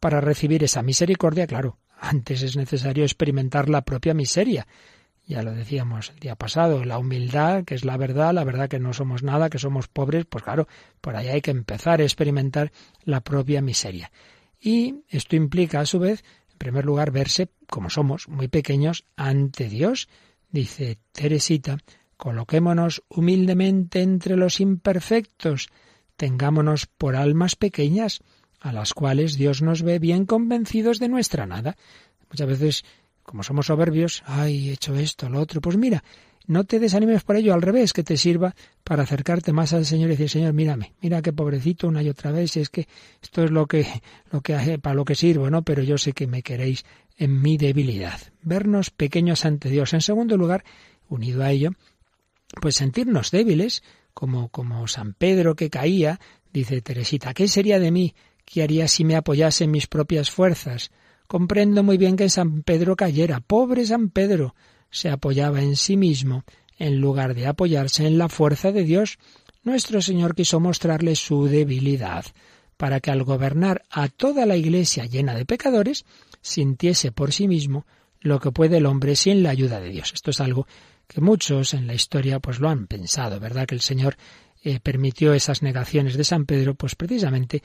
para 0.00 0.20
recibir 0.20 0.62
esa 0.64 0.82
misericordia, 0.82 1.46
claro, 1.46 1.78
antes 1.98 2.42
es 2.42 2.56
necesario 2.56 3.04
experimentar 3.04 3.68
la 3.68 3.82
propia 3.82 4.14
miseria. 4.14 4.66
Ya 5.26 5.42
lo 5.42 5.52
decíamos 5.52 6.10
el 6.10 6.20
día 6.20 6.36
pasado, 6.36 6.84
la 6.84 6.98
humildad, 6.98 7.64
que 7.64 7.74
es 7.74 7.84
la 7.84 7.96
verdad, 7.96 8.32
la 8.32 8.44
verdad 8.44 8.68
que 8.68 8.78
no 8.78 8.92
somos 8.92 9.24
nada, 9.24 9.50
que 9.50 9.58
somos 9.58 9.88
pobres, 9.88 10.24
pues 10.24 10.44
claro, 10.44 10.68
por 11.00 11.16
ahí 11.16 11.26
hay 11.26 11.40
que 11.40 11.50
empezar 11.50 12.00
a 12.00 12.04
experimentar 12.04 12.70
la 13.02 13.20
propia 13.22 13.60
miseria. 13.60 14.12
Y 14.60 15.02
esto 15.08 15.34
implica, 15.34 15.80
a 15.80 15.86
su 15.86 15.98
vez, 15.98 16.22
en 16.52 16.58
primer 16.58 16.84
lugar, 16.84 17.10
verse 17.10 17.50
como 17.66 17.90
somos, 17.90 18.28
muy 18.28 18.46
pequeños 18.46 19.04
ante 19.16 19.68
Dios. 19.68 20.08
Dice 20.48 20.98
Teresita, 21.10 21.78
coloquémonos 22.16 23.02
humildemente 23.08 24.02
entre 24.02 24.36
los 24.36 24.60
imperfectos, 24.60 25.70
tengámonos 26.16 26.86
por 26.86 27.16
almas 27.16 27.56
pequeñas, 27.56 28.20
a 28.60 28.72
las 28.72 28.94
cuales 28.94 29.36
Dios 29.36 29.60
nos 29.60 29.82
ve 29.82 29.98
bien 29.98 30.24
convencidos 30.24 31.00
de 31.00 31.08
nuestra 31.08 31.46
nada. 31.46 31.76
Muchas 32.30 32.46
veces, 32.46 32.84
como 33.26 33.42
somos 33.42 33.66
soberbios, 33.66 34.22
ay, 34.26 34.70
he 34.70 34.72
hecho 34.72 34.94
esto, 34.94 35.28
lo 35.28 35.40
otro, 35.40 35.60
pues 35.60 35.76
mira, 35.76 36.02
no 36.46 36.64
te 36.64 36.78
desanimes 36.78 37.24
por 37.24 37.36
ello, 37.36 37.54
al 37.54 37.62
revés, 37.62 37.92
que 37.92 38.04
te 38.04 38.16
sirva 38.16 38.54
para 38.84 39.02
acercarte 39.02 39.52
más 39.52 39.72
al 39.72 39.84
Señor 39.84 40.08
y 40.08 40.12
decir, 40.12 40.30
Señor, 40.30 40.52
mírame, 40.52 40.94
mira 41.02 41.20
qué 41.20 41.32
pobrecito 41.32 41.88
una 41.88 42.02
y 42.02 42.08
otra 42.08 42.30
vez, 42.30 42.56
es 42.56 42.70
que 42.70 42.86
esto 43.20 43.44
es 43.44 43.50
lo 43.50 43.66
que, 43.66 43.86
lo 44.30 44.40
que, 44.40 44.78
para 44.78 44.94
lo 44.94 45.04
que 45.04 45.16
sirvo, 45.16 45.50
¿no? 45.50 45.62
Pero 45.62 45.82
yo 45.82 45.98
sé 45.98 46.12
que 46.12 46.26
me 46.26 46.42
queréis 46.42 46.84
en 47.18 47.42
mi 47.42 47.56
debilidad. 47.56 48.20
Vernos 48.42 48.90
pequeños 48.90 49.44
ante 49.44 49.70
Dios. 49.70 49.92
En 49.92 50.02
segundo 50.02 50.36
lugar, 50.36 50.64
unido 51.08 51.42
a 51.42 51.50
ello, 51.50 51.72
pues 52.60 52.76
sentirnos 52.76 53.32
débiles, 53.32 53.82
como, 54.14 54.48
como 54.48 54.86
San 54.86 55.14
Pedro 55.14 55.56
que 55.56 55.68
caía, 55.68 56.20
dice 56.52 56.80
Teresita, 56.80 57.34
¿qué 57.34 57.48
sería 57.48 57.80
de 57.80 57.90
mí 57.90 58.14
¿Qué 58.46 58.62
haría 58.62 58.86
si 58.88 59.04
me 59.04 59.16
apoyase 59.16 59.64
en 59.64 59.72
mis 59.72 59.88
propias 59.88 60.30
fuerzas? 60.30 60.92
Comprendo 61.26 61.82
muy 61.82 61.98
bien 61.98 62.16
que 62.16 62.28
San 62.28 62.62
Pedro 62.62 62.96
cayera. 62.96 63.40
Pobre 63.40 63.84
San 63.86 64.10
Pedro. 64.10 64.54
Se 64.90 65.10
apoyaba 65.10 65.60
en 65.62 65.76
sí 65.76 65.96
mismo 65.96 66.44
en 66.78 67.00
lugar 67.00 67.34
de 67.34 67.46
apoyarse 67.46 68.06
en 68.06 68.18
la 68.18 68.28
fuerza 68.28 68.72
de 68.72 68.84
Dios. 68.84 69.18
Nuestro 69.62 70.00
Señor 70.00 70.34
quiso 70.34 70.60
mostrarle 70.60 71.16
su 71.16 71.46
debilidad, 71.46 72.24
para 72.76 73.00
que 73.00 73.10
al 73.10 73.24
gobernar 73.24 73.82
a 73.90 74.08
toda 74.08 74.46
la 74.46 74.56
Iglesia 74.56 75.06
llena 75.06 75.34
de 75.34 75.46
pecadores, 75.46 76.04
sintiese 76.40 77.12
por 77.12 77.32
sí 77.32 77.48
mismo 77.48 77.86
lo 78.20 78.38
que 78.40 78.52
puede 78.52 78.78
el 78.78 78.86
hombre 78.86 79.16
sin 79.16 79.42
la 79.42 79.50
ayuda 79.50 79.80
de 79.80 79.90
Dios. 79.90 80.12
Esto 80.14 80.30
es 80.30 80.40
algo 80.40 80.66
que 81.06 81.20
muchos 81.20 81.74
en 81.74 81.86
la 81.86 81.94
historia 81.94 82.40
pues 82.40 82.60
lo 82.60 82.68
han 82.68 82.86
pensado, 82.86 83.40
¿verdad? 83.40 83.66
Que 83.66 83.74
el 83.74 83.80
Señor 83.80 84.16
eh, 84.62 84.80
permitió 84.80 85.32
esas 85.32 85.62
negaciones 85.62 86.16
de 86.16 86.24
San 86.24 86.44
Pedro, 86.44 86.74
pues 86.74 86.94
precisamente 86.94 87.62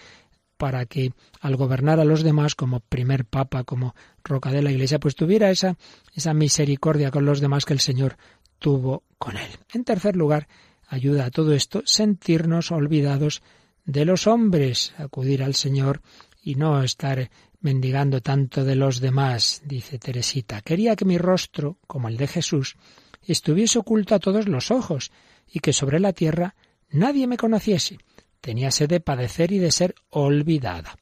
para 0.61 0.85
que 0.85 1.11
al 1.39 1.55
gobernar 1.55 1.99
a 1.99 2.05
los 2.05 2.21
demás 2.21 2.53
como 2.53 2.81
primer 2.81 3.25
papa, 3.25 3.63
como 3.63 3.95
roca 4.23 4.51
de 4.51 4.61
la 4.61 4.69
iglesia, 4.69 4.99
pues 4.99 5.15
tuviera 5.15 5.49
esa, 5.49 5.75
esa 6.13 6.35
misericordia 6.35 7.09
con 7.09 7.25
los 7.25 7.39
demás 7.41 7.65
que 7.65 7.73
el 7.73 7.79
Señor 7.79 8.15
tuvo 8.59 9.01
con 9.17 9.37
él. 9.37 9.49
En 9.73 9.83
tercer 9.83 10.15
lugar, 10.15 10.47
ayuda 10.87 11.25
a 11.25 11.31
todo 11.31 11.53
esto 11.53 11.81
sentirnos 11.83 12.71
olvidados 12.71 13.41
de 13.85 14.05
los 14.05 14.27
hombres, 14.27 14.93
acudir 14.99 15.41
al 15.41 15.55
Señor 15.55 16.03
y 16.43 16.53
no 16.53 16.83
estar 16.83 17.31
mendigando 17.59 18.21
tanto 18.21 18.63
de 18.63 18.75
los 18.75 18.99
demás, 18.99 19.63
dice 19.65 19.97
Teresita. 19.97 20.61
Quería 20.61 20.95
que 20.95 21.05
mi 21.05 21.17
rostro, 21.17 21.79
como 21.87 22.07
el 22.07 22.17
de 22.17 22.27
Jesús, 22.27 22.75
estuviese 23.23 23.79
oculto 23.79 24.13
a 24.13 24.19
todos 24.19 24.47
los 24.47 24.69
ojos 24.69 25.11
y 25.51 25.59
que 25.59 25.73
sobre 25.73 25.99
la 25.99 26.13
tierra 26.13 26.53
nadie 26.91 27.25
me 27.25 27.37
conociese 27.37 27.97
tenía 28.41 28.71
sed 28.71 28.89
de 28.89 28.99
padecer 28.99 29.51
y 29.51 29.59
de 29.59 29.71
ser 29.71 29.95
olvidada. 30.09 30.97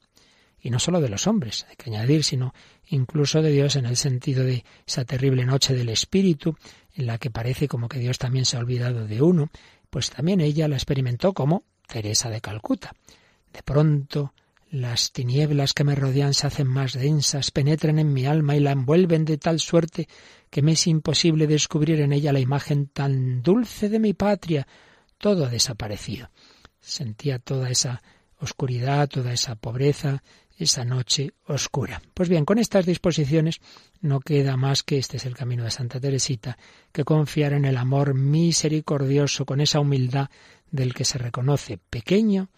Y 0.62 0.70
no 0.70 0.78
sólo 0.78 1.00
de 1.00 1.08
los 1.08 1.26
hombres, 1.26 1.66
hay 1.68 1.76
que 1.76 1.90
añadir, 1.90 2.22
sino 2.22 2.52
incluso 2.86 3.40
de 3.40 3.50
Dios 3.50 3.76
en 3.76 3.86
el 3.86 3.96
sentido 3.96 4.44
de 4.44 4.64
esa 4.86 5.04
terrible 5.04 5.46
noche 5.46 5.74
del 5.74 5.88
Espíritu, 5.88 6.56
en 6.94 7.06
la 7.06 7.18
que 7.18 7.30
parece 7.30 7.66
como 7.66 7.88
que 7.88 7.98
Dios 7.98 8.18
también 8.18 8.44
se 8.44 8.56
ha 8.56 8.60
olvidado 8.60 9.06
de 9.06 9.22
uno, 9.22 9.48
pues 9.88 10.10
también 10.10 10.40
ella 10.40 10.68
la 10.68 10.76
experimentó 10.76 11.32
como 11.32 11.64
Teresa 11.86 12.28
de 12.28 12.40
Calcuta. 12.40 12.92
De 13.52 13.62
pronto 13.62 14.34
las 14.70 15.10
tinieblas 15.10 15.72
que 15.72 15.82
me 15.82 15.96
rodean 15.96 16.34
se 16.34 16.46
hacen 16.46 16.68
más 16.68 16.92
densas, 16.92 17.50
penetran 17.50 17.98
en 17.98 18.12
mi 18.12 18.26
alma 18.26 18.54
y 18.54 18.60
la 18.60 18.70
envuelven 18.70 19.24
de 19.24 19.38
tal 19.38 19.58
suerte 19.58 20.08
que 20.50 20.62
me 20.62 20.72
es 20.72 20.86
imposible 20.86 21.46
descubrir 21.46 22.00
en 22.00 22.12
ella 22.12 22.32
la 22.32 22.38
imagen 22.38 22.86
tan 22.86 23.42
dulce 23.42 23.88
de 23.88 23.98
mi 23.98 24.12
patria. 24.12 24.68
Todo 25.18 25.46
ha 25.46 25.48
desaparecido 25.48 26.30
sentía 26.80 27.38
toda 27.38 27.70
esa 27.70 28.02
oscuridad, 28.38 29.08
toda 29.08 29.32
esa 29.32 29.54
pobreza, 29.54 30.22
esa 30.56 30.84
noche 30.84 31.32
oscura. 31.46 32.02
Pues 32.14 32.28
bien, 32.28 32.44
con 32.44 32.58
estas 32.58 32.86
disposiciones 32.86 33.60
no 34.00 34.20
queda 34.20 34.56
más 34.56 34.82
que 34.82 34.98
este 34.98 35.16
es 35.16 35.26
el 35.26 35.34
camino 35.34 35.64
de 35.64 35.70
Santa 35.70 36.00
Teresita, 36.00 36.58
que 36.92 37.04
confiar 37.04 37.52
en 37.52 37.64
el 37.64 37.76
amor 37.76 38.14
misericordioso, 38.14 39.46
con 39.46 39.60
esa 39.60 39.80
humildad 39.80 40.28
del 40.70 40.94
que 40.94 41.04
se 41.04 41.18
reconoce 41.18 41.78
pequeño, 41.78 42.48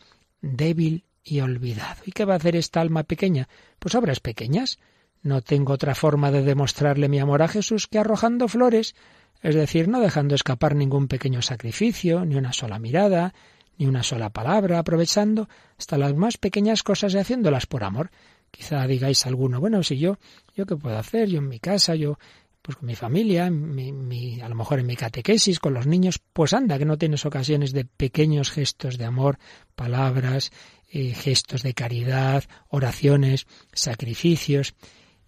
débil 0.40 1.04
y 1.22 1.40
olvidado. 1.40 2.02
¿Y 2.04 2.12
qué 2.12 2.24
va 2.24 2.34
a 2.34 2.38
hacer 2.38 2.56
esta 2.56 2.80
alma 2.80 3.04
pequeña? 3.04 3.48
Pues 3.78 3.94
obras 3.94 4.20
pequeñas. 4.20 4.78
No 5.22 5.40
tengo 5.40 5.72
otra 5.72 5.94
forma 5.94 6.32
de 6.32 6.42
demostrarle 6.42 7.08
mi 7.08 7.20
amor 7.20 7.42
a 7.42 7.48
Jesús 7.48 7.86
que 7.86 7.98
arrojando 7.98 8.48
flores, 8.48 8.96
es 9.40 9.54
decir, 9.54 9.86
no 9.86 10.00
dejando 10.00 10.34
escapar 10.34 10.74
ningún 10.74 11.06
pequeño 11.06 11.42
sacrificio, 11.42 12.24
ni 12.24 12.34
una 12.34 12.52
sola 12.52 12.80
mirada, 12.80 13.32
ni 13.78 13.86
una 13.86 14.02
sola 14.02 14.30
palabra, 14.30 14.78
aprovechando 14.78 15.48
hasta 15.78 15.98
las 15.98 16.14
más 16.14 16.36
pequeñas 16.36 16.82
cosas 16.82 17.14
y 17.14 17.18
haciéndolas 17.18 17.66
por 17.66 17.84
amor. 17.84 18.10
Quizá 18.50 18.86
digáis 18.86 19.26
alguno, 19.26 19.60
bueno, 19.60 19.82
si 19.82 19.98
yo, 19.98 20.18
yo 20.54 20.66
qué 20.66 20.76
puedo 20.76 20.98
hacer, 20.98 21.28
yo 21.28 21.38
en 21.38 21.48
mi 21.48 21.58
casa, 21.58 21.94
yo 21.94 22.18
pues 22.62 22.76
con 22.76 22.86
mi 22.86 22.94
familia, 22.94 23.50
mi, 23.50 24.40
a 24.40 24.48
lo 24.48 24.54
mejor 24.54 24.78
en 24.78 24.86
mi 24.86 24.94
catequesis, 24.94 25.58
con 25.58 25.74
los 25.74 25.86
niños, 25.86 26.20
pues 26.32 26.54
anda, 26.54 26.78
que 26.78 26.84
no 26.84 26.96
tienes 26.96 27.26
ocasiones 27.26 27.72
de 27.72 27.84
pequeños 27.84 28.52
gestos 28.52 28.98
de 28.98 29.04
amor, 29.04 29.38
palabras, 29.74 30.52
eh, 30.88 31.12
gestos 31.12 31.64
de 31.64 31.74
caridad, 31.74 32.44
oraciones, 32.68 33.46
sacrificios, 33.72 34.74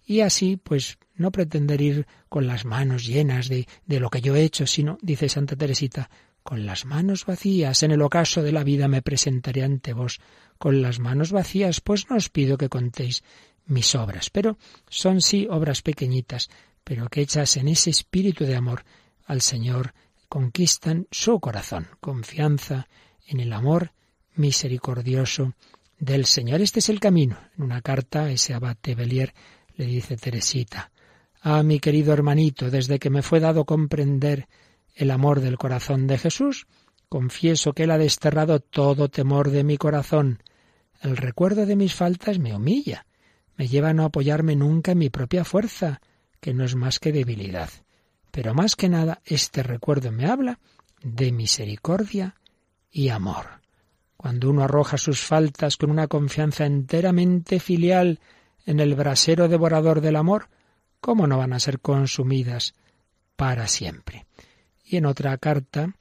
y 0.05 0.21
así, 0.21 0.55
pues, 0.55 0.97
no 1.15 1.31
pretender 1.31 1.81
ir 1.81 2.07
con 2.29 2.47
las 2.47 2.63
manos 2.63 3.05
llenas 3.05 3.49
de, 3.49 3.67
de 3.85 3.99
lo 3.99 4.09
que 4.09 4.21
yo 4.21 4.35
he 4.35 4.43
hecho, 4.43 4.65
sino, 4.65 4.97
dice 5.01 5.27
Santa 5.27 5.57
Teresita, 5.57 6.09
con 6.45 6.67
las 6.67 6.85
manos 6.85 7.25
vacías 7.25 7.81
en 7.81 7.89
el 7.89 8.03
ocaso 8.03 8.43
de 8.43 8.51
la 8.51 8.63
vida 8.63 8.87
me 8.87 9.01
presentaré 9.01 9.63
ante 9.63 9.93
vos. 9.93 10.21
Con 10.59 10.83
las 10.83 10.99
manos 10.99 11.31
vacías, 11.31 11.81
pues 11.81 12.07
no 12.07 12.17
os 12.17 12.29
pido 12.29 12.55
que 12.55 12.69
contéis 12.69 13.23
mis 13.65 13.95
obras, 13.95 14.29
pero 14.29 14.59
son 14.87 15.21
sí 15.21 15.47
obras 15.49 15.81
pequeñitas, 15.81 16.51
pero 16.83 17.09
que 17.09 17.21
hechas 17.21 17.57
en 17.57 17.67
ese 17.67 17.89
espíritu 17.89 18.45
de 18.45 18.55
amor 18.55 18.83
al 19.25 19.41
Señor 19.41 19.95
conquistan 20.29 21.07
su 21.09 21.39
corazón, 21.39 21.87
confianza 21.99 22.87
en 23.25 23.39
el 23.39 23.51
amor 23.51 23.93
misericordioso 24.35 25.55
del 25.97 26.27
Señor. 26.27 26.61
Este 26.61 26.77
es 26.77 26.89
el 26.89 26.99
camino. 26.99 27.39
En 27.57 27.63
una 27.63 27.81
carta 27.81 28.29
ese 28.29 28.53
abate 28.53 28.93
Belier 28.93 29.33
le 29.77 29.85
dice 29.87 30.15
Teresita, 30.15 30.91
Ah, 31.41 31.63
mi 31.63 31.79
querido 31.79 32.13
hermanito, 32.13 32.69
desde 32.69 32.99
que 32.99 33.09
me 33.09 33.23
fue 33.23 33.39
dado 33.39 33.65
comprender 33.65 34.47
el 34.95 35.11
amor 35.11 35.41
del 35.41 35.57
corazón 35.57 36.07
de 36.07 36.17
Jesús, 36.17 36.67
confieso 37.09 37.73
que 37.73 37.83
él 37.83 37.91
ha 37.91 37.97
desterrado 37.97 38.59
todo 38.59 39.09
temor 39.09 39.51
de 39.51 39.63
mi 39.63 39.77
corazón. 39.77 40.41
El 41.01 41.17
recuerdo 41.17 41.65
de 41.65 41.75
mis 41.75 41.93
faltas 41.93 42.39
me 42.39 42.55
humilla, 42.55 43.05
me 43.57 43.67
lleva 43.67 43.89
a 43.89 43.93
no 43.93 44.05
apoyarme 44.05 44.55
nunca 44.55 44.93
en 44.93 44.99
mi 44.99 45.09
propia 45.09 45.43
fuerza, 45.43 46.01
que 46.39 46.53
no 46.53 46.63
es 46.63 46.75
más 46.75 46.99
que 46.99 47.11
debilidad. 47.11 47.69
Pero 48.31 48.53
más 48.53 48.75
que 48.75 48.89
nada, 48.89 49.21
este 49.25 49.63
recuerdo 49.63 50.11
me 50.11 50.25
habla 50.25 50.59
de 51.03 51.31
misericordia 51.31 52.35
y 52.91 53.09
amor. 53.09 53.61
Cuando 54.17 54.49
uno 54.49 54.63
arroja 54.63 54.97
sus 54.97 55.21
faltas 55.21 55.77
con 55.77 55.91
una 55.91 56.07
confianza 56.07 56.65
enteramente 56.65 57.59
filial 57.59 58.19
en 58.65 58.79
el 58.79 58.95
brasero 58.95 59.47
devorador 59.47 60.01
del 60.01 60.15
amor, 60.15 60.49
¿cómo 60.99 61.27
no 61.27 61.37
van 61.37 61.53
a 61.53 61.59
ser 61.59 61.79
consumidas 61.79 62.73
para 63.35 63.67
siempre? 63.67 64.25
Y 64.85 64.97
en 64.97 65.05
otra 65.07 65.37
carta, 65.39 65.95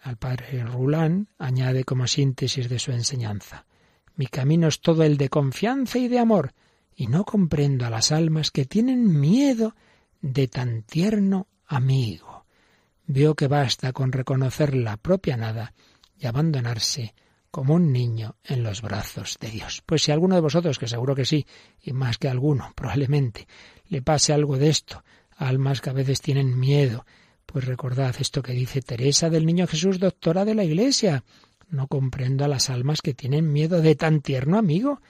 al 0.00 0.16
padre 0.16 0.62
Rulán 0.62 1.28
añade 1.38 1.84
como 1.84 2.06
síntesis 2.06 2.68
de 2.68 2.78
su 2.78 2.92
enseñanza, 2.92 3.66
mi 4.14 4.26
camino 4.26 4.68
es 4.68 4.80
todo 4.80 5.02
el 5.02 5.16
de 5.16 5.28
confianza 5.28 5.98
y 5.98 6.08
de 6.08 6.18
amor, 6.18 6.52
y 6.94 7.06
no 7.06 7.24
comprendo 7.24 7.86
a 7.86 7.90
las 7.90 8.10
almas 8.10 8.50
que 8.50 8.64
tienen 8.64 9.20
miedo 9.20 9.74
de 10.20 10.48
tan 10.48 10.82
tierno 10.82 11.46
amigo. 11.66 12.44
Veo 13.06 13.34
que 13.34 13.46
basta 13.46 13.92
con 13.92 14.12
reconocer 14.12 14.74
la 14.74 14.96
propia 14.96 15.36
nada 15.36 15.72
y 16.18 16.26
abandonarse 16.26 17.14
como 17.50 17.74
un 17.74 17.92
niño 17.92 18.36
en 18.44 18.62
los 18.62 18.82
brazos 18.82 19.38
de 19.40 19.50
Dios. 19.50 19.82
Pues 19.86 20.02
si 20.02 20.12
alguno 20.12 20.34
de 20.34 20.40
vosotros, 20.40 20.78
que 20.78 20.88
seguro 20.88 21.14
que 21.14 21.24
sí, 21.24 21.46
y 21.80 21.92
más 21.92 22.18
que 22.18 22.28
alguno, 22.28 22.72
probablemente, 22.74 23.46
le 23.86 24.02
pase 24.02 24.32
algo 24.32 24.58
de 24.58 24.68
esto, 24.68 25.04
almas 25.36 25.80
que 25.80 25.90
a 25.90 25.94
veces 25.94 26.20
tienen 26.20 26.58
miedo, 26.58 27.06
pues 27.50 27.64
recordad 27.64 28.14
esto 28.18 28.42
que 28.42 28.52
dice 28.52 28.82
Teresa 28.82 29.30
del 29.30 29.46
Niño 29.46 29.66
Jesús, 29.66 29.98
doctora 29.98 30.44
de 30.44 30.54
la 30.54 30.64
Iglesia. 30.64 31.24
No 31.70 31.86
comprendo 31.86 32.44
a 32.44 32.48
las 32.48 32.68
almas 32.68 33.00
que 33.00 33.14
tienen 33.14 33.50
miedo 33.50 33.80
de 33.80 33.94
tan 33.94 34.20
tierno 34.20 34.58
amigo. 34.58 35.00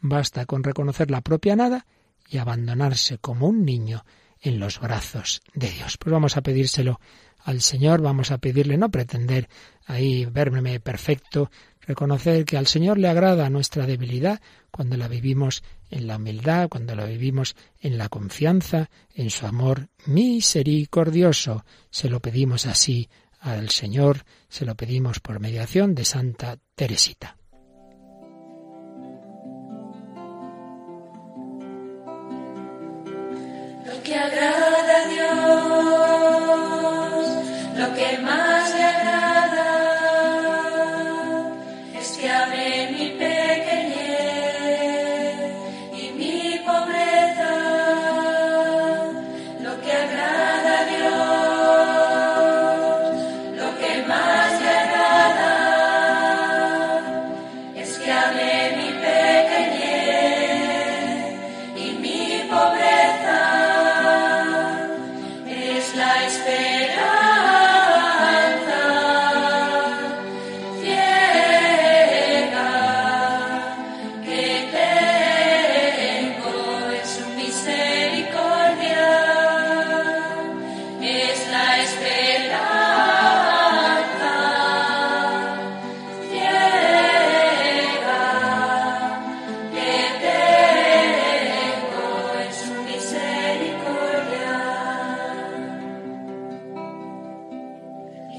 Basta 0.00 0.44
con 0.44 0.64
reconocer 0.64 1.12
la 1.12 1.20
propia 1.20 1.54
nada 1.54 1.86
y 2.28 2.38
abandonarse 2.38 3.18
como 3.18 3.46
un 3.46 3.64
niño 3.64 4.04
en 4.40 4.58
los 4.58 4.80
brazos 4.80 5.40
de 5.54 5.70
Dios. 5.70 5.96
Pues 5.96 6.12
vamos 6.12 6.36
a 6.36 6.42
pedírselo 6.42 6.98
al 7.38 7.60
Señor, 7.60 8.02
vamos 8.02 8.32
a 8.32 8.38
pedirle 8.38 8.76
no 8.76 8.90
pretender 8.90 9.48
ahí 9.86 10.24
verme 10.24 10.80
perfecto, 10.80 11.48
reconocer 11.80 12.44
que 12.44 12.56
al 12.56 12.66
Señor 12.66 12.98
le 12.98 13.06
agrada 13.06 13.48
nuestra 13.50 13.86
debilidad 13.86 14.40
cuando 14.72 14.96
la 14.96 15.06
vivimos 15.06 15.62
en 15.94 16.08
la 16.08 16.16
humildad, 16.16 16.68
cuando 16.68 16.94
la 16.94 17.04
vivimos 17.04 17.54
en 17.80 17.96
la 17.96 18.08
confianza, 18.08 18.90
en 19.14 19.30
su 19.30 19.46
amor 19.46 19.88
misericordioso. 20.06 21.64
Se 21.90 22.08
lo 22.08 22.20
pedimos 22.20 22.66
así 22.66 23.08
al 23.40 23.70
Señor, 23.70 24.24
se 24.48 24.64
lo 24.64 24.74
pedimos 24.74 25.20
por 25.20 25.38
mediación 25.38 25.94
de 25.94 26.04
Santa 26.04 26.58
Teresita. 26.74 27.36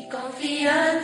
confía 0.09 0.94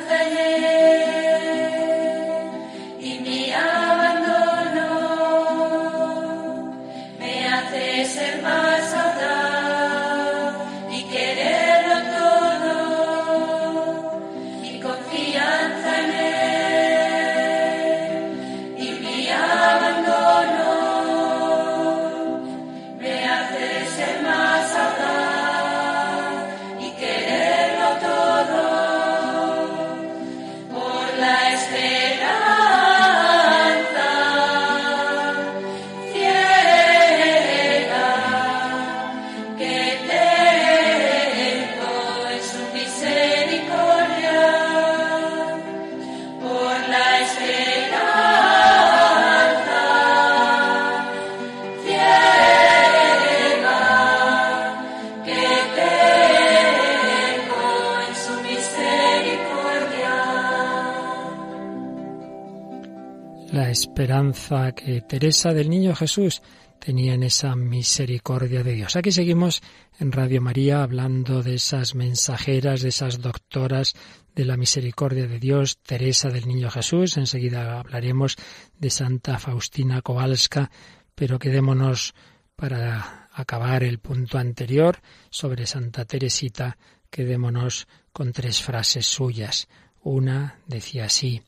esperanza 64.02 64.72
que 64.72 65.02
Teresa 65.02 65.54
del 65.54 65.70
Niño 65.70 65.94
Jesús 65.94 66.42
tenía 66.80 67.14
en 67.14 67.22
esa 67.22 67.56
misericordia 67.56 68.64
de 68.64 68.74
Dios. 68.74 68.96
Aquí 68.96 69.12
seguimos 69.12 69.62
en 70.00 70.12
Radio 70.12 70.42
María 70.42 70.82
hablando 70.82 71.44
de 71.44 71.54
esas 71.54 71.94
mensajeras, 71.94 72.82
de 72.82 72.90
esas 72.90 73.22
doctoras 73.22 73.94
de 74.34 74.46
la 74.46 74.58
misericordia 74.58 75.28
de 75.28 75.38
Dios, 75.38 75.78
Teresa 75.84 76.30
del 76.30 76.48
Niño 76.48 76.72
Jesús. 76.72 77.16
Enseguida 77.18 77.80
hablaremos 77.80 78.38
de 78.76 78.90
Santa 78.90 79.38
Faustina 79.38 80.02
Kowalska, 80.02 80.72
pero 81.14 81.38
quedémonos 81.38 82.16
para 82.56 83.30
acabar 83.32 83.84
el 83.84 84.00
punto 84.00 84.40
anterior 84.40 84.98
sobre 85.30 85.68
Santa 85.68 86.06
Teresita, 86.06 86.80
quedémonos 87.12 87.88
con 88.12 88.34
tres 88.34 88.64
frases 88.64 89.06
suyas. 89.06 89.68
Una 90.02 90.60
decía 90.66 91.06
así, 91.06 91.44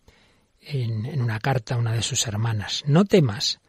en, 0.66 1.22
una 1.22 1.40
carta 1.40 1.76
a 1.76 1.78
una 1.78 1.92
de 1.92 2.02
sus 2.02 2.28
hermanas, 2.28 2.84
no 2.86 3.06
temas, 3.06 3.60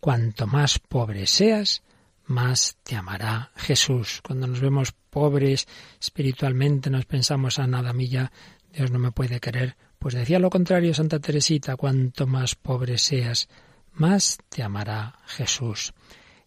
cuanto 0.00 0.46
más 0.46 0.78
pobre 0.78 1.26
seas, 1.26 1.82
más 2.26 2.76
te 2.82 2.96
amará 2.96 3.50
Jesús. 3.56 4.20
Cuando 4.22 4.46
nos 4.46 4.60
vemos 4.60 4.92
pobres 5.10 5.66
espiritualmente, 6.00 6.88
nos 6.88 7.04
pensamos 7.04 7.58
a 7.58 7.64
ah, 7.64 7.66
nada 7.66 7.92
milla, 7.92 8.30
Dios 8.72 8.90
no 8.90 8.98
me 8.98 9.12
puede 9.12 9.40
querer. 9.40 9.76
Pues 9.98 10.14
decía 10.14 10.38
lo 10.38 10.48
contrario 10.48 10.94
Santa 10.94 11.18
Teresita, 11.18 11.76
cuanto 11.76 12.26
más 12.26 12.54
pobre 12.54 12.98
seas, 12.98 13.48
más 13.92 14.38
te 14.48 14.62
amará 14.62 15.18
Jesús. 15.26 15.92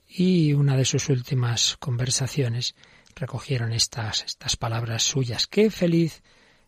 Y 0.08 0.54
una 0.54 0.78
de 0.78 0.86
sus 0.86 1.10
últimas 1.10 1.78
conversaciones 1.78 2.76
recogieron 3.16 3.74
estas, 3.74 4.24
estas 4.24 4.56
palabras 4.56 5.04
suyas. 5.04 5.48
Qué 5.48 5.70
feliz 5.70 6.24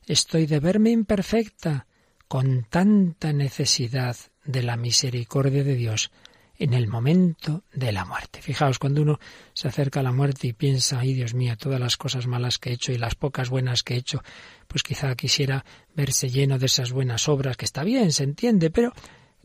estoy 0.06 0.46
de 0.46 0.60
verme 0.60 0.92
imperfecta, 0.92 1.88
con 2.28 2.64
tanta 2.70 3.34
necesidad 3.34 4.16
de 4.44 4.64
la 4.64 4.78
misericordia 4.78 5.64
de 5.64 5.76
Dios 5.76 6.12
en 6.58 6.74
el 6.74 6.88
momento 6.88 7.64
de 7.74 7.92
la 7.92 8.06
muerte. 8.06 8.42
Fijaos, 8.42 8.80
cuando 8.80 9.02
uno 9.02 9.20
se 9.54 9.68
acerca 9.68 10.00
a 10.00 10.04
la 10.04 10.12
muerte 10.12 10.48
y 10.48 10.54
piensa, 10.54 11.00
ay 11.00 11.14
Dios 11.14 11.34
mío, 11.34 11.58
todas 11.58 11.80
las 11.80 11.98
cosas 11.98 12.28
malas 12.28 12.60
que 12.60 12.70
he 12.70 12.74
hecho 12.74 12.92
y 12.92 12.98
las 12.98 13.16
pocas 13.16 13.50
buenas 13.50 13.84
que 13.84 13.96
he 13.96 13.98
hecho, 13.98 14.22
pues 14.68 14.82
quizá 14.84 15.14
quisiera 15.16 15.66
verse 15.94 16.30
lleno 16.30 16.58
de 16.58 16.68
esas 16.68 16.92
buenas 16.92 17.28
obras, 17.28 17.58
que 17.58 17.66
está 17.66 17.84
bien, 17.84 18.12
se 18.12 18.24
entiende, 18.24 18.70
pero, 18.70 18.94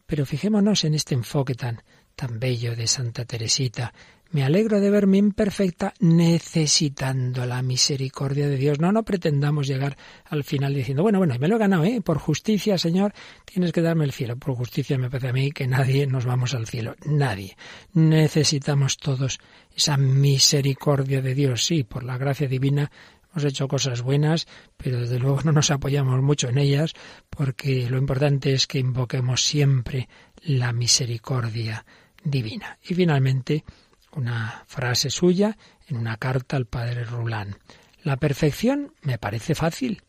pero 0.06 0.24
fijémonos 0.24 0.84
en 0.84 0.94
este 0.94 1.14
enfoque 1.14 1.54
tan, 1.54 1.82
tan 2.14 2.38
bello 2.38 2.76
de 2.76 2.86
Santa 2.86 3.24
Teresita, 3.24 3.92
me 4.32 4.44
alegro 4.44 4.80
de 4.80 4.90
verme 4.90 5.18
imperfecta 5.18 5.92
necesitando 5.98 7.46
la 7.46 7.62
misericordia 7.62 8.48
de 8.48 8.56
Dios. 8.56 8.78
No, 8.78 8.92
no 8.92 9.04
pretendamos 9.04 9.66
llegar 9.66 9.96
al 10.24 10.44
final 10.44 10.74
diciendo, 10.74 11.02
bueno, 11.02 11.18
bueno, 11.18 11.34
me 11.38 11.48
lo 11.48 11.56
he 11.56 11.58
ganado, 11.58 11.84
¿eh? 11.84 12.00
Por 12.00 12.18
justicia, 12.18 12.78
Señor, 12.78 13.12
tienes 13.44 13.72
que 13.72 13.82
darme 13.82 14.04
el 14.04 14.12
cielo. 14.12 14.36
Por 14.36 14.54
justicia 14.54 14.98
me 14.98 15.10
parece 15.10 15.28
a 15.28 15.32
mí 15.32 15.50
que 15.50 15.66
nadie 15.66 16.06
nos 16.06 16.26
vamos 16.26 16.54
al 16.54 16.66
cielo. 16.66 16.94
Nadie. 17.04 17.56
Necesitamos 17.92 18.98
todos 18.98 19.40
esa 19.74 19.96
misericordia 19.96 21.20
de 21.22 21.34
Dios. 21.34 21.64
Sí, 21.64 21.82
por 21.82 22.04
la 22.04 22.16
gracia 22.16 22.46
divina 22.46 22.90
hemos 23.32 23.44
hecho 23.44 23.68
cosas 23.68 24.02
buenas, 24.02 24.46
pero 24.76 25.00
desde 25.00 25.18
luego 25.18 25.40
no 25.44 25.52
nos 25.52 25.70
apoyamos 25.70 26.20
mucho 26.22 26.48
en 26.48 26.58
ellas, 26.58 26.94
porque 27.28 27.88
lo 27.88 27.98
importante 27.98 28.52
es 28.52 28.66
que 28.66 28.78
invoquemos 28.78 29.44
siempre 29.44 30.08
la 30.42 30.72
misericordia 30.72 31.84
divina. 32.24 32.78
Y 32.82 32.94
finalmente, 32.94 33.64
una 34.12 34.64
frase 34.66 35.10
suya 35.10 35.56
en 35.88 35.96
una 35.96 36.16
carta 36.16 36.56
al 36.56 36.66
padre 36.66 37.04
Rulán. 37.04 37.56
La 38.02 38.16
perfección 38.16 38.94
me 39.02 39.18
parece 39.18 39.54
fácil. 39.54 40.02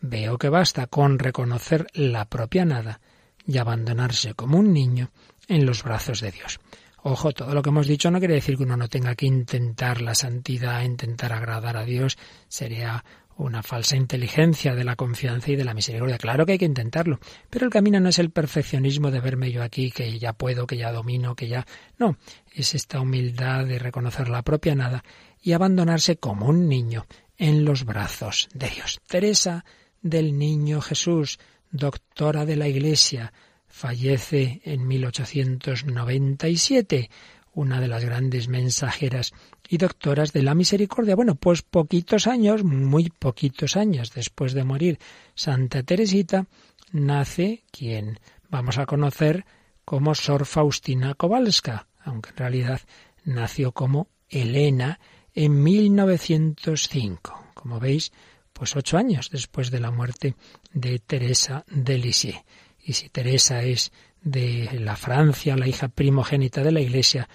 Veo 0.00 0.38
que 0.38 0.48
basta 0.48 0.86
con 0.86 1.18
reconocer 1.18 1.86
la 1.94 2.24
propia 2.26 2.64
nada 2.64 3.00
y 3.46 3.58
abandonarse 3.58 4.34
como 4.34 4.58
un 4.58 4.72
niño 4.72 5.10
en 5.48 5.66
los 5.66 5.82
brazos 5.82 6.20
de 6.20 6.30
Dios. 6.30 6.60
Ojo, 7.04 7.32
todo 7.32 7.52
lo 7.52 7.62
que 7.62 7.70
hemos 7.70 7.88
dicho 7.88 8.10
no 8.12 8.20
quiere 8.20 8.34
decir 8.34 8.56
que 8.56 8.62
uno 8.62 8.76
no 8.76 8.88
tenga 8.88 9.16
que 9.16 9.26
intentar 9.26 10.00
la 10.00 10.14
santidad, 10.14 10.82
intentar 10.82 11.32
agradar 11.32 11.76
a 11.76 11.84
Dios. 11.84 12.16
Sería 12.46 13.04
una 13.42 13.62
falsa 13.62 13.96
inteligencia 13.96 14.74
de 14.74 14.84
la 14.84 14.96
confianza 14.96 15.50
y 15.50 15.56
de 15.56 15.64
la 15.64 15.74
misericordia. 15.74 16.18
Claro 16.18 16.46
que 16.46 16.52
hay 16.52 16.58
que 16.58 16.64
intentarlo, 16.64 17.18
pero 17.50 17.66
el 17.66 17.72
camino 17.72 18.00
no 18.00 18.08
es 18.08 18.18
el 18.18 18.30
perfeccionismo 18.30 19.10
de 19.10 19.20
verme 19.20 19.52
yo 19.52 19.62
aquí, 19.62 19.90
que 19.90 20.18
ya 20.18 20.32
puedo, 20.32 20.66
que 20.66 20.76
ya 20.76 20.92
domino, 20.92 21.34
que 21.34 21.48
ya... 21.48 21.66
No, 21.98 22.16
es 22.52 22.74
esta 22.74 23.00
humildad 23.00 23.66
de 23.66 23.78
reconocer 23.78 24.28
la 24.28 24.42
propia 24.42 24.74
nada 24.74 25.04
y 25.42 25.52
abandonarse 25.52 26.16
como 26.16 26.46
un 26.46 26.68
niño 26.68 27.06
en 27.36 27.64
los 27.64 27.84
brazos 27.84 28.48
de 28.54 28.70
Dios. 28.70 29.00
Teresa 29.06 29.64
del 30.00 30.38
Niño 30.38 30.80
Jesús, 30.80 31.38
doctora 31.70 32.44
de 32.44 32.56
la 32.56 32.68
Iglesia, 32.68 33.32
fallece 33.66 34.60
en 34.64 34.86
1897 34.86 37.10
una 37.52 37.80
de 37.80 37.88
las 37.88 38.04
grandes 38.04 38.48
mensajeras 38.48 39.32
y 39.68 39.78
doctoras 39.78 40.32
de 40.32 40.42
la 40.42 40.54
misericordia. 40.54 41.16
Bueno, 41.16 41.34
pues 41.34 41.62
poquitos 41.62 42.26
años, 42.26 42.64
muy 42.64 43.10
poquitos 43.10 43.76
años 43.76 44.12
después 44.14 44.52
de 44.54 44.64
morir 44.64 44.98
Santa 45.34 45.82
Teresita, 45.82 46.46
nace 46.92 47.64
quien 47.70 48.18
vamos 48.48 48.78
a 48.78 48.86
conocer 48.86 49.44
como 49.84 50.14
Sor 50.14 50.46
Faustina 50.46 51.14
Kowalska, 51.14 51.88
aunque 52.04 52.30
en 52.30 52.36
realidad 52.36 52.80
nació 53.24 53.72
como 53.72 54.08
Elena 54.28 55.00
en 55.34 55.62
1905. 55.62 57.44
Como 57.54 57.80
veis, 57.80 58.12
pues 58.52 58.76
ocho 58.76 58.96
años 58.96 59.30
después 59.30 59.70
de 59.70 59.80
la 59.80 59.90
muerte 59.90 60.36
de 60.72 60.98
Teresa 60.98 61.64
de 61.68 61.98
Lisieux. 61.98 62.42
Y 62.84 62.94
si 62.94 63.08
Teresa 63.08 63.62
es 63.62 63.92
de 64.22 64.78
la 64.80 64.96
Francia, 64.96 65.56
la 65.56 65.68
hija 65.68 65.88
primogénita 65.88 66.62
de 66.62 66.72
la 66.72 66.80
Iglesia, 66.80 67.28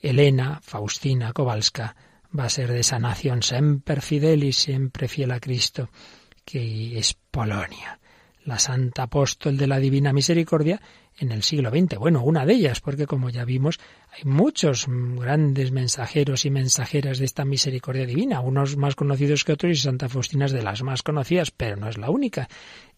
Elena, 0.00 0.60
Faustina 0.62 1.32
Kowalska, 1.32 1.96
va 2.38 2.44
a 2.44 2.50
ser 2.50 2.72
de 2.72 2.80
esa 2.80 2.98
nación 2.98 3.42
semper 3.42 4.02
fidelis, 4.02 4.56
siempre 4.56 5.08
fiel 5.08 5.30
a 5.30 5.40
Cristo, 5.40 5.90
que 6.44 6.98
es 6.98 7.14
Polonia, 7.14 7.98
la 8.44 8.58
santa 8.58 9.04
apóstol 9.04 9.56
de 9.56 9.66
la 9.66 9.78
Divina 9.78 10.12
Misericordia 10.12 10.80
en 11.18 11.32
el 11.32 11.42
siglo 11.42 11.70
XX. 11.70 11.96
Bueno, 11.98 12.22
una 12.22 12.44
de 12.44 12.54
ellas, 12.54 12.80
porque 12.80 13.06
como 13.06 13.30
ya 13.30 13.44
vimos, 13.44 13.78
hay 14.12 14.24
muchos 14.24 14.86
grandes 14.88 15.70
mensajeros 15.70 16.44
y 16.44 16.50
mensajeras 16.50 17.18
de 17.18 17.24
esta 17.24 17.44
misericordia 17.44 18.04
divina, 18.04 18.40
unos 18.40 18.76
más 18.76 18.96
conocidos 18.96 19.44
que 19.44 19.52
otros 19.52 19.72
y 19.72 19.76
Santa 19.76 20.08
Faustina 20.08 20.46
es 20.46 20.52
de 20.52 20.62
las 20.62 20.82
más 20.82 21.02
conocidas, 21.02 21.50
pero 21.50 21.76
no 21.76 21.88
es 21.88 21.98
la 21.98 22.10
única, 22.10 22.48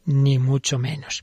ni 0.06 0.38
mucho 0.38 0.78
menos. 0.78 1.22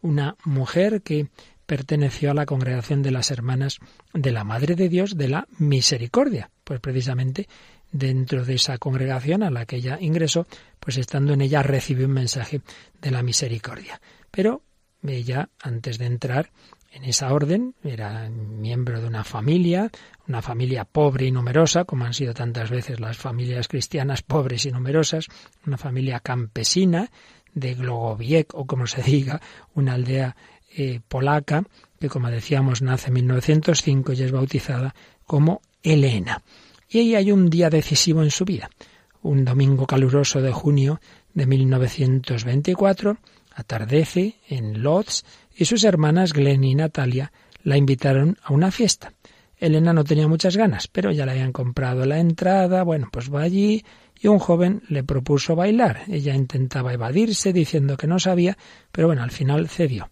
Una 0.00 0.36
mujer 0.44 1.02
que 1.02 1.28
perteneció 1.72 2.30
a 2.30 2.34
la 2.34 2.44
congregación 2.44 3.00
de 3.00 3.10
las 3.10 3.30
hermanas 3.30 3.78
de 4.12 4.30
la 4.30 4.44
Madre 4.44 4.74
de 4.74 4.90
Dios 4.90 5.16
de 5.16 5.28
la 5.28 5.48
Misericordia. 5.56 6.50
Pues 6.64 6.80
precisamente 6.80 7.48
dentro 7.90 8.44
de 8.44 8.56
esa 8.56 8.76
congregación 8.76 9.42
a 9.42 9.50
la 9.50 9.64
que 9.64 9.76
ella 9.76 9.96
ingresó, 9.98 10.46
pues 10.80 10.98
estando 10.98 11.32
en 11.32 11.40
ella 11.40 11.62
recibió 11.62 12.04
un 12.04 12.12
mensaje 12.12 12.60
de 13.00 13.10
la 13.10 13.22
misericordia. 13.22 14.02
Pero 14.30 14.60
ella, 15.02 15.48
antes 15.62 15.96
de 15.96 16.04
entrar 16.04 16.50
en 16.90 17.04
esa 17.04 17.32
orden, 17.32 17.74
era 17.82 18.28
miembro 18.28 19.00
de 19.00 19.06
una 19.06 19.24
familia, 19.24 19.90
una 20.28 20.42
familia 20.42 20.84
pobre 20.84 21.24
y 21.24 21.32
numerosa, 21.32 21.86
como 21.86 22.04
han 22.04 22.12
sido 22.12 22.34
tantas 22.34 22.68
veces 22.68 23.00
las 23.00 23.16
familias 23.16 23.66
cristianas 23.66 24.20
pobres 24.20 24.66
y 24.66 24.72
numerosas, 24.72 25.28
una 25.66 25.78
familia 25.78 26.20
campesina 26.20 27.10
de 27.54 27.74
Glogoviec, 27.74 28.54
o 28.54 28.66
como 28.66 28.86
se 28.86 29.02
diga, 29.02 29.40
una 29.74 29.94
aldea 29.94 30.36
eh, 30.76 31.00
polaca, 31.08 31.64
que 32.00 32.08
como 32.08 32.30
decíamos 32.30 32.82
nace 32.82 33.08
en 33.08 33.14
1905 33.14 34.12
y 34.12 34.22
es 34.22 34.32
bautizada 34.32 34.94
como 35.26 35.60
Elena. 35.82 36.42
Y 36.88 36.98
ahí 36.98 37.14
hay 37.14 37.32
un 37.32 37.48
día 37.48 37.70
decisivo 37.70 38.22
en 38.22 38.30
su 38.30 38.44
vida, 38.44 38.70
un 39.22 39.44
domingo 39.44 39.86
caluroso 39.86 40.40
de 40.40 40.52
junio 40.52 41.00
de 41.34 41.46
1924, 41.46 43.18
atardece 43.54 44.36
en 44.48 44.82
Lodz 44.82 45.22
y 45.56 45.64
sus 45.64 45.84
hermanas 45.84 46.32
Glenn 46.32 46.64
y 46.64 46.74
Natalia 46.74 47.32
la 47.62 47.76
invitaron 47.76 48.38
a 48.42 48.52
una 48.52 48.70
fiesta. 48.70 49.12
Elena 49.56 49.92
no 49.92 50.04
tenía 50.04 50.26
muchas 50.26 50.56
ganas, 50.56 50.88
pero 50.88 51.12
ya 51.12 51.24
le 51.24 51.32
habían 51.32 51.52
comprado 51.52 52.04
la 52.04 52.18
entrada, 52.18 52.82
bueno, 52.82 53.08
pues 53.12 53.32
va 53.32 53.42
allí 53.42 53.84
y 54.20 54.28
un 54.28 54.38
joven 54.38 54.82
le 54.88 55.04
propuso 55.04 55.54
bailar. 55.54 56.02
Ella 56.08 56.34
intentaba 56.34 56.92
evadirse 56.92 57.52
diciendo 57.52 57.96
que 57.96 58.06
no 58.06 58.18
sabía, 58.18 58.58
pero 58.90 59.06
bueno, 59.06 59.22
al 59.22 59.30
final 59.30 59.68
cedió 59.68 60.10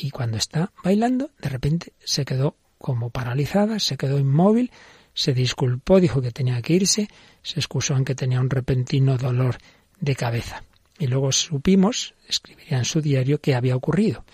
y 0.00 0.10
cuando 0.10 0.38
está 0.38 0.72
bailando, 0.82 1.30
de 1.40 1.48
repente 1.50 1.92
se 2.02 2.24
quedó 2.24 2.56
como 2.78 3.10
paralizada, 3.10 3.78
se 3.78 3.98
quedó 3.98 4.18
inmóvil, 4.18 4.70
se 5.12 5.34
disculpó, 5.34 6.00
dijo 6.00 6.22
que 6.22 6.30
tenía 6.30 6.62
que 6.62 6.74
irse, 6.74 7.08
se 7.42 7.60
excusó 7.60 7.96
en 7.96 8.04
que 8.04 8.14
tenía 8.14 8.40
un 8.40 8.48
repentino 8.48 9.18
dolor 9.18 9.58
de 10.00 10.16
cabeza. 10.16 10.64
Y 10.98 11.06
luego 11.06 11.32
supimos, 11.32 12.14
escribiría 12.26 12.78
en 12.78 12.86
su 12.86 13.02
diario, 13.02 13.40
qué 13.40 13.54
había 13.54 13.76
ocurrido. 13.76 14.24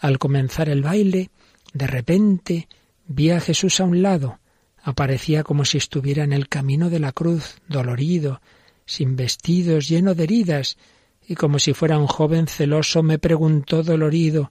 Al 0.00 0.18
comenzar 0.18 0.70
el 0.70 0.82
baile, 0.82 1.30
de 1.74 1.86
repente 1.86 2.68
vi 3.06 3.30
a 3.30 3.40
Jesús 3.40 3.80
a 3.80 3.84
un 3.84 4.00
lado, 4.00 4.38
aparecía 4.82 5.42
como 5.42 5.66
si 5.66 5.76
estuviera 5.76 6.24
en 6.24 6.32
el 6.32 6.48
camino 6.48 6.88
de 6.88 7.00
la 7.00 7.12
cruz, 7.12 7.56
dolorido, 7.68 8.40
sin 8.86 9.16
vestidos, 9.16 9.88
lleno 9.88 10.14
de 10.14 10.24
heridas, 10.24 10.78
y 11.26 11.34
como 11.34 11.58
si 11.58 11.74
fuera 11.74 11.98
un 11.98 12.06
joven 12.06 12.46
celoso 12.46 13.02
me 13.02 13.18
preguntó 13.18 13.82
dolorido 13.82 14.50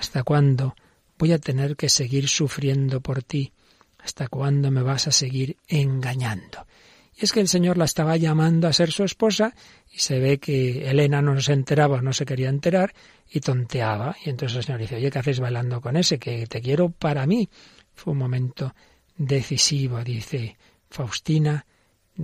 ¿Hasta 0.00 0.22
cuándo 0.22 0.74
voy 1.18 1.32
a 1.32 1.38
tener 1.38 1.76
que 1.76 1.90
seguir 1.90 2.26
sufriendo 2.26 3.02
por 3.02 3.22
ti? 3.22 3.52
¿Hasta 3.98 4.28
cuándo 4.28 4.70
me 4.70 4.80
vas 4.80 5.06
a 5.06 5.12
seguir 5.12 5.58
engañando? 5.68 6.66
Y 7.14 7.26
es 7.26 7.32
que 7.32 7.40
el 7.40 7.48
Señor 7.48 7.76
la 7.76 7.84
estaba 7.84 8.16
llamando 8.16 8.66
a 8.66 8.72
ser 8.72 8.92
su 8.92 9.04
esposa 9.04 9.54
y 9.92 9.98
se 9.98 10.18
ve 10.18 10.38
que 10.38 10.88
Elena 10.88 11.20
no 11.20 11.38
se 11.42 11.52
enteraba, 11.52 12.00
no 12.00 12.14
se 12.14 12.24
quería 12.24 12.48
enterar 12.48 12.94
y 13.30 13.40
tonteaba. 13.40 14.16
Y 14.24 14.30
entonces 14.30 14.56
el 14.56 14.64
Señor 14.64 14.80
dice, 14.80 14.96
oye, 14.96 15.10
¿qué 15.10 15.18
haces 15.18 15.38
bailando 15.38 15.82
con 15.82 15.98
ese? 15.98 16.18
Que 16.18 16.46
te 16.46 16.62
quiero 16.62 16.88
para 16.88 17.26
mí. 17.26 17.50
Fue 17.92 18.14
un 18.14 18.20
momento 18.20 18.74
decisivo, 19.18 20.02
dice 20.02 20.56
Faustina. 20.88 21.66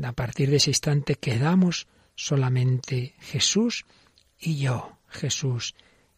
A 0.03 0.13
partir 0.13 0.49
de 0.49 0.57
ese 0.57 0.71
instante 0.71 1.17
quedamos 1.17 1.89
solamente 2.15 3.17
Jesús 3.21 3.85
y 4.41 4.57
yo, 4.57 4.97
Jesús 5.09 5.75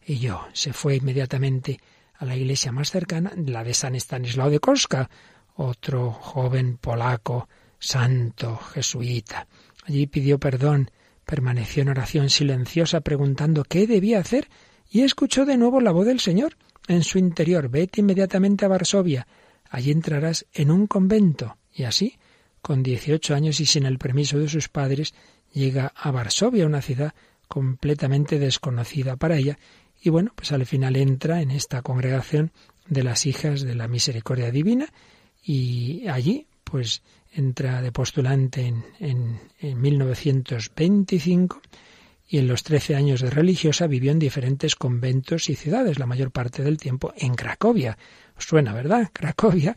y 0.09 0.17
yo. 0.17 0.47
Se 0.53 0.73
fue 0.73 0.95
inmediatamente 0.95 1.79
a 2.15 2.25
la 2.25 2.35
iglesia 2.35 2.71
más 2.71 2.89
cercana, 2.89 3.31
la 3.45 3.63
de 3.63 3.75
San 3.75 3.95
Estanislao 3.95 4.49
de 4.49 4.59
Koska, 4.59 5.09
otro 5.55 6.11
joven 6.11 6.77
polaco, 6.77 7.47
santo, 7.77 8.57
jesuita. 8.57 9.47
Allí 9.85 10.07
pidió 10.07 10.39
perdón, 10.39 10.89
permaneció 11.25 11.83
en 11.83 11.89
oración 11.89 12.29
silenciosa 12.31 13.01
preguntando 13.01 13.63
qué 13.63 13.85
debía 13.85 14.19
hacer 14.19 14.49
y 14.89 15.01
escuchó 15.01 15.45
de 15.45 15.57
nuevo 15.57 15.79
la 15.79 15.91
voz 15.91 16.07
del 16.07 16.19
Señor 16.19 16.57
en 16.87 17.03
su 17.03 17.19
interior. 17.19 17.69
Vete 17.69 18.01
inmediatamente 18.01 18.65
a 18.65 18.69
Varsovia. 18.69 19.27
Allí 19.69 19.91
entrarás 19.91 20.47
en 20.53 20.71
un 20.71 20.87
convento. 20.87 21.57
Y 21.71 21.83
así, 21.83 22.17
con 22.63 22.81
dieciocho 22.81 23.35
años 23.35 23.59
y 23.59 23.67
sin 23.67 23.85
el 23.85 23.99
permiso 23.99 24.39
de 24.39 24.49
sus 24.49 24.69
padres, 24.69 25.13
llega 25.53 25.93
a 25.95 26.09
Varsovia, 26.09 26.65
una 26.65 26.81
ciudad 26.81 27.13
completamente 27.47 28.39
desconocida 28.39 29.15
para 29.17 29.37
ella, 29.37 29.57
y 30.01 30.09
bueno, 30.09 30.31
pues 30.35 30.51
al 30.51 30.65
final 30.65 30.95
entra 30.95 31.41
en 31.41 31.51
esta 31.51 31.81
congregación 31.81 32.51
de 32.87 33.03
las 33.03 33.25
hijas 33.25 33.61
de 33.61 33.75
la 33.75 33.87
misericordia 33.87 34.51
divina 34.51 34.87
y 35.43 36.07
allí 36.07 36.47
pues 36.63 37.01
entra 37.31 37.81
de 37.81 37.91
postulante 37.91 38.65
en, 38.65 38.83
en, 38.99 39.39
en 39.59 39.81
1925 39.81 41.61
y 42.31 42.37
en 42.37 42.47
los 42.47 42.63
trece 42.63 42.95
años 42.95 43.21
de 43.21 43.31
religiosa 43.31 43.87
vivió 43.87 44.11
en 44.11 44.19
diferentes 44.19 44.75
conventos 44.75 45.49
y 45.49 45.55
ciudades, 45.55 45.97
la 45.97 46.05
mayor 46.05 46.31
parte 46.31 46.63
del 46.63 46.77
tiempo 46.77 47.11
en 47.17 47.33
Cracovia. 47.33 47.97
Suena, 48.37 48.71
¿verdad? 48.71 49.09
Cracovia, 49.13 49.75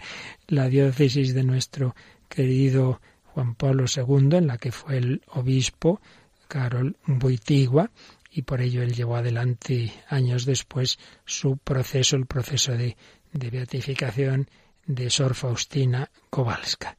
la 0.48 0.68
diócesis 0.68 1.34
de 1.34 1.44
nuestro 1.44 1.96
querido 2.28 3.00
Juan 3.24 3.54
Pablo 3.54 3.86
II, 3.94 4.36
en 4.36 4.46
la 4.46 4.58
que 4.58 4.70
fue 4.70 4.98
el 4.98 5.22
obispo 5.28 6.02
Carol 6.46 6.98
Boitigua, 7.06 7.90
y 8.34 8.42
por 8.42 8.62
ello 8.62 8.82
él 8.82 8.94
llevó 8.94 9.16
adelante 9.16 9.92
años 10.08 10.46
después 10.46 10.98
su 11.26 11.58
proceso, 11.58 12.16
el 12.16 12.26
proceso 12.26 12.72
de, 12.72 12.96
beatificación 13.32 14.48
de 14.86 15.10
Sor 15.10 15.34
Faustina 15.34 16.10
Kowalska. 16.30 16.96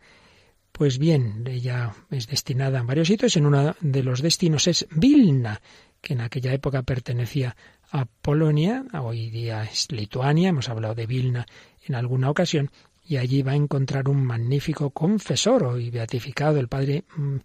Pues 0.71 0.99
bien, 0.99 1.43
ella 1.47 1.93
es 2.09 2.27
destinada 2.27 2.79
a 2.79 2.83
varios 2.83 3.07
sitios. 3.07 3.35
En 3.35 3.45
uno 3.45 3.75
de 3.79 4.03
los 4.03 4.21
destinos 4.21 4.67
es 4.67 4.87
Vilna, 4.91 5.61
que 6.01 6.13
en 6.13 6.21
aquella 6.21 6.53
época 6.53 6.83
pertenecía 6.83 7.55
a 7.91 8.05
Polonia, 8.05 8.85
hoy 8.99 9.29
día 9.29 9.63
es 9.63 9.91
Lituania, 9.91 10.49
hemos 10.49 10.69
hablado 10.69 10.95
de 10.95 11.05
Vilna 11.05 11.45
en 11.87 11.95
alguna 11.95 12.29
ocasión, 12.29 12.71
y 13.05 13.17
allí 13.17 13.41
va 13.41 13.51
a 13.51 13.55
encontrar 13.55 14.07
un 14.07 14.23
magnífico 14.23 14.91
confesor 14.91 15.63
hoy 15.63 15.89
beatificado, 15.89 16.59
el 16.59 16.67
padre 16.67 17.03
mm, 17.15 17.35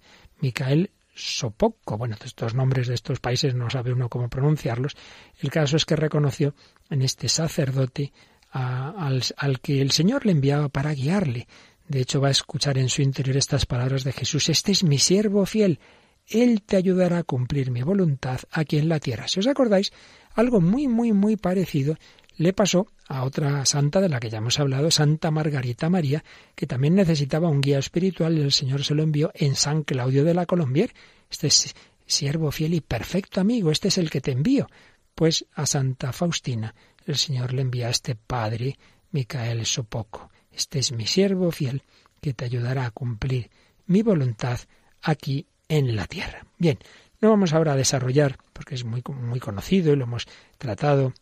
Micael 0.40 0.90
Sopocco. 1.18 1.98
Bueno, 1.98 2.16
estos 2.24 2.54
nombres 2.54 2.86
de 2.86 2.94
estos 2.94 3.20
países 3.20 3.54
no 3.54 3.68
sabe 3.70 3.92
uno 3.92 4.08
cómo 4.08 4.28
pronunciarlos. 4.28 4.96
El 5.40 5.50
caso 5.50 5.76
es 5.76 5.84
que 5.84 5.96
reconoció 5.96 6.54
en 6.90 7.02
este 7.02 7.28
sacerdote 7.28 8.12
al, 8.50 9.22
al 9.36 9.60
que 9.60 9.82
el 9.82 9.90
Señor 9.90 10.24
le 10.24 10.32
enviaba 10.32 10.68
para 10.68 10.92
guiarle 10.92 11.46
de 11.88 12.00
hecho, 12.00 12.20
va 12.20 12.28
a 12.28 12.32
escuchar 12.32 12.76
en 12.76 12.90
su 12.90 13.00
interior 13.00 13.36
estas 13.38 13.64
palabras 13.64 14.04
de 14.04 14.12
Jesús. 14.12 14.50
Este 14.50 14.72
es 14.72 14.84
mi 14.84 14.98
siervo 14.98 15.46
fiel. 15.46 15.80
Él 16.26 16.62
te 16.62 16.76
ayudará 16.76 17.18
a 17.18 17.24
cumplir 17.24 17.70
mi 17.70 17.82
voluntad 17.82 18.40
aquí 18.52 18.76
en 18.76 18.90
la 18.90 19.00
tierra. 19.00 19.26
Si 19.26 19.40
os 19.40 19.46
acordáis, 19.46 19.92
algo 20.34 20.60
muy, 20.60 20.86
muy, 20.86 21.12
muy 21.12 21.36
parecido 21.36 21.96
le 22.36 22.52
pasó 22.52 22.86
a 23.08 23.24
otra 23.24 23.64
santa 23.64 24.00
de 24.00 24.10
la 24.10 24.20
que 24.20 24.28
ya 24.28 24.38
hemos 24.38 24.60
hablado, 24.60 24.90
Santa 24.90 25.30
Margarita 25.30 25.88
María, 25.88 26.22
que 26.54 26.66
también 26.66 26.94
necesitaba 26.94 27.48
un 27.48 27.62
guía 27.62 27.78
espiritual 27.78 28.36
y 28.36 28.42
el 28.42 28.52
Señor 28.52 28.84
se 28.84 28.94
lo 28.94 29.02
envió 29.02 29.32
en 29.34 29.54
San 29.54 29.82
Claudio 29.82 30.24
de 30.24 30.34
la 30.34 30.44
Colombier. 30.44 30.92
Este 31.30 31.46
es 31.46 31.74
siervo 32.06 32.50
fiel 32.50 32.74
y 32.74 32.80
perfecto 32.80 33.40
amigo, 33.40 33.70
este 33.70 33.88
es 33.88 33.98
el 33.98 34.10
que 34.10 34.20
te 34.20 34.32
envío. 34.32 34.68
Pues 35.14 35.46
a 35.54 35.64
Santa 35.64 36.12
Faustina 36.12 36.74
el 37.06 37.16
Señor 37.16 37.54
le 37.54 37.62
envía 37.62 37.86
a 37.86 37.90
este 37.90 38.14
padre 38.14 38.78
Micael 39.10 39.64
Sopoco. 39.64 40.30
Este 40.52 40.78
es 40.78 40.92
mi 40.92 41.06
siervo 41.06 41.50
fiel 41.50 41.82
que 42.20 42.34
te 42.34 42.44
ayudará 42.44 42.84
a 42.84 42.90
cumplir 42.90 43.50
mi 43.86 44.02
voluntad 44.02 44.60
aquí 45.00 45.46
en 45.68 45.96
la 45.96 46.06
tierra. 46.06 46.46
Bien, 46.58 46.78
no 47.20 47.30
vamos 47.30 47.54
ahora 47.54 47.72
a 47.72 47.76
desarrollar, 47.76 48.36
porque 48.52 48.74
es 48.74 48.84
muy, 48.84 49.02
muy 49.06 49.40
conocido 49.40 49.92
y 49.92 49.96
lo 49.96 50.04
hemos 50.04 50.26
tratado 50.58 51.14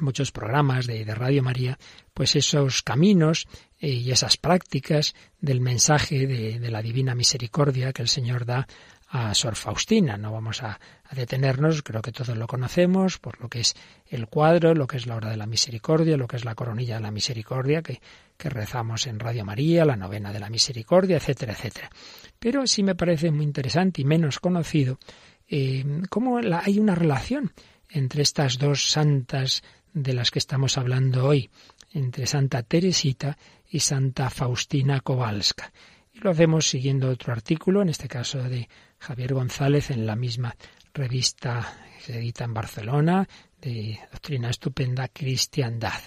muchos 0.00 0.32
programas 0.32 0.86
de, 0.86 1.04
Radio 1.14 1.42
María, 1.42 1.78
pues 2.14 2.36
esos 2.36 2.82
caminos 2.82 3.46
eh, 3.80 3.88
y 3.88 4.10
esas 4.10 4.36
prácticas 4.36 5.14
del 5.40 5.60
mensaje 5.60 6.26
de, 6.26 6.58
de, 6.58 6.70
la 6.70 6.82
divina 6.82 7.14
misericordia 7.14 7.92
que 7.92 8.02
el 8.02 8.08
Señor 8.08 8.46
da 8.46 8.66
a 9.12 9.34
Sor 9.34 9.56
Faustina. 9.56 10.16
No 10.16 10.32
vamos 10.32 10.62
a, 10.62 10.80
detenernos, 11.14 11.82
creo 11.82 12.00
que 12.00 12.12
todos 12.12 12.34
lo 12.36 12.46
conocemos, 12.46 13.18
por 13.18 13.38
lo 13.42 13.50
que 13.50 13.60
es 13.60 13.74
el 14.06 14.26
cuadro, 14.26 14.74
lo 14.74 14.86
que 14.86 14.96
es 14.96 15.06
la 15.06 15.16
hora 15.16 15.28
de 15.28 15.36
la 15.36 15.46
misericordia, 15.46 16.16
lo 16.16 16.26
que 16.26 16.36
es 16.36 16.46
la 16.46 16.54
coronilla 16.54 16.94
de 16.94 17.02
la 17.02 17.10
misericordia, 17.10 17.82
que, 17.82 18.00
que 18.38 18.48
rezamos 18.48 19.06
en 19.06 19.20
Radio 19.20 19.44
María, 19.44 19.84
la 19.84 19.96
novena 19.96 20.32
de 20.32 20.40
la 20.40 20.48
misericordia, 20.48 21.18
etcétera, 21.18 21.52
etcétera. 21.52 21.90
Pero 22.38 22.66
sí 22.66 22.82
me 22.82 22.94
parece 22.94 23.30
muy 23.30 23.44
interesante 23.44 24.00
y 24.00 24.06
menos 24.06 24.40
conocido 24.40 24.98
eh, 25.46 25.84
cómo 26.08 26.38
hay 26.38 26.78
una 26.78 26.94
relación 26.94 27.52
entre 27.90 28.22
estas 28.22 28.56
dos 28.56 28.90
santas 28.90 29.62
de 29.92 30.14
las 30.14 30.30
que 30.30 30.38
estamos 30.38 30.78
hablando 30.78 31.26
hoy, 31.26 31.50
entre 31.92 32.26
Santa 32.26 32.62
Teresita 32.62 33.36
y 33.68 33.80
Santa 33.80 34.30
Faustina 34.30 35.00
Kowalska. 35.00 35.72
Y 36.12 36.20
lo 36.20 36.30
hacemos 36.30 36.68
siguiendo 36.68 37.08
otro 37.08 37.32
artículo, 37.32 37.82
en 37.82 37.88
este 37.88 38.08
caso 38.08 38.42
de 38.42 38.68
Javier 38.98 39.34
González, 39.34 39.90
en 39.90 40.06
la 40.06 40.16
misma 40.16 40.54
revista 40.94 41.74
que 41.96 42.02
se 42.12 42.18
edita 42.18 42.44
en 42.44 42.54
Barcelona, 42.54 43.28
de 43.60 43.98
Doctrina 44.10 44.50
Estupenda 44.50 45.08
Cristiandad. 45.08 46.00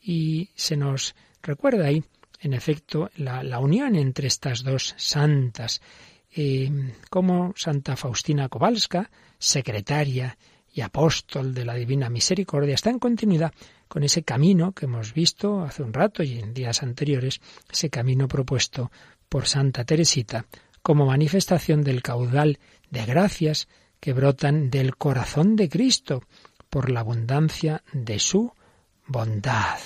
Y 0.00 0.50
se 0.54 0.76
nos 0.76 1.14
recuerda 1.42 1.86
ahí, 1.86 2.02
en 2.40 2.54
efecto, 2.54 3.10
la, 3.16 3.58
unión 3.58 3.96
entre 3.96 4.28
estas 4.28 4.62
dos 4.62 4.94
santas, 4.96 5.80
eh, 6.34 6.94
como 7.10 7.52
Santa 7.56 7.96
Faustina 7.96 8.48
Kowalska, 8.48 9.10
secretaria 9.38 10.36
y 10.72 10.82
apóstol 10.82 11.54
de 11.54 11.64
la 11.64 11.74
Divina 11.74 12.08
Misericordia, 12.08 12.74
está 12.74 12.90
en 12.90 12.98
continuidad 12.98 13.52
con 13.88 14.04
ese 14.04 14.22
camino 14.22 14.72
que 14.72 14.86
hemos 14.86 15.12
visto 15.14 15.62
hace 15.62 15.82
un 15.82 15.92
rato 15.92 16.22
y 16.22 16.38
en 16.38 16.54
días 16.54 16.82
anteriores, 16.82 17.40
ese 17.70 17.90
camino 17.90 18.28
propuesto 18.28 18.90
por 19.28 19.46
Santa 19.46 19.84
Teresita 19.84 20.46
como 20.82 21.06
manifestación 21.06 21.82
del 21.82 22.02
caudal 22.02 22.58
de 22.90 23.04
gracias 23.04 23.68
que 24.00 24.12
brotan 24.12 24.70
del 24.70 24.96
corazón 24.96 25.56
de 25.56 25.68
Cristo 25.68 26.22
por 26.70 26.90
la 26.90 27.00
abundancia 27.00 27.82
de 27.92 28.18
su 28.18 28.52
bondad. 29.06 29.78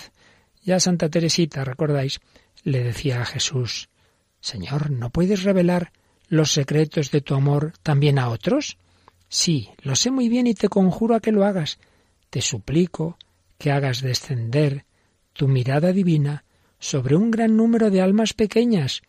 Ya 0.62 0.78
Santa 0.80 1.08
Teresita, 1.08 1.64
recordáis, 1.64 2.20
le 2.62 2.82
decía 2.82 3.22
a 3.22 3.26
Jesús, 3.26 3.88
Señor, 4.40 4.90
¿no 4.90 5.10
puedes 5.10 5.42
revelar 5.42 5.92
los 6.28 6.52
secretos 6.52 7.10
de 7.10 7.20
tu 7.20 7.34
amor 7.34 7.72
también 7.82 8.18
a 8.18 8.28
otros? 8.28 8.78
Sí, 9.28 9.70
lo 9.82 9.96
sé 9.96 10.10
muy 10.10 10.28
bien 10.28 10.46
y 10.46 10.54
te 10.54 10.68
conjuro 10.68 11.14
a 11.14 11.20
que 11.20 11.32
lo 11.32 11.44
hagas. 11.44 11.78
Te 12.30 12.40
suplico 12.40 13.16
que 13.58 13.72
hagas 13.72 14.00
descender 14.00 14.84
tu 15.32 15.48
mirada 15.48 15.92
divina 15.92 16.44
sobre 16.78 17.16
un 17.16 17.30
gran 17.30 17.56
número 17.56 17.90
de 17.90 18.00
almas 18.00 18.34
pequeñas, 18.34 19.02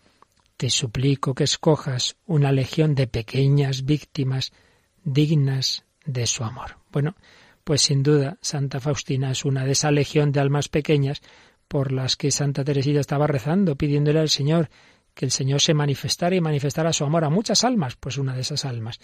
te 0.57 0.69
suplico 0.69 1.35
que 1.35 1.43
escojas 1.43 2.15
una 2.25 2.51
legión 2.51 2.95
de 2.95 3.07
pequeñas 3.07 3.83
víctimas 3.83 4.53
dignas 5.03 5.83
de 6.05 6.27
su 6.27 6.43
amor. 6.43 6.77
Bueno, 6.91 7.15
pues 7.63 7.81
sin 7.81 8.03
duda 8.03 8.37
Santa 8.41 8.79
Faustina 8.79 9.31
es 9.31 9.43
una 9.43 9.65
de 9.65 9.73
esa 9.73 9.91
legión 9.91 10.31
de 10.31 10.39
almas 10.39 10.69
pequeñas 10.69 11.21
por 11.67 11.91
las 11.91 12.15
que 12.15 12.31
Santa 12.31 12.63
Teresita 12.63 13.01
estaba 13.01 13.27
rezando, 13.27 13.75
pidiéndole 13.75 14.19
al 14.19 14.29
Señor 14.29 14.69
que 15.13 15.25
el 15.25 15.31
Señor 15.31 15.61
se 15.61 15.73
manifestara 15.73 16.35
y 16.35 16.41
manifestara 16.41 16.93
su 16.93 17.03
amor 17.03 17.25
a 17.25 17.29
muchas 17.29 17.63
almas. 17.63 17.95
Pues 17.97 18.17
una 18.17 18.35
de 18.35 18.41
esas 18.41 18.63
almas 18.65 18.99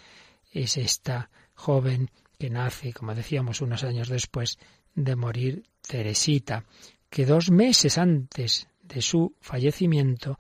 es 0.51 0.77
esta 0.77 1.29
joven 1.53 2.09
que 2.37 2.49
nace, 2.49 2.93
como 2.93 3.15
decíamos, 3.15 3.61
unos 3.61 3.83
años 3.83 4.09
después 4.09 4.57
de 4.93 5.15
morir 5.15 5.63
Teresita, 5.81 6.65
que 7.09 7.25
dos 7.25 7.51
meses 7.51 7.97
antes 7.97 8.67
de 8.81 9.01
su 9.01 9.35
fallecimiento 9.41 10.37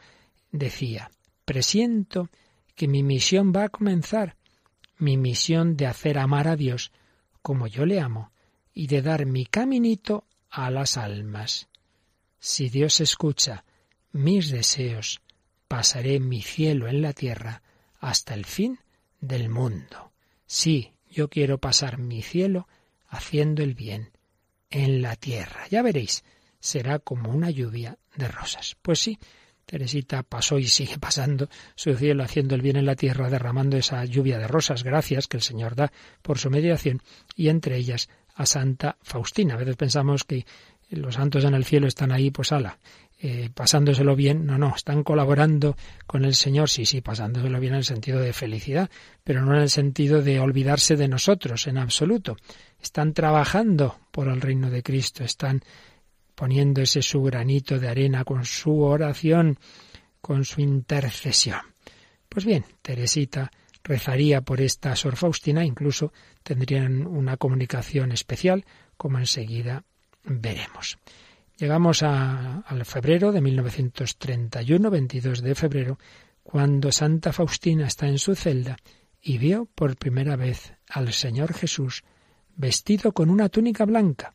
decía, 0.51 1.11
presiento 1.45 2.29
que 2.75 2.87
mi 2.87 3.03
misión 3.03 3.53
va 3.55 3.65
a 3.65 3.69
comenzar, 3.69 4.35
mi 4.97 5.17
misión 5.17 5.77
de 5.77 5.87
hacer 5.87 6.17
amar 6.17 6.47
a 6.47 6.55
Dios 6.55 6.91
como 7.41 7.67
yo 7.67 7.85
le 7.85 7.99
amo 7.99 8.31
y 8.73 8.87
de 8.87 9.01
dar 9.01 9.25
mi 9.25 9.45
caminito 9.45 10.25
a 10.49 10.69
las 10.69 10.97
almas. 10.97 11.69
Si 12.39 12.69
Dios 12.69 13.01
escucha 13.01 13.65
mis 14.11 14.49
deseos, 14.49 15.21
pasaré 15.67 16.19
mi 16.19 16.41
cielo 16.41 16.87
en 16.87 17.01
la 17.01 17.13
tierra 17.13 17.61
hasta 17.99 18.33
el 18.33 18.45
fin 18.45 18.79
del 19.21 19.49
mundo. 19.49 20.11
Sí, 20.45 20.93
yo 21.09 21.29
quiero 21.29 21.59
pasar 21.59 21.97
mi 21.97 22.21
cielo 22.21 22.67
haciendo 23.07 23.63
el 23.63 23.75
bien 23.75 24.11
en 24.69 25.01
la 25.01 25.15
tierra. 25.15 25.67
Ya 25.69 25.81
veréis, 25.81 26.23
será 26.59 26.99
como 26.99 27.29
una 27.29 27.49
lluvia 27.49 27.97
de 28.15 28.27
rosas. 28.27 28.75
Pues 28.81 28.99
sí, 28.99 29.19
Teresita 29.65 30.23
pasó 30.23 30.57
y 30.57 30.67
sigue 30.67 30.97
pasando 30.97 31.49
su 31.75 31.95
cielo 31.95 32.23
haciendo 32.23 32.55
el 32.55 32.61
bien 32.61 32.77
en 32.77 32.85
la 32.85 32.95
tierra, 32.95 33.29
derramando 33.29 33.77
esa 33.77 34.03
lluvia 34.05 34.37
de 34.37 34.47
rosas, 34.47 34.83
gracias 34.83 35.27
que 35.27 35.37
el 35.37 35.43
Señor 35.43 35.75
da 35.75 35.91
por 36.21 36.39
su 36.39 36.49
mediación, 36.49 37.01
y 37.35 37.49
entre 37.49 37.77
ellas 37.77 38.09
a 38.35 38.45
Santa 38.45 38.97
Faustina. 39.01 39.53
A 39.53 39.57
veces 39.57 39.77
pensamos 39.77 40.23
que 40.23 40.45
los 40.89 41.15
santos 41.15 41.45
en 41.45 41.53
el 41.53 41.63
cielo 41.63 41.87
están 41.87 42.11
ahí, 42.11 42.31
pues 42.31 42.51
ala, 42.51 42.79
eh, 43.23 43.51
pasándoselo 43.53 44.15
bien. 44.15 44.47
No, 44.47 44.57
no, 44.57 44.73
están 44.75 45.03
colaborando 45.03 45.77
con 46.07 46.25
el 46.25 46.33
Señor, 46.33 46.69
sí, 46.69 46.85
sí, 46.85 47.01
pasándoselo 47.01 47.59
bien 47.59 47.73
en 47.73 47.79
el 47.79 47.85
sentido 47.85 48.19
de 48.19 48.33
felicidad, 48.33 48.89
pero 49.23 49.45
no 49.45 49.55
en 49.55 49.61
el 49.61 49.69
sentido 49.69 50.23
de 50.23 50.39
olvidarse 50.39 50.95
de 50.95 51.07
nosotros 51.07 51.67
en 51.67 51.77
absoluto. 51.77 52.35
Están 52.81 53.13
trabajando 53.13 53.99
por 54.09 54.27
el 54.27 54.41
reino 54.41 54.71
de 54.71 54.81
Cristo, 54.81 55.23
están 55.23 55.61
poniendo 56.33 56.81
ese 56.81 57.03
su 57.03 57.21
granito 57.21 57.77
de 57.77 57.89
arena 57.89 58.23
con 58.23 58.43
su 58.43 58.79
oración, 58.81 59.59
con 60.19 60.43
su 60.43 60.61
intercesión. 60.61 61.61
Pues 62.27 62.43
bien, 62.43 62.65
Teresita 62.81 63.51
rezaría 63.83 64.41
por 64.41 64.61
esta 64.61 64.95
Sor 64.95 65.15
Faustina, 65.15 65.63
incluso 65.63 66.11
tendrían 66.41 67.05
una 67.05 67.37
comunicación 67.37 68.11
especial, 68.13 68.65
como 68.97 69.19
enseguida 69.19 69.83
veremos. 70.23 70.97
Llegamos 71.61 72.01
a, 72.01 72.61
al 72.61 72.85
febrero 72.85 73.31
de 73.31 73.39
1931, 73.39 74.89
22 74.89 75.43
de 75.43 75.53
febrero, 75.53 75.99
cuando 76.41 76.91
Santa 76.91 77.31
Faustina 77.31 77.85
está 77.85 78.07
en 78.07 78.17
su 78.17 78.33
celda 78.33 78.77
y 79.21 79.37
vio 79.37 79.67
por 79.75 79.95
primera 79.95 80.35
vez 80.35 80.73
al 80.89 81.13
Señor 81.13 81.53
Jesús 81.53 82.03
vestido 82.55 83.11
con 83.11 83.29
una 83.29 83.47
túnica 83.47 83.85
blanca. 83.85 84.33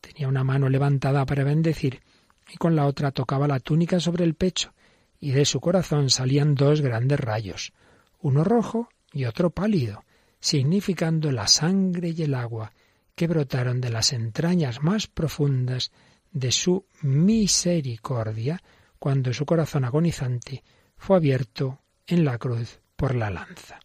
Tenía 0.00 0.28
una 0.28 0.44
mano 0.44 0.68
levantada 0.68 1.26
para 1.26 1.42
bendecir 1.42 2.02
y 2.48 2.56
con 2.56 2.76
la 2.76 2.86
otra 2.86 3.10
tocaba 3.10 3.48
la 3.48 3.58
túnica 3.58 3.98
sobre 3.98 4.22
el 4.22 4.36
pecho, 4.36 4.72
y 5.18 5.32
de 5.32 5.46
su 5.46 5.58
corazón 5.58 6.08
salían 6.08 6.54
dos 6.54 6.82
grandes 6.82 7.18
rayos, 7.18 7.72
uno 8.20 8.44
rojo 8.44 8.88
y 9.12 9.24
otro 9.24 9.50
pálido, 9.50 10.04
significando 10.38 11.32
la 11.32 11.48
sangre 11.48 12.10
y 12.10 12.22
el 12.22 12.34
agua 12.34 12.70
que 13.16 13.26
brotaron 13.26 13.80
de 13.80 13.90
las 13.90 14.12
entrañas 14.12 14.84
más 14.84 15.08
profundas 15.08 15.90
de 16.32 16.52
su 16.52 16.86
misericordia 17.02 18.62
cuando 18.98 19.32
su 19.32 19.46
corazón 19.46 19.84
agonizante 19.84 20.62
fue 20.96 21.16
abierto 21.16 21.80
en 22.06 22.24
la 22.24 22.38
cruz 22.38 22.80
por 22.96 23.14
la 23.14 23.30
lanza. 23.30 23.80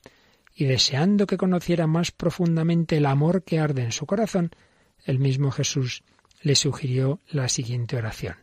Y 0.53 0.65
deseando 0.65 1.25
que 1.27 1.37
conociera 1.37 1.87
más 1.87 2.11
profundamente 2.11 2.97
el 2.97 3.05
amor 3.05 3.43
que 3.43 3.59
arde 3.59 3.83
en 3.83 3.91
su 3.91 4.05
corazón, 4.05 4.51
el 5.05 5.19
mismo 5.19 5.51
Jesús 5.51 6.03
le 6.41 6.55
sugirió 6.55 7.19
la 7.29 7.49
siguiente 7.49 7.97
oración. 7.97 8.35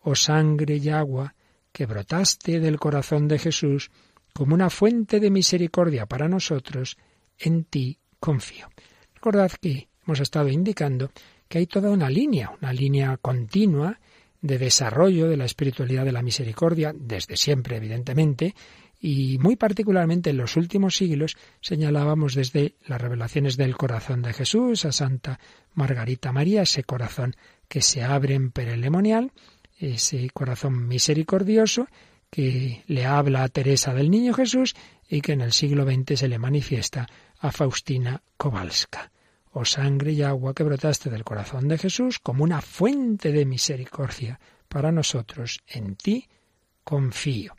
Oh 0.00 0.14
sangre 0.14 0.76
y 0.76 0.88
agua 0.88 1.34
que 1.72 1.86
brotaste 1.86 2.60
del 2.60 2.78
corazón 2.78 3.26
de 3.28 3.38
Jesús 3.38 3.90
como 4.32 4.54
una 4.54 4.70
fuente 4.70 5.20
de 5.20 5.30
misericordia 5.30 6.06
para 6.06 6.28
nosotros, 6.28 6.96
en 7.38 7.64
ti 7.64 7.98
confío. 8.20 8.68
Recordad 9.14 9.52
que 9.60 9.88
hemos 10.04 10.20
estado 10.20 10.48
indicando 10.48 11.10
que 11.54 11.58
hay 11.58 11.66
toda 11.68 11.88
una 11.90 12.10
línea, 12.10 12.50
una 12.60 12.72
línea 12.72 13.16
continua 13.16 14.00
de 14.42 14.58
desarrollo 14.58 15.28
de 15.28 15.36
la 15.36 15.44
espiritualidad 15.44 16.04
de 16.04 16.10
la 16.10 16.20
misericordia, 16.20 16.92
desde 16.92 17.36
siempre, 17.36 17.76
evidentemente, 17.76 18.56
y 19.00 19.38
muy 19.38 19.54
particularmente 19.54 20.30
en 20.30 20.38
los 20.38 20.56
últimos 20.56 20.96
siglos 20.96 21.36
señalábamos 21.60 22.34
desde 22.34 22.74
las 22.88 23.00
revelaciones 23.00 23.56
del 23.56 23.76
corazón 23.76 24.20
de 24.22 24.32
Jesús 24.32 24.84
a 24.84 24.90
Santa 24.90 25.38
Margarita 25.74 26.32
María, 26.32 26.62
ese 26.62 26.82
corazón 26.82 27.36
que 27.68 27.82
se 27.82 28.02
abre 28.02 28.34
en 28.34 28.50
perelemonial, 28.50 29.30
ese 29.78 30.28
corazón 30.30 30.88
misericordioso 30.88 31.86
que 32.30 32.82
le 32.88 33.06
habla 33.06 33.44
a 33.44 33.48
Teresa 33.48 33.94
del 33.94 34.10
Niño 34.10 34.34
Jesús 34.34 34.74
y 35.08 35.20
que 35.20 35.34
en 35.34 35.40
el 35.40 35.52
siglo 35.52 35.84
XX 35.84 36.18
se 36.18 36.26
le 36.26 36.40
manifiesta 36.40 37.06
a 37.38 37.52
Faustina 37.52 38.22
Kowalska 38.36 39.12
o 39.54 39.64
sangre 39.64 40.12
y 40.12 40.22
agua 40.22 40.52
que 40.52 40.64
brotaste 40.64 41.10
del 41.10 41.24
corazón 41.24 41.68
de 41.68 41.78
Jesús 41.78 42.18
como 42.18 42.42
una 42.42 42.60
fuente 42.60 43.30
de 43.30 43.46
misericordia 43.46 44.40
para 44.68 44.90
nosotros. 44.90 45.60
En 45.68 45.94
ti 45.94 46.28
confío. 46.82 47.54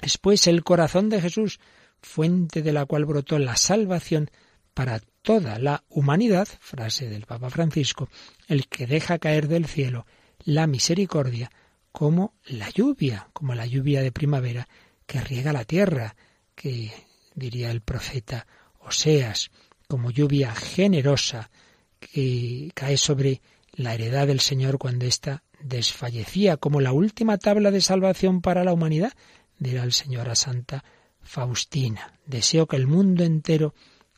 Después 0.00 0.46
el 0.46 0.62
corazón 0.62 1.08
de 1.08 1.22
Jesús, 1.22 1.60
fuente 2.02 2.60
de 2.60 2.74
la 2.74 2.84
cual 2.84 3.06
brotó 3.06 3.38
la 3.38 3.56
salvación 3.56 4.30
para 4.74 5.00
toda 5.22 5.58
la 5.58 5.82
humanidad, 5.88 6.46
frase 6.60 7.08
del 7.08 7.24
Papa 7.24 7.48
Francisco, 7.48 8.10
el 8.46 8.68
que 8.68 8.86
deja 8.86 9.18
caer 9.18 9.48
del 9.48 9.66
cielo 9.66 10.04
la 10.44 10.66
misericordia 10.66 11.50
como 11.90 12.34
la 12.44 12.68
lluvia, 12.68 13.28
como 13.32 13.54
la 13.54 13.64
lluvia 13.64 14.02
de 14.02 14.12
primavera 14.12 14.68
que 15.06 15.22
riega 15.22 15.54
la 15.54 15.64
tierra, 15.64 16.16
que 16.54 16.92
diría 17.34 17.70
el 17.70 17.80
profeta 17.80 18.46
Oseas, 18.80 19.50
como 19.94 20.10
lluvia 20.10 20.52
generosa 20.56 21.52
que 22.00 22.72
cae 22.74 22.96
sobre 22.96 23.40
la 23.74 23.94
heredad 23.94 24.26
del 24.26 24.40
Señor 24.40 24.76
cuando 24.76 25.06
ésta 25.06 25.44
desfallecía, 25.62 26.56
como 26.56 26.80
la 26.80 26.90
última 26.90 27.38
tabla 27.38 27.70
de 27.70 27.80
salvación 27.80 28.40
para 28.40 28.64
la 28.64 28.72
humanidad, 28.72 29.12
dirá 29.56 29.84
el 29.84 29.92
Señor 29.92 30.28
a 30.30 30.34
Santa 30.34 30.82
Faustina. 31.20 32.18
Deseo 32.26 32.66
que 32.66 32.74
el 32.74 32.88
mundo 32.88 33.22
entero 33.22 33.72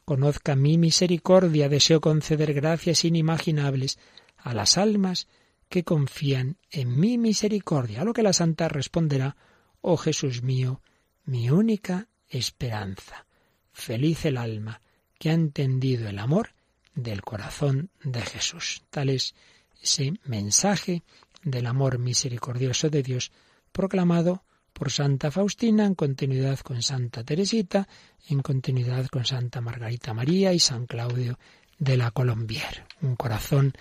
conozca 0.07 0.57
mi 0.57 0.79
misericordia, 0.79 1.69
deseo 1.69 2.01
conceder 2.01 2.55
gracias 2.55 3.05
inimaginables 3.05 3.99
a 4.39 4.55
las 4.55 4.79
almas 4.79 5.29
que 5.69 5.85
confían 5.85 6.57
en 6.71 6.99
mi 6.99 7.19
misericordia. 7.19 8.01
A 8.01 8.05
lo 8.05 8.15
que 8.15 8.23
la 8.23 8.33
Santa 8.33 8.71
responderá, 8.71 9.37
oh 9.83 9.99
Jesús 9.99 10.43
mío, 10.43 10.81
mi 11.27 11.51
única 11.51 12.09
esperanza. 12.31 13.27
Feliz 13.73 14.25
el 14.25 14.39
alma 14.39 14.81
que 15.19 15.31
ha 15.31 15.35
entendido 15.35 16.09
el 16.09 16.19
amor 16.19 16.51
del 16.95 17.23
corazón 17.23 17.91
de 18.03 18.23
Jesús. 18.23 18.83
Tal 18.91 19.11
es 19.11 19.35
ese 19.83 20.15
mensaje 20.25 21.03
del 21.43 21.67
amor 21.67 21.99
misericordioso 21.99 22.91
de 22.91 23.03
Dios 23.03 23.33
proclamado 23.73 24.45
por 24.73 24.91
Santa 24.91 25.31
Faustina 25.31 25.87
en 25.87 25.95
continuidad 25.95 26.59
con 26.61 26.83
Santa 26.83 27.25
Teresita, 27.25 27.89
en 28.29 28.41
continuidad 28.43 29.07
con 29.07 29.25
Santa 29.25 29.61
Margarita 29.61 30.13
María 30.13 30.53
y 30.53 30.59
San 30.59 30.87
Claudio 30.87 31.39
de 31.79 31.97
la 31.97 32.11
Colombier. 32.11 32.85
Un 33.01 33.17
corazón 33.17 33.73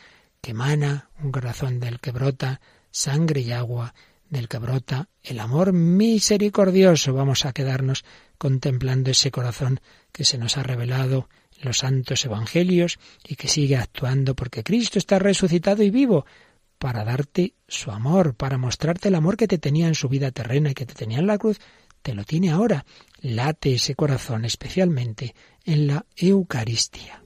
que 0.41 0.51
emana, 0.51 1.09
un 1.21 1.31
corazón 1.31 1.79
del 1.79 1.99
que 1.99 2.11
brota 2.11 2.61
sangre 2.91 3.41
y 3.41 3.51
agua, 3.51 3.93
del 4.29 4.47
que 4.47 4.57
brota 4.57 5.09
el 5.23 5.39
amor 5.39 5.73
misericordioso. 5.73 7.13
Vamos 7.13 7.45
a 7.45 7.53
quedarnos 7.53 8.05
contemplando 8.37 9.11
ese 9.11 9.31
corazón 9.31 9.79
que 10.11 10.23
se 10.23 10.37
nos 10.37 10.57
ha 10.57 10.63
revelado 10.63 11.29
en 11.57 11.67
los 11.67 11.79
santos 11.79 12.25
evangelios 12.25 12.99
y 13.27 13.35
que 13.35 13.47
sigue 13.47 13.77
actuando 13.77 14.35
porque 14.35 14.63
Cristo 14.63 14.99
está 14.99 15.19
resucitado 15.19 15.83
y 15.83 15.89
vivo 15.89 16.25
para 16.77 17.03
darte 17.03 17.53
su 17.67 17.91
amor, 17.91 18.35
para 18.35 18.57
mostrarte 18.57 19.07
el 19.07 19.15
amor 19.15 19.37
que 19.37 19.47
te 19.47 19.57
tenía 19.57 19.87
en 19.87 19.95
su 19.95 20.09
vida 20.09 20.31
terrena 20.31 20.71
y 20.71 20.73
que 20.73 20.85
te 20.85 20.93
tenía 20.93 21.19
en 21.19 21.27
la 21.27 21.37
cruz, 21.37 21.59
te 22.01 22.13
lo 22.13 22.23
tiene 22.23 22.51
ahora. 22.51 22.85
Late 23.21 23.73
ese 23.73 23.95
corazón 23.95 24.45
especialmente 24.45 25.33
en 25.63 25.87
la 25.87 26.05
Eucaristía. 26.15 27.24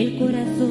el 0.00 0.18
corazón. 0.18 0.69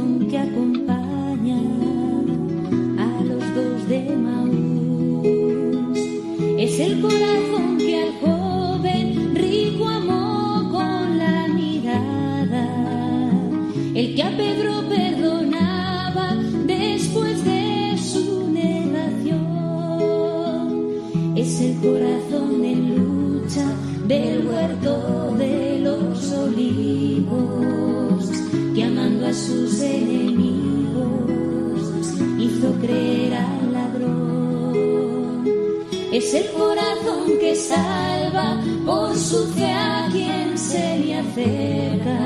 Es 36.20 36.34
el 36.34 36.52
corazón 36.52 37.40
que 37.40 37.56
salva 37.56 38.62
por 38.86 39.16
sucia 39.16 40.06
a 40.06 40.10
quien 40.12 40.58
se 40.58 41.00
le 41.00 41.16
acerca, 41.16 42.20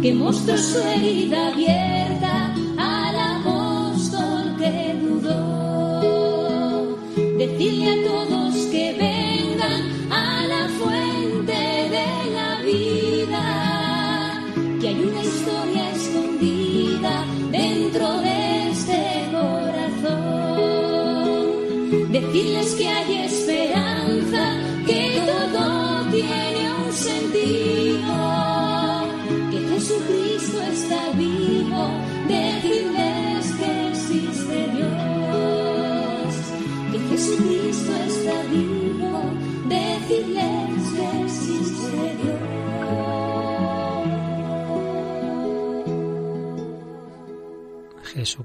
que 0.00 0.14
mostró 0.14 0.56
su 0.56 0.78
herida 0.78 1.48
abierta 1.48 2.54
al 2.78 3.16
apóstol 3.36 4.56
que 4.56 4.94
dudó. 5.02 6.96
Decirle 7.36 7.90
a 7.90 7.96
todos 8.08 8.41
Diles 22.32 22.74
que 22.76 22.88
hay 22.88 23.11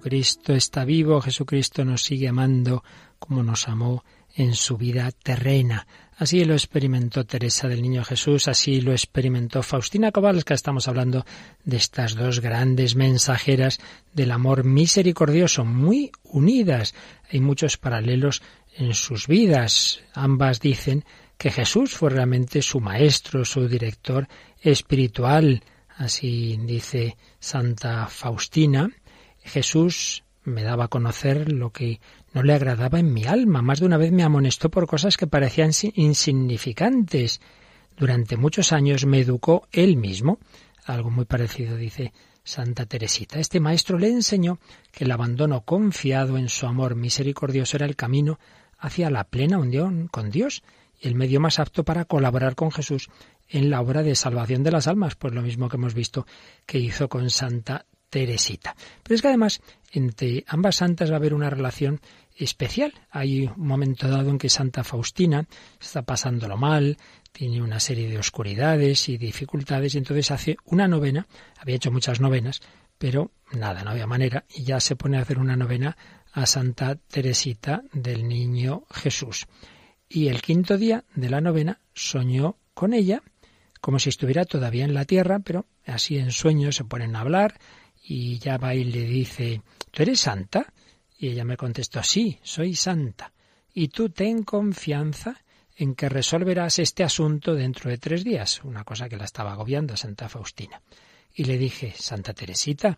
Jesucristo 0.08 0.54
está 0.54 0.86
vivo, 0.86 1.20
Jesucristo 1.20 1.84
nos 1.84 2.02
sigue 2.02 2.30
amando 2.30 2.82
como 3.20 3.44
nos 3.44 3.68
amó 3.68 4.06
en 4.36 4.56
su 4.56 4.78
vida 4.78 5.12
terrena. 5.12 5.86
Así 6.16 6.46
lo 6.46 6.54
experimentó 6.54 7.26
Teresa 7.26 7.68
del 7.68 7.82
Niño 7.82 8.06
Jesús, 8.06 8.48
así 8.48 8.80
lo 8.80 8.94
experimentó 8.94 9.64
Faustina 9.64 10.14
Kowalska. 10.14 10.54
Estamos 10.54 10.88
hablando 10.88 11.26
de 11.66 11.76
estas 11.76 12.16
dos 12.16 12.40
grandes 12.40 12.96
mensajeras 12.96 13.80
del 14.14 14.32
amor 14.32 14.64
misericordioso, 14.64 15.66
muy 15.66 16.14
unidas. 16.24 16.96
Hay 17.30 17.42
muchos 17.42 17.76
paralelos 17.76 18.42
en 18.78 18.94
sus 18.94 19.28
vidas. 19.28 20.00
Ambas 20.14 20.62
dicen 20.62 21.04
que 21.38 21.52
Jesús 21.52 21.92
fue 21.92 22.12
realmente 22.12 22.62
su 22.62 22.80
maestro, 22.80 23.44
su 23.44 23.68
director 23.68 24.30
espiritual. 24.62 25.64
Así 25.98 26.58
dice 26.64 27.18
Santa 27.42 28.08
Faustina. 28.08 28.90
Jesús 29.48 30.24
me 30.44 30.64
daba 30.64 30.86
a 30.86 30.88
conocer 30.88 31.52
lo 31.52 31.72
que 31.72 32.00
no 32.34 32.44
le 32.44 32.54
agradaba 32.54 33.00
en 33.00 33.14
mi 33.14 33.26
alma. 33.26 33.62
Más 33.62 33.80
de 33.80 33.86
una 33.86 33.98
vez 33.98 34.12
me 34.12 34.24
amonestó 34.24 34.70
por 34.70 34.88
cosas 34.88 35.18
que 35.18 35.28
parecían 35.28 35.72
insignificantes. 35.96 37.42
Durante 37.98 38.38
muchos 38.38 38.72
años 38.72 39.06
me 39.06 39.20
educó 39.20 39.68
él 39.72 39.98
mismo. 39.98 40.40
Algo 40.86 41.10
muy 41.10 41.26
parecido 41.26 41.76
dice 41.76 42.14
Santa 42.44 42.86
Teresita. 42.86 43.40
Este 43.40 43.60
maestro 43.60 43.98
le 43.98 44.10
enseñó 44.10 44.60
que 44.92 45.04
el 45.04 45.12
abandono 45.12 45.62
confiado 45.62 46.38
en 46.38 46.48
su 46.48 46.66
amor 46.66 46.96
misericordioso 46.96 47.76
era 47.76 47.86
el 47.86 47.98
camino 47.98 48.40
hacia 48.80 49.10
la 49.10 49.26
plena 49.26 49.58
unión 49.58 50.08
con 50.08 50.30
Dios 50.30 50.64
y 51.00 51.08
el 51.08 51.16
medio 51.16 51.42
más 51.42 51.60
apto 51.60 51.84
para 51.84 52.06
colaborar 52.06 52.56
con 52.56 52.72
Jesús 52.72 53.10
en 53.50 53.70
la 53.70 53.82
obra 53.82 54.02
de 54.04 54.16
salvación 54.16 54.64
de 54.64 54.72
las 54.72 54.88
almas, 54.88 55.16
pues 55.16 55.34
lo 55.34 55.42
mismo 55.42 55.68
que 55.68 55.76
hemos 55.76 55.94
visto 55.94 56.26
que 56.66 56.80
hizo 56.80 57.10
con 57.10 57.30
Santa 57.30 57.86
Teresita. 58.10 58.76
Pero 59.04 59.16
es 59.16 59.22
que 59.22 59.28
además 59.28 59.62
entre 59.92 60.44
ambas 60.48 60.78
santas 60.78 61.10
va 61.10 61.16
a 61.16 61.18
haber 61.18 61.34
una 61.34 61.50
relación 61.50 62.02
especial. 62.36 62.94
Hay 63.10 63.48
un 63.48 63.66
momento 63.68 64.08
dado 64.08 64.30
en 64.30 64.38
que 64.38 64.50
Santa 64.50 64.84
Faustina 64.84 65.48
está 65.80 66.04
pasándolo 66.04 66.58
mal, 66.58 66.98
tiene 67.32 67.62
una 67.62 67.80
serie 67.80 68.10
de 68.10 68.18
oscuridades 68.18 69.10
y 69.10 69.18
dificultades, 69.18 69.96
y 69.96 69.98
entonces 69.98 70.32
hace 70.32 70.58
una 70.66 70.88
novena, 70.88 71.28
había 71.58 71.76
hecho 71.76 71.92
muchas 71.92 72.20
novenas, 72.20 72.62
pero 72.98 73.32
nada, 73.52 73.84
no 73.84 73.92
había 73.92 74.08
manera, 74.08 74.46
y 74.54 74.64
ya 74.64 74.80
se 74.80 74.96
pone 74.96 75.18
a 75.18 75.22
hacer 75.22 75.40
una 75.40 75.56
novena 75.56 75.98
a 76.34 76.46
Santa 76.46 76.96
Teresita 76.96 77.84
del 77.94 78.28
Niño 78.28 78.86
Jesús. 78.92 79.48
Y 80.10 80.28
el 80.28 80.42
quinto 80.42 80.78
día 80.78 81.04
de 81.16 81.30
la 81.30 81.42
novena 81.42 81.80
soñó 81.94 82.58
con 82.74 82.94
ella, 82.94 83.24
como 83.82 84.00
si 84.00 84.10
estuviera 84.10 84.46
todavía 84.46 84.86
en 84.86 84.94
la 84.94 85.06
tierra, 85.06 85.40
pero 85.40 85.66
así 85.86 86.18
en 86.18 86.32
sueños 86.32 86.76
se 86.76 86.86
ponen 86.86 87.16
a 87.16 87.22
hablar, 87.22 87.60
y 88.10 88.40
ya 88.40 88.58
va 88.58 88.74
y 88.74 88.86
le 88.86 89.04
dice, 89.04 89.62
¿tú 89.92 90.02
eres 90.02 90.22
santa? 90.22 90.74
Y 91.18 91.28
ella 91.28 91.44
me 91.44 91.58
contestó, 91.58 92.02
sí, 92.02 92.40
soy 92.42 92.74
santa. 92.74 93.34
Y 93.74 93.90
tú 93.90 94.10
ten 94.10 94.44
confianza 94.44 95.44
en 95.76 95.94
que 95.94 96.08
resolverás 96.08 96.80
este 96.80 97.04
asunto 97.04 97.54
dentro 97.54 97.90
de 97.90 97.98
tres 97.98 98.24
días, 98.24 98.64
una 98.64 98.86
cosa 98.86 99.10
que 99.10 99.18
la 99.18 99.26
estaba 99.26 99.52
agobiando 99.52 99.98
Santa 99.98 100.30
Faustina. 100.30 100.82
Y 101.34 101.44
le 101.44 101.58
dije, 101.58 101.94
Santa 101.96 102.34
Teresita, 102.34 102.98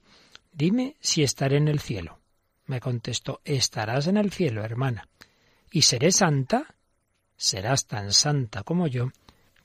dime 0.52 0.96
si 1.00 1.24
estaré 1.24 1.58
en 1.58 1.68
el 1.68 1.80
cielo. 1.80 2.20
Me 2.68 2.80
contestó, 2.80 3.42
estarás 3.44 4.06
en 4.08 4.18
el 4.18 4.32
cielo, 4.32 4.64
hermana. 4.64 5.08
¿Y 5.72 5.82
seré 5.82 6.12
santa? 6.12 6.76
Serás 7.36 7.88
tan 7.88 8.14
santa 8.14 8.64
como 8.64 8.86
yo, 8.88 9.12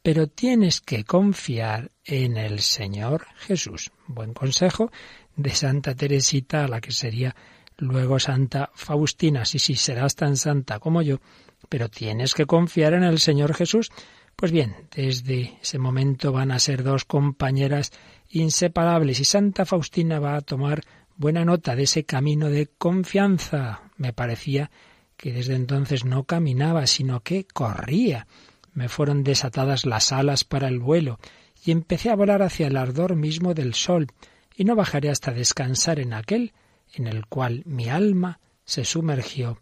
pero 0.03 0.27
tienes 0.27 0.81
que 0.81 1.05
confiar 1.05 1.91
en 2.05 2.37
el 2.37 2.61
Señor 2.61 3.27
Jesús. 3.37 3.91
Buen 4.07 4.33
consejo 4.33 4.91
de 5.37 5.51
Santa 5.51 5.95
Teresita, 5.95 6.65
a 6.65 6.69
la 6.69 6.81
que 6.81 6.93
sería 6.93 7.35
luego 7.79 8.19
Santa 8.19 8.71
Faustina. 8.75 9.45
Sí, 9.45 9.59
sí, 9.59 9.75
serás 9.75 10.15
tan 10.15 10.37
santa 10.37 10.79
como 10.79 11.03
yo, 11.03 11.21
pero 11.69 11.89
tienes 11.89 12.35
que 12.35 12.47
confiar 12.47 12.95
en 12.95 13.05
el 13.05 13.19
Señor 13.19 13.55
Jesús. 13.55 13.91
Pues 14.37 14.53
bien, 14.53 14.75
desde 14.95 15.59
ese 15.63 15.79
momento 15.79 16.33
van 16.33 16.51
a 16.51 16.59
ser 16.59 16.83
dos 16.83 17.05
compañeras 17.05 17.93
inseparables 18.31 19.21
y 19.21 19.25
Santa 19.25 19.65
Faustina 19.65 20.19
va 20.19 20.37
a 20.37 20.41
tomar 20.41 20.83
buena 21.17 21.45
nota 21.45 21.77
de 21.77 21.85
ese 21.85 22.05
camino 22.05 22.51
de 22.51 22.67
confianza. 22.67 23.83
Me 23.97 24.13
parecía 24.13 24.71
que 25.17 25.33
desde 25.33 25.55
entonces 25.55 26.05
no 26.05 26.25
caminaba, 26.25 26.87
sino 26.87 27.21
que 27.21 27.45
corría. 27.45 28.27
Me 28.73 28.89
fueron 28.89 29.23
desatadas 29.23 29.87
las 29.87 30.11
alas 30.11 30.43
para 30.43 30.67
el 30.67 30.81
vuelo 30.81 31.21
y 31.65 31.71
empecé 31.71 32.11
a 32.11 32.17
volar 32.17 32.43
hacia 32.43 32.67
el 32.67 32.77
ardor 32.77 33.15
mismo 33.15 33.55
del 33.55 33.75
sol 33.75 34.09
y 34.57 34.65
no 34.65 34.77
bajaré 34.77 35.11
hasta 35.11 35.33
descansar 35.33 35.99
en 35.99 36.13
aquel 36.13 36.53
en 36.95 37.07
el 37.07 37.27
cual 37.27 37.63
mi 37.67 37.89
alma 37.89 38.41
se 38.65 38.85
sumergió 38.85 39.61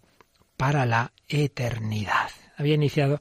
para 0.56 0.86
la 0.86 1.12
eternidad. 1.28 2.30
Había 2.56 2.74
iniciado 2.74 3.20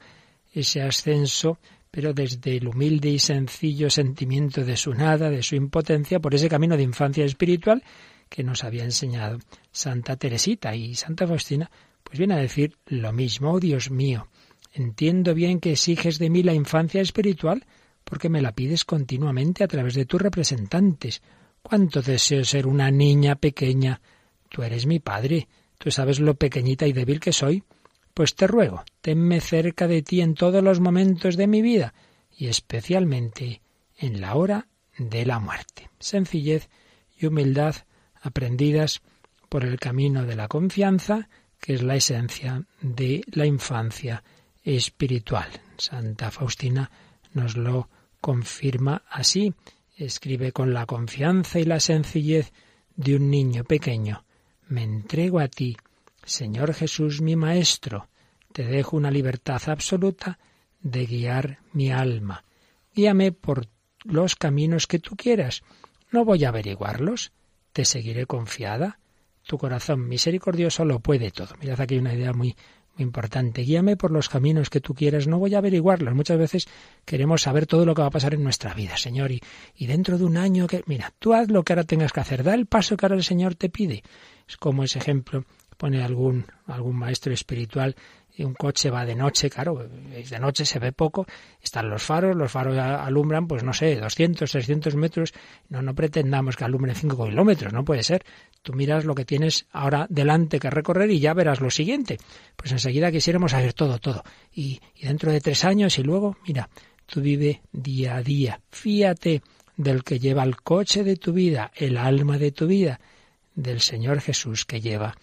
ese 0.54 0.82
ascenso, 0.82 1.60
pero 1.90 2.14
desde 2.14 2.58
el 2.58 2.68
humilde 2.68 3.10
y 3.10 3.20
sencillo 3.20 3.90
sentimiento 3.90 4.64
de 4.64 4.78
su 4.78 4.94
nada, 4.94 5.30
de 5.30 5.44
su 5.44 5.56
impotencia, 5.56 6.20
por 6.20 6.36
ese 6.36 6.50
camino 6.50 6.78
de 6.78 6.84
infancia 6.84 7.26
espiritual 7.26 7.84
que 8.30 8.44
nos 8.44 8.64
había 8.64 8.84
enseñado 8.84 9.40
Santa 9.72 10.16
Teresita 10.18 10.76
y 10.76 10.96
Santa 10.96 11.28
Faustina, 11.28 11.70
pues 12.04 12.18
viene 12.18 12.34
a 12.34 12.38
decir 12.38 12.78
lo 12.86 13.12
mismo, 13.12 13.52
oh 13.52 13.60
Dios 13.60 13.92
mío, 13.92 14.28
entiendo 14.74 15.34
bien 15.34 15.60
que 15.60 15.74
exiges 15.74 16.18
de 16.20 16.30
mí 16.30 16.44
la 16.44 16.54
infancia 16.54 17.02
espiritual, 17.02 17.66
porque 18.04 18.30
me 18.30 18.42
la 18.42 18.54
pides 18.54 18.86
continuamente 18.86 19.64
a 19.64 19.68
través 19.68 19.96
de 19.96 20.06
tus 20.06 20.22
representantes, 20.22 21.22
Cuánto 21.62 22.02
deseo 22.02 22.44
ser 22.44 22.68
una 22.68 22.92
niña 22.92 23.36
pequeña. 23.36 24.02
Tú 24.50 24.64
eres 24.64 24.86
mi 24.86 25.00
padre. 25.00 25.48
Tú 25.78 25.92
sabes 25.92 26.20
lo 26.20 26.36
pequeñita 26.36 26.88
y 26.88 26.94
débil 26.94 27.20
que 27.20 27.34
soy. 27.34 27.64
Pues 28.14 28.36
te 28.36 28.48
ruego, 28.48 28.84
tenme 29.02 29.40
cerca 29.40 29.88
de 29.88 30.02
ti 30.02 30.22
en 30.22 30.36
todos 30.36 30.64
los 30.64 30.80
momentos 30.80 31.38
de 31.38 31.48
mi 31.48 31.62
vida 31.62 31.94
y 32.36 32.48
especialmente 32.48 33.62
en 33.98 34.20
la 34.20 34.36
hora 34.36 34.68
de 34.98 35.26
la 35.26 35.40
muerte. 35.40 35.90
Sencillez 36.00 36.70
y 37.18 37.28
humildad 37.28 37.76
aprendidas 38.22 39.02
por 39.50 39.64
el 39.64 39.80
camino 39.80 40.26
de 40.26 40.36
la 40.36 40.48
confianza, 40.48 41.30
que 41.60 41.74
es 41.74 41.84
la 41.84 41.96
esencia 41.96 42.66
de 42.82 43.24
la 43.32 43.46
infancia 43.46 44.24
espiritual. 44.64 45.50
Santa 45.78 46.32
Faustina 46.32 46.92
nos 47.34 47.58
lo 47.58 47.90
confirma 48.20 49.04
así. 49.10 49.54
Escribe 50.02 50.52
con 50.52 50.74
la 50.74 50.88
confianza 50.88 51.60
y 51.60 51.64
la 51.64 51.80
sencillez 51.80 52.54
de 52.96 53.18
un 53.18 53.30
niño 53.30 53.64
pequeño. 53.64 54.26
Me 54.68 54.82
entrego 54.82 55.40
a 55.40 55.48
ti, 55.48 55.78
Señor 56.24 56.74
Jesús 56.74 57.22
mi 57.22 57.36
Maestro. 57.36 58.10
Te 58.52 58.64
dejo 58.64 58.98
una 58.98 59.12
libertad 59.12 59.62
absoluta 59.68 60.40
de 60.80 61.06
guiar 61.06 61.60
mi 61.74 61.92
alma. 61.92 62.44
Guíame 62.96 63.32
por 63.32 63.68
los 64.04 64.36
caminos 64.36 64.88
que 64.88 64.98
tú 64.98 65.16
quieras. 65.16 65.62
No 66.10 66.26
voy 66.26 66.46
a 66.46 66.50
averiguarlos. 66.50 67.32
Te 67.72 67.86
seguiré 67.86 68.26
confiada. 68.26 68.98
Tu 69.44 69.60
corazón 69.60 70.08
misericordioso 70.08 70.84
lo 70.84 71.00
puede 71.00 71.30
todo. 71.30 71.54
Mirad 71.62 71.80
aquí 71.80 72.00
una 72.00 72.16
idea 72.16 72.34
muy 72.34 72.56
importante. 72.98 73.62
Guíame 73.62 73.98
por 73.98 74.12
los 74.12 74.30
caminos 74.30 74.70
que 74.70 74.82
tú 74.82 74.94
quieras, 74.94 75.28
no 75.28 75.40
voy 75.40 75.56
a 75.56 75.60
averiguarlos. 75.60 76.14
Muchas 76.14 76.38
veces 76.38 76.68
queremos 77.06 77.42
saber 77.42 77.66
todo 77.66 77.86
lo 77.86 77.96
que 77.96 78.02
va 78.02 78.10
a 78.10 78.12
pasar 78.12 78.34
en 78.34 78.44
nuestra 78.44 78.74
vida, 78.74 78.98
Señor, 78.98 79.32
y, 79.32 79.42
y 79.76 79.88
dentro 79.88 80.18
de 80.18 80.26
un 80.26 80.38
año 80.38 80.68
que, 80.68 80.84
mira, 80.86 81.14
tú 81.20 81.34
haz 81.34 81.50
lo 81.50 81.64
que 81.64 81.74
ahora 81.74 81.84
tengas 81.84 82.12
que 82.14 82.20
hacer, 82.20 82.44
da 82.44 82.54
el 82.54 82.66
paso 82.66 82.98
que 82.98 83.06
ahora 83.06 83.16
el 83.16 83.24
Señor 83.24 83.56
te 83.56 83.70
pide. 83.70 84.04
Es 84.48 84.58
como 84.58 84.84
ese 84.84 85.00
ejemplo 85.00 85.46
pone 85.82 86.04
algún, 86.04 86.46
algún 86.68 86.96
maestro 86.96 87.34
espiritual 87.34 87.96
un 88.40 88.54
coche 88.54 88.90
va 88.90 89.06
de 89.06 89.16
noche, 89.16 89.50
claro, 89.50 89.88
de 89.88 90.40
noche 90.40 90.66
se 90.66 90.80
ve 90.80 90.92
poco, 90.92 91.26
están 91.62 91.90
los 91.90 92.02
faros, 92.02 92.36
los 92.36 92.52
faros 92.52 92.78
alumbran, 92.78 93.48
pues 93.48 93.64
no 93.64 93.74
sé, 93.74 93.96
200, 93.96 94.50
300 94.50 94.96
metros, 94.96 95.34
no, 95.70 95.82
no 95.82 95.94
pretendamos 95.94 96.56
que 96.56 96.64
alumbren 96.64 96.96
5 96.96 97.26
kilómetros, 97.28 97.74
no 97.74 97.84
puede 97.84 98.04
ser. 98.04 98.24
Tú 98.62 98.74
miras 98.74 99.06
lo 99.06 99.16
que 99.16 99.26
tienes 99.26 99.66
ahora 99.72 100.08
delante 100.10 100.60
que 100.60 100.70
recorrer 100.70 101.12
y 101.12 101.20
ya 101.20 101.34
verás 101.34 101.62
lo 101.62 101.70
siguiente. 101.70 102.18
Pues 102.56 102.72
enseguida 102.72 103.12
quisiéramos 103.12 103.52
saber 103.52 103.74
todo, 103.74 104.00
todo. 104.00 104.24
Y, 104.54 104.80
y 104.96 105.06
dentro 105.08 105.32
de 105.32 105.42
tres 105.42 105.66
años 105.66 105.98
y 106.00 106.04
luego, 106.04 106.38
mira, 106.48 106.70
tú 107.06 107.22
vive 107.22 107.62
día 107.72 108.16
a 108.16 108.24
día, 108.24 108.62
fíate 108.70 109.42
del 109.78 110.04
que 110.04 110.20
lleva 110.20 110.44
el 110.44 110.58
coche 110.58 111.04
de 111.04 111.16
tu 111.16 111.34
vida, 111.34 111.72
el 111.76 111.98
alma 111.98 112.38
de 112.38 112.52
tu 112.52 112.68
vida, 112.68 113.00
del 113.56 113.82
Señor 113.82 114.22
Jesús 114.22 114.66
que 114.66 114.80
lleva 114.80 115.16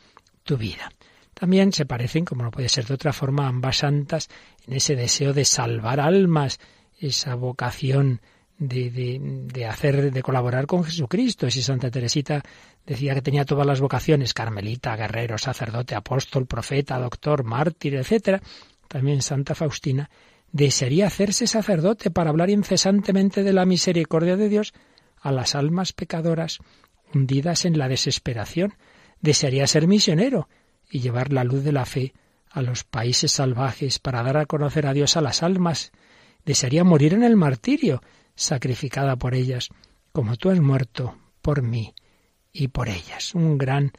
tu 0.43 0.57
vida. 0.57 0.91
También 1.39 1.73
se 1.73 1.87
parecen, 1.87 2.25
como 2.25 2.43
no 2.43 2.51
puede 2.51 2.69
ser 2.69 2.87
de 2.87 2.95
otra 2.95 3.13
forma, 3.13 3.47
ambas 3.47 3.77
santas 3.77 4.29
en 4.67 4.75
ese 4.75 4.97
deseo 4.97 5.33
de 5.33 5.45
salvar 5.45 6.01
almas, 6.01 6.59
esa 6.99 7.37
vocación 7.37 8.21
de, 8.59 8.91
de, 8.91 9.21
de, 9.21 9.65
hacer, 9.65 10.11
de 10.11 10.23
colaborar 10.23 10.67
con 10.67 10.83
Jesucristo. 10.83 11.49
Si 11.49 11.63
Santa 11.63 11.93
Teresita 11.93 12.43
decía 12.85 13.15
que 13.15 13.23
tenía 13.23 13.45
todas 13.45 13.69
las 13.69 13.81
vocaciones, 13.81 14.35
carmelita, 14.35 14.97
guerrero, 14.97 15.39
sacerdote, 15.39 15.95
apóstol, 15.95 16.47
profeta, 16.47 16.99
doctor, 16.99 17.45
mártir, 17.45 17.95
etc., 17.95 18.43
también 18.89 19.23
Santa 19.23 19.55
Faustina 19.55 20.11
desearía 20.51 21.07
hacerse 21.07 21.47
sacerdote 21.47 22.11
para 22.11 22.31
hablar 22.31 22.51
incesantemente 22.51 23.45
de 23.45 23.53
la 23.53 23.65
misericordia 23.65 24.37
de 24.37 24.49
Dios 24.49 24.75
a 25.21 25.31
las 25.31 25.55
almas 25.55 25.93
pecadoras 25.93 26.59
hundidas 27.15 27.65
en 27.65 27.79
la 27.79 27.87
desesperación. 27.87 28.75
Desearía 29.21 29.69
ser 29.69 29.87
misionero 29.87 30.49
y 30.91 31.01
llevar 31.01 31.33
la 31.33 31.45
luz 31.45 31.65
de 31.65 31.73
la 31.73 31.87
fe 31.87 32.15
a 32.51 32.63
los 32.63 32.85
países 32.85 33.33
salvajes 33.33 33.99
para 33.99 34.23
dar 34.23 34.37
a 34.37 34.47
conocer 34.47 34.87
a 34.87 34.93
Dios 34.93 35.17
a 35.17 35.21
las 35.21 35.43
almas. 35.43 35.93
Desearía 36.45 36.85
morir 36.85 37.15
en 37.15 37.23
el 37.23 37.37
martirio, 37.37 38.03
sacrificada 38.35 39.17
por 39.17 39.35
ellas, 39.35 39.69
como 40.13 40.37
tú 40.37 40.51
has 40.51 40.61
muerto 40.61 41.19
por 41.43 41.63
mí 41.63 41.95
y 42.53 42.69
por 42.69 42.89
ellas. 42.89 43.35
Un 43.35 43.59
gran 43.59 43.93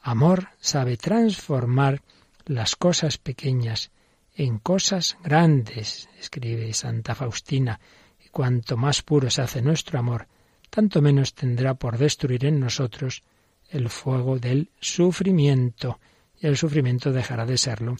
amor 0.00 0.48
sabe 0.60 0.96
transformar 0.96 2.02
las 2.44 2.76
cosas 2.76 3.18
pequeñas 3.18 3.90
en 4.36 4.58
cosas 4.58 5.16
grandes, 5.22 6.08
escribe 6.18 6.74
Santa 6.74 7.14
Faustina, 7.14 7.80
y 8.24 8.28
cuanto 8.28 8.76
más 8.76 9.02
puro 9.02 9.30
se 9.30 9.42
hace 9.42 9.62
nuestro 9.62 9.98
amor, 9.98 10.26
tanto 10.70 11.00
menos 11.00 11.34
tendrá 11.34 11.74
por 11.74 11.98
destruir 11.98 12.44
en 12.44 12.58
nosotros 12.58 13.22
el 13.70 13.88
fuego 13.88 14.38
del 14.38 14.70
sufrimiento 14.80 16.00
el 16.40 16.56
sufrimiento 16.56 17.12
dejará 17.12 17.46
de 17.46 17.58
serlo 17.58 17.96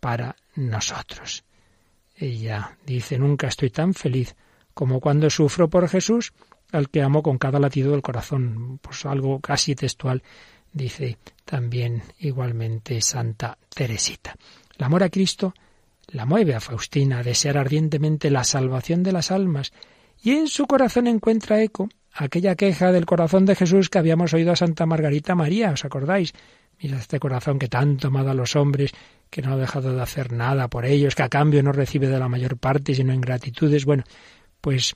para 0.00 0.36
nosotros. 0.54 1.44
Ella 2.16 2.76
dice, 2.86 3.18
nunca 3.18 3.48
estoy 3.48 3.70
tan 3.70 3.94
feliz 3.94 4.36
como 4.74 5.00
cuando 5.00 5.28
sufro 5.30 5.68
por 5.68 5.88
Jesús, 5.88 6.32
al 6.72 6.88
que 6.88 7.02
amo 7.02 7.22
con 7.22 7.38
cada 7.38 7.58
latido 7.58 7.92
del 7.92 8.02
corazón. 8.02 8.78
Pues 8.80 9.04
algo 9.04 9.40
casi 9.40 9.74
textual 9.74 10.22
dice 10.72 11.18
también 11.44 12.02
igualmente 12.18 13.00
Santa 13.00 13.58
Teresita. 13.74 14.34
El 14.78 14.84
amor 14.84 15.02
a 15.02 15.10
Cristo 15.10 15.54
la 16.08 16.26
mueve 16.26 16.54
a 16.54 16.60
Faustina 16.60 17.18
a 17.18 17.22
desear 17.22 17.58
ardientemente 17.58 18.30
la 18.30 18.44
salvación 18.44 19.02
de 19.02 19.12
las 19.12 19.30
almas 19.30 19.72
y 20.22 20.32
en 20.32 20.48
su 20.48 20.66
corazón 20.66 21.06
encuentra 21.06 21.62
eco 21.62 21.88
aquella 22.12 22.54
queja 22.54 22.92
del 22.92 23.06
corazón 23.06 23.46
de 23.46 23.54
Jesús 23.54 23.88
que 23.88 23.98
habíamos 23.98 24.34
oído 24.34 24.52
a 24.52 24.56
Santa 24.56 24.86
Margarita 24.86 25.34
María, 25.34 25.70
¿os 25.70 25.84
acordáis? 25.84 26.32
Mira 26.80 26.98
este 26.98 27.20
corazón 27.20 27.58
que 27.58 27.68
tanto 27.68 28.08
amado 28.08 28.30
a 28.30 28.34
los 28.34 28.56
hombres, 28.56 28.92
que 29.30 29.42
no 29.42 29.52
ha 29.52 29.56
dejado 29.56 29.94
de 29.94 30.02
hacer 30.02 30.32
nada 30.32 30.68
por 30.68 30.84
ellos, 30.84 31.14
que 31.14 31.22
a 31.22 31.28
cambio 31.28 31.62
no 31.62 31.72
recibe 31.72 32.08
de 32.08 32.18
la 32.18 32.28
mayor 32.28 32.58
parte 32.58 32.94
sino 32.94 33.14
ingratitudes. 33.14 33.84
Bueno, 33.84 34.04
pues 34.60 34.94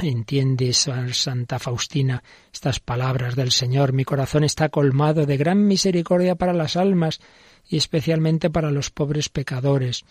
entiende 0.00 0.72
Santa 0.72 1.58
Faustina 1.58 2.22
estas 2.52 2.80
palabras 2.80 3.34
del 3.36 3.50
Señor. 3.50 3.92
Mi 3.92 4.04
corazón 4.04 4.44
está 4.44 4.68
colmado 4.68 5.26
de 5.26 5.36
gran 5.36 5.66
misericordia 5.66 6.34
para 6.34 6.52
las 6.52 6.76
almas 6.76 7.20
y 7.68 7.76
especialmente 7.76 8.50
para 8.50 8.70
los 8.70 8.90
pobres 8.90 9.28
pecadores. 9.28 10.04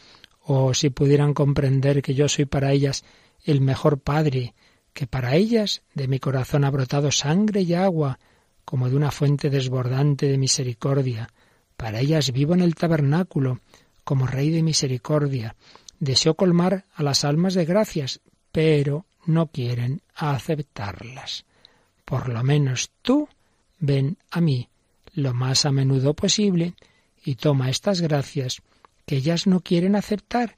Oh, 0.44 0.74
si 0.74 0.90
pudieran 0.90 1.34
comprender 1.34 2.02
que 2.02 2.14
yo 2.14 2.28
soy 2.28 2.46
para 2.46 2.72
ellas 2.72 3.04
el 3.44 3.62
mejor 3.62 4.00
Padre, 4.00 4.54
que 4.94 5.08
para 5.08 5.36
ellas 5.36 5.82
de 5.94 6.08
mi 6.08 6.20
corazón 6.20 6.64
ha 6.64 6.70
brotado 6.70 7.12
sangre 7.12 7.62
y 7.62 7.74
agua, 7.74 8.20
como 8.66 8.90
de 8.90 8.96
una 8.96 9.12
fuente 9.12 9.50
desbordante 9.50 10.28
de 10.28 10.38
misericordia. 10.38 11.30
Para 11.78 12.00
ellas 12.00 12.32
vivo 12.32 12.54
en 12.54 12.62
el 12.62 12.76
tabernáculo, 12.76 13.60
como 14.04 14.28
Rey 14.28 14.50
de 14.50 14.64
misericordia. 14.64 15.56
Deseo 16.00 16.36
colmar 16.36 16.86
a 16.94 17.04
las 17.04 17.24
almas 17.24 17.54
de 17.54 17.66
gracias, 17.66 18.22
pero 18.52 19.06
no 19.26 19.48
quieren 19.48 20.02
aceptarlas. 20.16 21.46
Por 22.06 22.30
lo 22.30 22.44
menos 22.44 22.92
tú 23.02 23.30
ven 23.80 24.18
a 24.32 24.42
mí 24.42 24.70
lo 25.14 25.34
más 25.34 25.66
a 25.66 25.72
menudo 25.72 26.14
posible 26.14 26.74
y 27.24 27.36
toma 27.36 27.70
estas 27.70 28.02
gracias 28.02 28.62
que 29.06 29.18
ellas 29.18 29.48
no 29.48 29.62
quieren 29.62 29.96
aceptar 29.96 30.56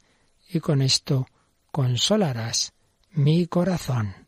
y 0.50 0.60
con 0.60 0.82
esto 0.82 1.28
consolarás 1.72 2.74
mi 3.12 3.48
corazón. 3.48 4.23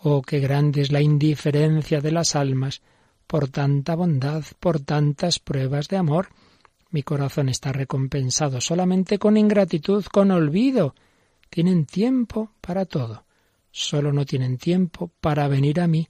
Oh, 0.00 0.22
qué 0.22 0.38
grande 0.38 0.82
es 0.82 0.92
la 0.92 1.00
indiferencia 1.00 2.00
de 2.00 2.12
las 2.12 2.36
almas 2.36 2.82
por 3.26 3.48
tanta 3.48 3.96
bondad, 3.96 4.44
por 4.60 4.80
tantas 4.80 5.40
pruebas 5.40 5.88
de 5.88 5.96
amor. 5.96 6.28
Mi 6.90 7.02
corazón 7.02 7.48
está 7.48 7.72
recompensado 7.72 8.60
solamente 8.60 9.18
con 9.18 9.36
ingratitud, 9.36 10.04
con 10.04 10.30
olvido. 10.30 10.94
Tienen 11.50 11.84
tiempo 11.84 12.52
para 12.60 12.86
todo. 12.86 13.24
Solo 13.72 14.12
no 14.12 14.24
tienen 14.24 14.56
tiempo 14.56 15.10
para 15.20 15.48
venir 15.48 15.80
a 15.80 15.88
mí 15.88 16.08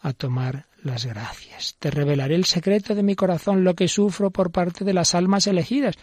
a 0.00 0.12
tomar 0.12 0.66
las 0.82 1.04
gracias. 1.04 1.76
Te 1.78 1.90
revelaré 1.90 2.36
el 2.36 2.46
secreto 2.46 2.94
de 2.94 3.02
mi 3.02 3.16
corazón, 3.16 3.64
lo 3.64 3.74
que 3.74 3.86
sufro 3.86 4.30
por 4.30 4.50
parte 4.50 4.84
de 4.84 4.94
las 4.94 5.14
almas 5.14 5.46
elegidas. 5.46 5.96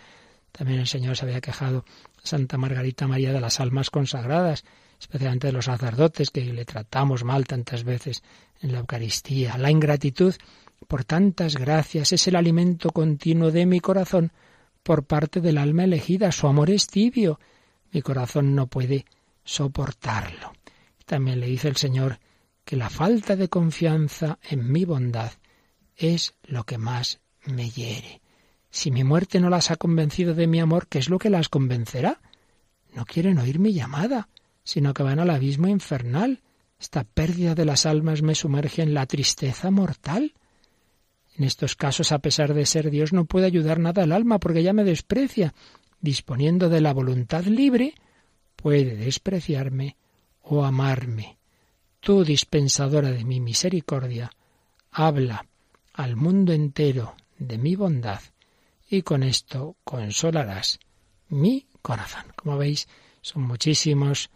También 0.51 0.79
el 0.79 0.87
Señor 0.87 1.17
se 1.17 1.25
había 1.25 1.41
quejado 1.41 1.83
a 2.23 2.27
Santa 2.27 2.57
Margarita 2.57 3.07
María 3.07 3.33
de 3.33 3.41
las 3.41 3.59
almas 3.59 3.89
consagradas, 3.89 4.63
especialmente 5.03 5.47
de 5.47 5.53
los 5.53 5.65
sacerdotes 5.65 6.31
que 6.31 6.41
le 6.41 6.63
tratamos 6.63 7.25
mal 7.25 7.45
tantas 7.45 7.83
veces 7.83 8.23
en 8.61 8.71
la 8.71 8.79
Eucaristía. 8.79 9.57
La 9.57 9.69
ingratitud 9.69 10.33
por 10.87 11.03
tantas 11.03 11.55
gracias 11.55 12.13
es 12.13 12.27
el 12.27 12.37
alimento 12.37 12.89
continuo 12.89 13.51
de 13.51 13.65
mi 13.65 13.81
corazón 13.81 14.31
por 14.81 15.05
parte 15.05 15.41
del 15.41 15.57
alma 15.57 15.83
elegida. 15.83 16.31
Su 16.31 16.47
amor 16.47 16.69
es 16.69 16.87
tibio. 16.87 17.39
Mi 17.91 18.01
corazón 18.01 18.55
no 18.55 18.67
puede 18.67 19.05
soportarlo. 19.43 20.53
También 21.05 21.41
le 21.41 21.47
dice 21.47 21.67
el 21.67 21.75
Señor 21.75 22.19
que 22.63 22.77
la 22.77 22.89
falta 22.89 23.35
de 23.35 23.49
confianza 23.49 24.39
en 24.41 24.71
mi 24.71 24.85
bondad 24.85 25.33
es 25.97 26.33
lo 26.43 26.63
que 26.63 26.77
más 26.77 27.19
me 27.45 27.69
hiere. 27.69 28.21
Si 28.69 28.89
mi 28.89 29.03
muerte 29.03 29.41
no 29.41 29.49
las 29.49 29.69
ha 29.69 29.75
convencido 29.75 30.33
de 30.33 30.47
mi 30.47 30.61
amor, 30.61 30.87
¿qué 30.87 30.99
es 30.99 31.09
lo 31.09 31.19
que 31.19 31.29
las 31.29 31.49
convencerá? 31.49 32.21
No 32.93 33.05
quieren 33.05 33.37
oír 33.37 33.59
mi 33.59 33.73
llamada, 33.73 34.29
sino 34.63 34.93
que 34.93 35.03
van 35.03 35.19
al 35.19 35.29
abismo 35.29 35.67
infernal. 35.67 36.41
Esta 36.79 37.03
pérdida 37.03 37.55
de 37.55 37.65
las 37.65 37.85
almas 37.85 38.21
me 38.21 38.35
sumerge 38.35 38.81
en 38.81 38.93
la 38.93 39.05
tristeza 39.05 39.71
mortal. 39.71 40.33
En 41.37 41.45
estos 41.45 41.75
casos, 41.75 42.11
a 42.11 42.19
pesar 42.19 42.53
de 42.53 42.65
ser 42.65 42.89
Dios, 42.89 43.13
no 43.13 43.25
puede 43.25 43.45
ayudar 43.45 43.79
nada 43.79 44.03
al 44.03 44.11
alma 44.11 44.39
porque 44.39 44.63
ya 44.63 44.73
me 44.73 44.83
desprecia. 44.83 45.53
Disponiendo 45.99 46.69
de 46.69 46.81
la 46.81 46.93
voluntad 46.93 47.45
libre, 47.45 47.95
puede 48.55 48.95
despreciarme 48.95 49.95
o 50.41 50.63
amarme. 50.65 51.37
Tú, 51.99 52.23
dispensadora 52.23 53.11
de 53.11 53.23
mi 53.23 53.39
misericordia, 53.39 54.29
habla 54.91 55.45
al 55.93 56.15
mundo 56.15 56.53
entero 56.53 57.15
de 57.37 57.57
mi 57.57 57.75
bondad 57.75 58.19
y 58.89 59.01
con 59.01 59.23
esto 59.23 59.77
consolarás 59.83 60.79
mi 61.29 61.67
corazón. 61.81 62.25
Como 62.35 62.57
veis, 62.57 62.87
son 63.21 63.43
muchísimos 63.43 64.29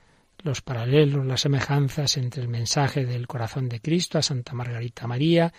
los 0.44 0.62
paralelos, 0.62 1.26
las 1.26 1.42
semejanzas 1.42 2.18
entre 2.18 2.42
el 2.42 2.48
mensaje 2.48 3.06
del 3.06 3.28
corazón 3.28 3.70
de 3.70 3.80
Cristo 3.80 4.18
a 4.18 4.22
Santa 4.22 4.54
Margarita 4.54 5.08
María, 5.08 5.54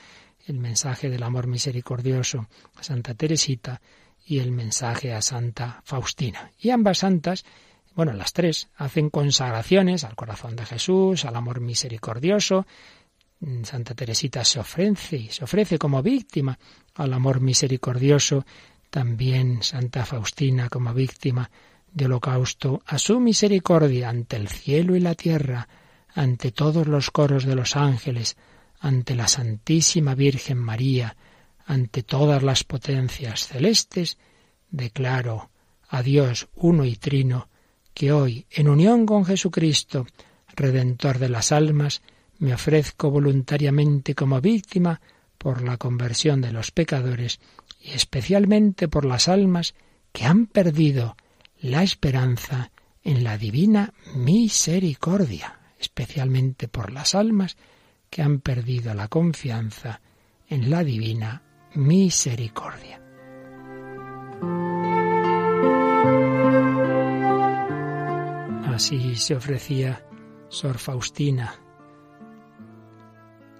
el 0.46 0.58
mensaje 0.58 1.10
del 1.10 1.22
amor 1.22 1.46
misericordioso 1.46 2.48
a 2.76 2.82
Santa 2.82 3.14
Teresita 3.14 3.80
y 4.24 4.38
el 4.38 4.52
mensaje 4.52 5.12
a 5.12 5.22
Santa 5.22 5.82
Faustina. 5.84 6.52
Y 6.58 6.70
ambas 6.70 6.98
santas, 6.98 7.44
bueno, 7.94 8.12
las 8.12 8.32
tres, 8.32 8.68
hacen 8.76 9.10
consagraciones 9.10 10.04
al 10.04 10.14
corazón 10.14 10.54
de 10.56 10.64
Jesús, 10.64 11.24
al 11.24 11.36
amor 11.36 11.60
misericordioso. 11.60 12.66
Santa 13.62 13.94
Teresita 13.94 14.44
se 14.44 14.60
ofrece, 14.60 15.30
se 15.30 15.44
ofrece 15.44 15.78
como 15.78 16.02
víctima 16.02 16.58
al 16.94 17.12
amor 17.12 17.40
misericordioso, 17.40 18.44
también 18.90 19.62
Santa 19.62 20.04
Faustina 20.04 20.68
como 20.68 20.94
víctima 20.94 21.50
de 21.98 22.06
holocausto 22.06 22.82
a 22.86 22.98
su 22.98 23.20
misericordia 23.20 24.08
ante 24.08 24.36
el 24.36 24.48
cielo 24.48 24.96
y 24.96 25.00
la 25.00 25.14
tierra, 25.14 25.68
ante 26.14 26.52
todos 26.52 26.86
los 26.86 27.10
coros 27.10 27.44
de 27.44 27.54
los 27.54 27.76
ángeles, 27.76 28.36
ante 28.80 29.14
la 29.14 29.28
Santísima 29.28 30.14
Virgen 30.14 30.58
María, 30.58 31.16
ante 31.66 32.02
todas 32.02 32.42
las 32.42 32.64
potencias 32.64 33.48
celestes, 33.48 34.16
declaro 34.70 35.50
a 35.88 36.02
Dios 36.02 36.48
uno 36.54 36.84
y 36.84 36.96
trino, 36.96 37.48
que 37.92 38.12
hoy, 38.12 38.46
en 38.50 38.68
unión 38.68 39.04
con 39.04 39.24
Jesucristo, 39.24 40.06
Redentor 40.54 41.18
de 41.18 41.28
las 41.28 41.52
almas, 41.52 42.00
me 42.38 42.54
ofrezco 42.54 43.10
voluntariamente 43.10 44.14
como 44.14 44.40
víctima 44.40 45.00
por 45.36 45.62
la 45.62 45.76
conversión 45.76 46.40
de 46.40 46.52
los 46.52 46.70
pecadores 46.70 47.40
y 47.80 47.90
especialmente 47.90 48.86
por 48.86 49.04
las 49.04 49.28
almas 49.28 49.74
que 50.12 50.24
han 50.24 50.46
perdido 50.46 51.16
la 51.60 51.82
esperanza 51.82 52.70
en 53.02 53.24
la 53.24 53.38
divina 53.38 53.92
misericordia, 54.14 55.60
especialmente 55.78 56.68
por 56.68 56.92
las 56.92 57.14
almas 57.14 57.56
que 58.10 58.22
han 58.22 58.40
perdido 58.40 58.94
la 58.94 59.08
confianza 59.08 60.00
en 60.48 60.70
la 60.70 60.84
divina 60.84 61.42
misericordia. 61.74 63.00
Así 68.66 69.16
se 69.16 69.34
ofrecía 69.34 70.04
Sor 70.48 70.78
Faustina. 70.78 71.54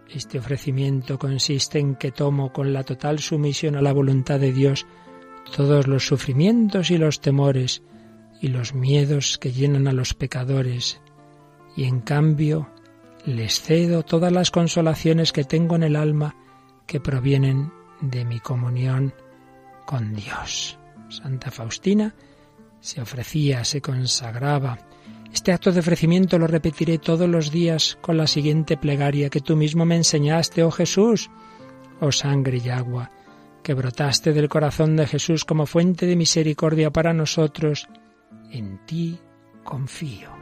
Este 0.09 0.39
ofrecimiento 0.39 1.19
consiste 1.19 1.79
en 1.79 1.97
que 1.97 2.13
tomo 2.13 2.53
con 2.53 2.73
la 2.73 2.85
total 2.85 3.19
sumisión 3.19 3.77
a 3.77 3.83
la 3.83 3.93
voluntad 3.93 4.41
de 4.41 4.53
Dios 4.53 4.87
todos 5.55 5.87
los 5.87 6.07
sufrimientos 6.07 6.91
y 6.91 6.99
los 6.99 7.21
temores 7.21 7.83
y 8.41 8.49
los 8.49 8.75
miedos 8.75 9.39
que 9.39 9.53
llenan 9.53 9.89
a 9.89 9.93
los 9.93 10.15
pecadores, 10.15 11.01
y 11.77 11.85
en 11.85 12.01
cambio 12.01 12.69
les 13.25 13.61
cedo 13.61 14.05
todas 14.05 14.33
las 14.33 14.51
consolaciones 14.51 15.33
que 15.33 15.45
tengo 15.45 15.77
en 15.77 15.83
el 15.83 15.97
alma 15.97 16.37
que 16.87 17.01
provienen 17.01 17.73
de 18.01 18.25
mi 18.25 18.41
comunión 18.41 19.13
con 19.87 20.15
Dios. 20.15 20.79
Santa 21.09 21.51
Faustina 21.51 22.15
se 22.81 23.01
ofrecía, 23.01 23.65
se 23.65 23.81
consagraba. 23.81 24.79
Este 25.33 25.53
acto 25.53 25.73
de 25.73 25.81
ofrecimiento 25.81 26.39
lo 26.39 26.47
repetiré 26.47 26.99
todos 26.99 27.29
los 27.29 27.51
días 27.51 27.99
con 28.01 28.17
la 28.17 28.27
siguiente 28.27 28.77
plegaria 28.77 29.31
que 29.31 29.41
tú 29.41 29.57
mismo 29.57 29.85
me 29.85 29.97
enseñaste, 29.97 30.63
oh 30.63 30.71
Jesús, 30.71 31.31
oh 32.01 32.13
sangre 32.13 32.61
y 32.65 32.69
agua, 32.69 33.11
que 33.69 33.75
brotaste 33.75 34.33
del 34.33 34.49
corazón 34.49 34.97
de 34.97 35.07
Jesús 35.07 35.45
como 35.45 35.67
fuente 35.67 36.07
de 36.07 36.17
misericordia 36.17 36.91
para 36.91 37.13
nosotros. 37.13 37.87
En 38.51 38.79
ti 38.87 39.19
confío. 39.63 40.38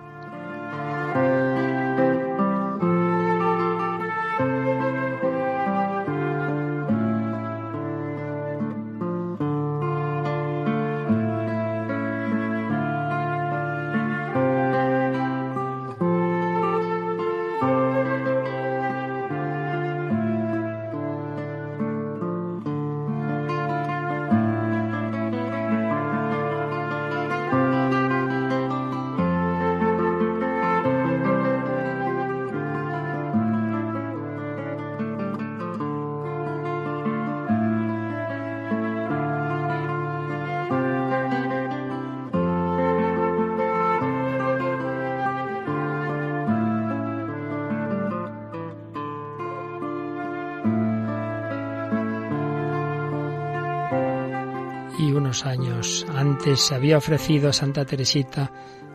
Años 55.45 56.07
antes 56.15 56.61
se 56.61 56.75
había 56.75 56.99
ofrecido 56.99 57.51
a 57.51 57.53
Santa 57.53 57.85
Teresita 57.85 58.53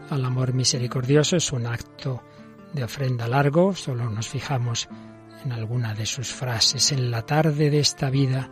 al 0.10 0.26
amor 0.26 0.54
misericordioso. 0.54 1.36
Es 1.36 1.52
un 1.52 1.68
acto 1.68 2.24
de 2.74 2.84
ofrenda 2.84 3.28
largo, 3.28 3.74
solo 3.76 4.10
nos 4.10 4.28
fijamos 4.28 4.90
en 5.46 5.52
alguna 5.52 5.94
de 5.94 6.06
sus 6.06 6.32
frases. 6.32 6.92
En 6.92 7.12
la 7.12 7.24
tarde 7.24 7.70
de 7.70 7.80
esta 7.80 8.10
vida 8.10 8.50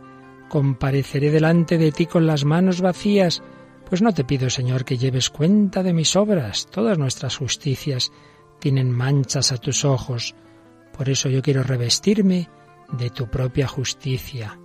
compareceré 0.48 1.30
delante 1.30 1.78
de 1.78 1.92
ti 1.92 2.06
con 2.06 2.26
las 2.26 2.44
manos 2.44 2.80
vacías, 2.80 3.42
pues 3.88 4.02
no 4.02 4.12
te 4.12 4.24
pido, 4.24 4.50
Señor, 4.50 4.84
que 4.84 4.98
lleves 4.98 5.30
cuenta 5.30 5.82
de 5.82 5.92
mis 5.92 6.14
obras. 6.16 6.66
Todas 6.70 6.98
nuestras 6.98 7.36
justicias 7.36 8.12
tienen 8.58 8.92
manchas 8.92 9.52
a 9.52 9.56
tus 9.56 9.84
ojos. 9.84 10.34
Por 10.96 11.08
eso 11.08 11.28
yo 11.28 11.42
quiero 11.42 11.62
revestirme 11.62 12.48
de 12.92 13.10
tu 13.10 13.28
propia 13.28 13.66
justicia 13.66 14.58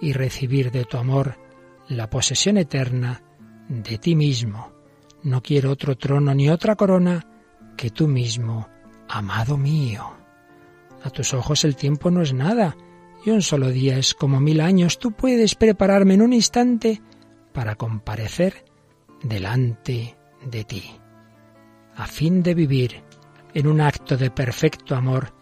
y 0.00 0.12
recibir 0.12 0.70
de 0.70 0.84
tu 0.84 0.96
amor 0.96 1.41
la 1.96 2.10
posesión 2.10 2.56
eterna 2.56 3.22
de 3.68 3.98
ti 3.98 4.14
mismo. 4.14 4.72
No 5.22 5.42
quiero 5.42 5.70
otro 5.70 5.96
trono 5.96 6.34
ni 6.34 6.50
otra 6.50 6.76
corona 6.76 7.26
que 7.76 7.90
tú 7.90 8.08
mismo, 8.08 8.68
amado 9.08 9.56
mío. 9.56 10.12
A 11.04 11.10
tus 11.10 11.34
ojos 11.34 11.64
el 11.64 11.76
tiempo 11.76 12.10
no 12.10 12.22
es 12.22 12.32
nada, 12.32 12.76
y 13.24 13.30
un 13.30 13.42
solo 13.42 13.70
día 13.70 13.98
es 13.98 14.14
como 14.14 14.40
mil 14.40 14.60
años. 14.60 14.98
Tú 14.98 15.12
puedes 15.12 15.54
prepararme 15.54 16.14
en 16.14 16.22
un 16.22 16.32
instante 16.32 17.00
para 17.52 17.76
comparecer 17.76 18.64
delante 19.22 20.16
de 20.44 20.64
ti. 20.64 20.84
A 21.96 22.06
fin 22.06 22.42
de 22.42 22.54
vivir 22.54 23.02
en 23.54 23.66
un 23.66 23.80
acto 23.80 24.16
de 24.16 24.30
perfecto 24.30 24.96
amor, 24.96 25.32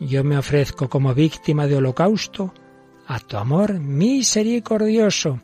yo 0.00 0.24
me 0.24 0.38
ofrezco 0.38 0.88
como 0.88 1.14
víctima 1.14 1.66
de 1.66 1.76
holocausto 1.76 2.54
a 3.06 3.18
tu 3.20 3.36
amor 3.36 3.80
misericordioso 3.80 5.40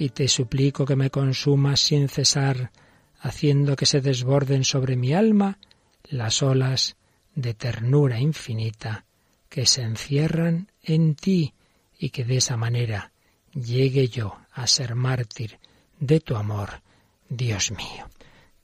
y 0.00 0.10
te 0.10 0.28
suplico 0.28 0.86
que 0.86 0.94
me 0.94 1.10
consumas 1.10 1.80
sin 1.80 2.08
cesar, 2.08 2.70
haciendo 3.18 3.74
que 3.74 3.84
se 3.84 4.00
desborden 4.00 4.62
sobre 4.62 4.94
mi 4.94 5.12
alma 5.12 5.58
las 6.04 6.40
olas 6.40 6.96
de 7.34 7.52
ternura 7.52 8.20
infinita 8.20 9.06
que 9.48 9.66
se 9.66 9.82
encierran 9.82 10.70
en 10.84 11.16
ti 11.16 11.52
y 11.98 12.10
que 12.10 12.24
de 12.24 12.36
esa 12.36 12.56
manera 12.56 13.10
llegue 13.52 14.06
yo 14.06 14.36
a 14.52 14.68
ser 14.68 14.94
mártir 14.94 15.58
de 15.98 16.20
tu 16.20 16.36
amor, 16.36 16.80
Dios 17.28 17.72
mío. 17.72 18.08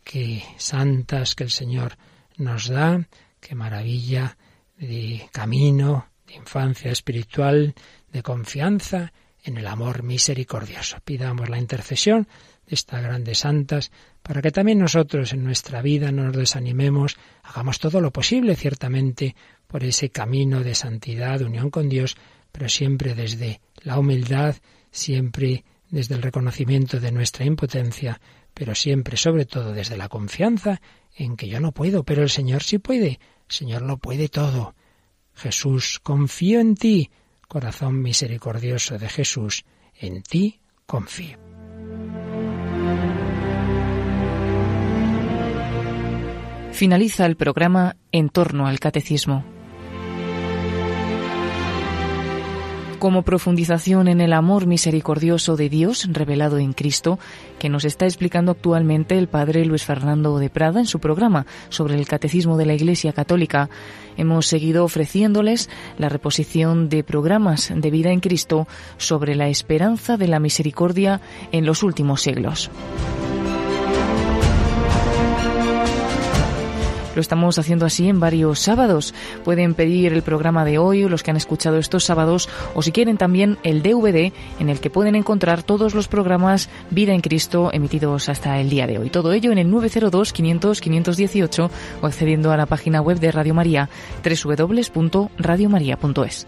Qué 0.05 0.45
santas 0.57 1.35
que 1.35 1.43
el 1.43 1.51
Señor 1.51 1.99
nos 2.37 2.69
da, 2.69 3.09
qué 3.41 3.57
maravilla 3.57 4.37
de 4.79 5.29
camino, 5.33 6.07
de 6.29 6.35
infancia 6.35 6.93
espiritual, 6.93 7.75
de 8.13 8.23
confianza 8.23 9.13
en 9.45 9.59
el 9.59 9.67
amor 9.67 10.03
misericordioso. 10.03 10.97
Pidamos 11.05 11.49
la 11.49 11.59
intercesión 11.59 12.27
de 12.67 12.75
estas 12.75 13.03
grandes 13.03 13.39
santas 13.41 13.93
para 14.23 14.41
que 14.41 14.51
también 14.51 14.79
nosotros 14.79 15.33
en 15.33 15.45
nuestra 15.45 15.83
vida 15.83 16.11
no 16.11 16.25
nos 16.25 16.37
desanimemos, 16.37 17.17
hagamos 17.43 17.79
todo 17.79 18.01
lo 18.01 18.11
posible 18.11 18.57
ciertamente 18.57 19.37
por 19.67 19.85
ese 19.85 20.11
camino 20.11 20.63
de 20.63 20.75
santidad, 20.75 21.43
unión 21.43 21.71
con 21.71 21.89
Dios, 21.89 22.17
pero 22.51 22.69
siempre 22.69 23.15
desde 23.15 23.61
la 23.83 23.99
humildad, 23.99 24.57
siempre 24.91 25.65
desde 25.91 26.15
el 26.15 26.23
reconocimiento 26.23 27.01
de 27.01 27.13
nuestra 27.13 27.45
impotencia, 27.45 28.21
pero 28.55 28.75
siempre, 28.75 29.17
sobre 29.17 29.45
todo, 29.45 29.73
desde 29.73 29.97
la 29.97 30.09
confianza 30.09 30.81
en 31.17 31.37
que 31.37 31.49
yo 31.49 31.61
no 31.61 31.73
puedo, 31.73 32.05
pero 32.05 32.23
el 32.23 32.31
Señor 32.31 32.63
sí 32.63 32.79
puede. 32.79 33.21
Señor 33.49 33.83
lo 33.83 33.99
puede 33.99 34.29
todo. 34.29 34.75
Jesús, 35.35 36.01
confío 36.03 36.61
en 36.61 36.77
ti. 36.77 37.11
Corazón 37.49 38.03
misericordioso 38.03 38.99
de 38.99 39.09
Jesús, 39.09 39.65
en 39.99 40.23
ti 40.23 40.61
confío. 40.87 41.39
Finaliza 46.73 47.25
el 47.27 47.37
programa 47.37 47.97
En 48.11 48.29
torno 48.31 48.67
al 48.67 48.81
Catecismo. 48.81 49.54
Como 53.05 53.21
profundización 53.21 54.09
en 54.09 54.23
el 54.23 54.33
amor 54.33 54.67
misericordioso 54.67 55.57
de 55.57 55.69
Dios 55.69 56.09
revelado 56.11 56.57
en 56.57 56.73
Cristo, 56.73 57.19
que 57.59 57.69
nos 57.69 57.85
está 57.85 58.07
explicando 58.07 58.53
actualmente 58.53 59.19
el 59.19 59.29
Padre 59.29 59.67
Luis 59.67 59.85
Fernando 59.85 60.39
de 60.39 60.49
Prada 60.49 60.81
en 60.81 60.87
su 60.87 61.01
programa 61.01 61.45
sobre 61.69 61.97
el 61.97 62.09
Catecismo 62.09 62.57
de 62.57 62.65
la 62.65 62.73
Iglesia 62.73 63.13
Católica. 63.13 63.69
Hemos 64.17 64.47
seguido 64.47 64.85
ofreciéndoles 64.85 65.69
la 65.99 66.09
reposición 66.09 66.89
de 66.89 67.05
programas 67.05 67.71
de 67.77 67.91
vida 67.91 68.11
en 68.11 68.21
Cristo 68.21 68.67
sobre 68.97 69.35
la 69.35 69.49
esperanza 69.49 70.17
de 70.17 70.29
la 70.29 70.41
misericordia 70.41 71.21
en 71.53 71.67
los 71.67 71.83
últimos 71.83 72.23
siglos. 72.23 72.71
Lo 77.15 77.21
estamos 77.21 77.59
haciendo 77.59 77.87
así 77.87 78.09
en 78.09 78.21
varios 78.21 78.61
sábados. 78.61 79.15
Pueden 79.45 79.75
pedir 79.75 80.13
el 80.13 80.23
programa 80.23 80.65
de 80.65 80.79
hoy, 80.79 81.09
los 81.09 81.23
que 81.23 81.31
han 81.31 81.37
escuchado 81.37 81.79
estos 81.79 82.05
sábados, 82.05 82.49
o 82.75 82.83
si 82.83 82.93
quieren 82.93 83.17
también 83.17 83.59
el 83.63 83.83
DVD 83.83 84.33
en 84.59 84.69
el 84.69 84.81
que 84.81 84.91
pueden 84.91 85.15
encontrar 85.15 85.63
todos 85.63 85.95
los 85.95 86.09
programas 86.09 86.69
Vida 86.91 87.13
en 87.13 87.21
Cristo 87.21 87.71
emitidos 87.73 88.29
hasta 88.29 88.61
el 88.61 88.71
día 88.71 88.87
de 88.87 88.99
hoy. 88.99 89.11
Todo 89.11 89.33
ello 89.33 89.53
en 89.53 89.59
el 89.59 89.71
902 89.71 90.33
500 90.33 90.81
518 90.81 91.71
o 92.01 92.07
accediendo 92.07 92.53
a 92.53 92.57
la 92.57 92.67
página 92.67 93.01
web 93.01 93.21
de 93.21 93.33
Radio 93.33 93.55
María 93.55 93.89
www.radiomaria.es. 94.25 96.47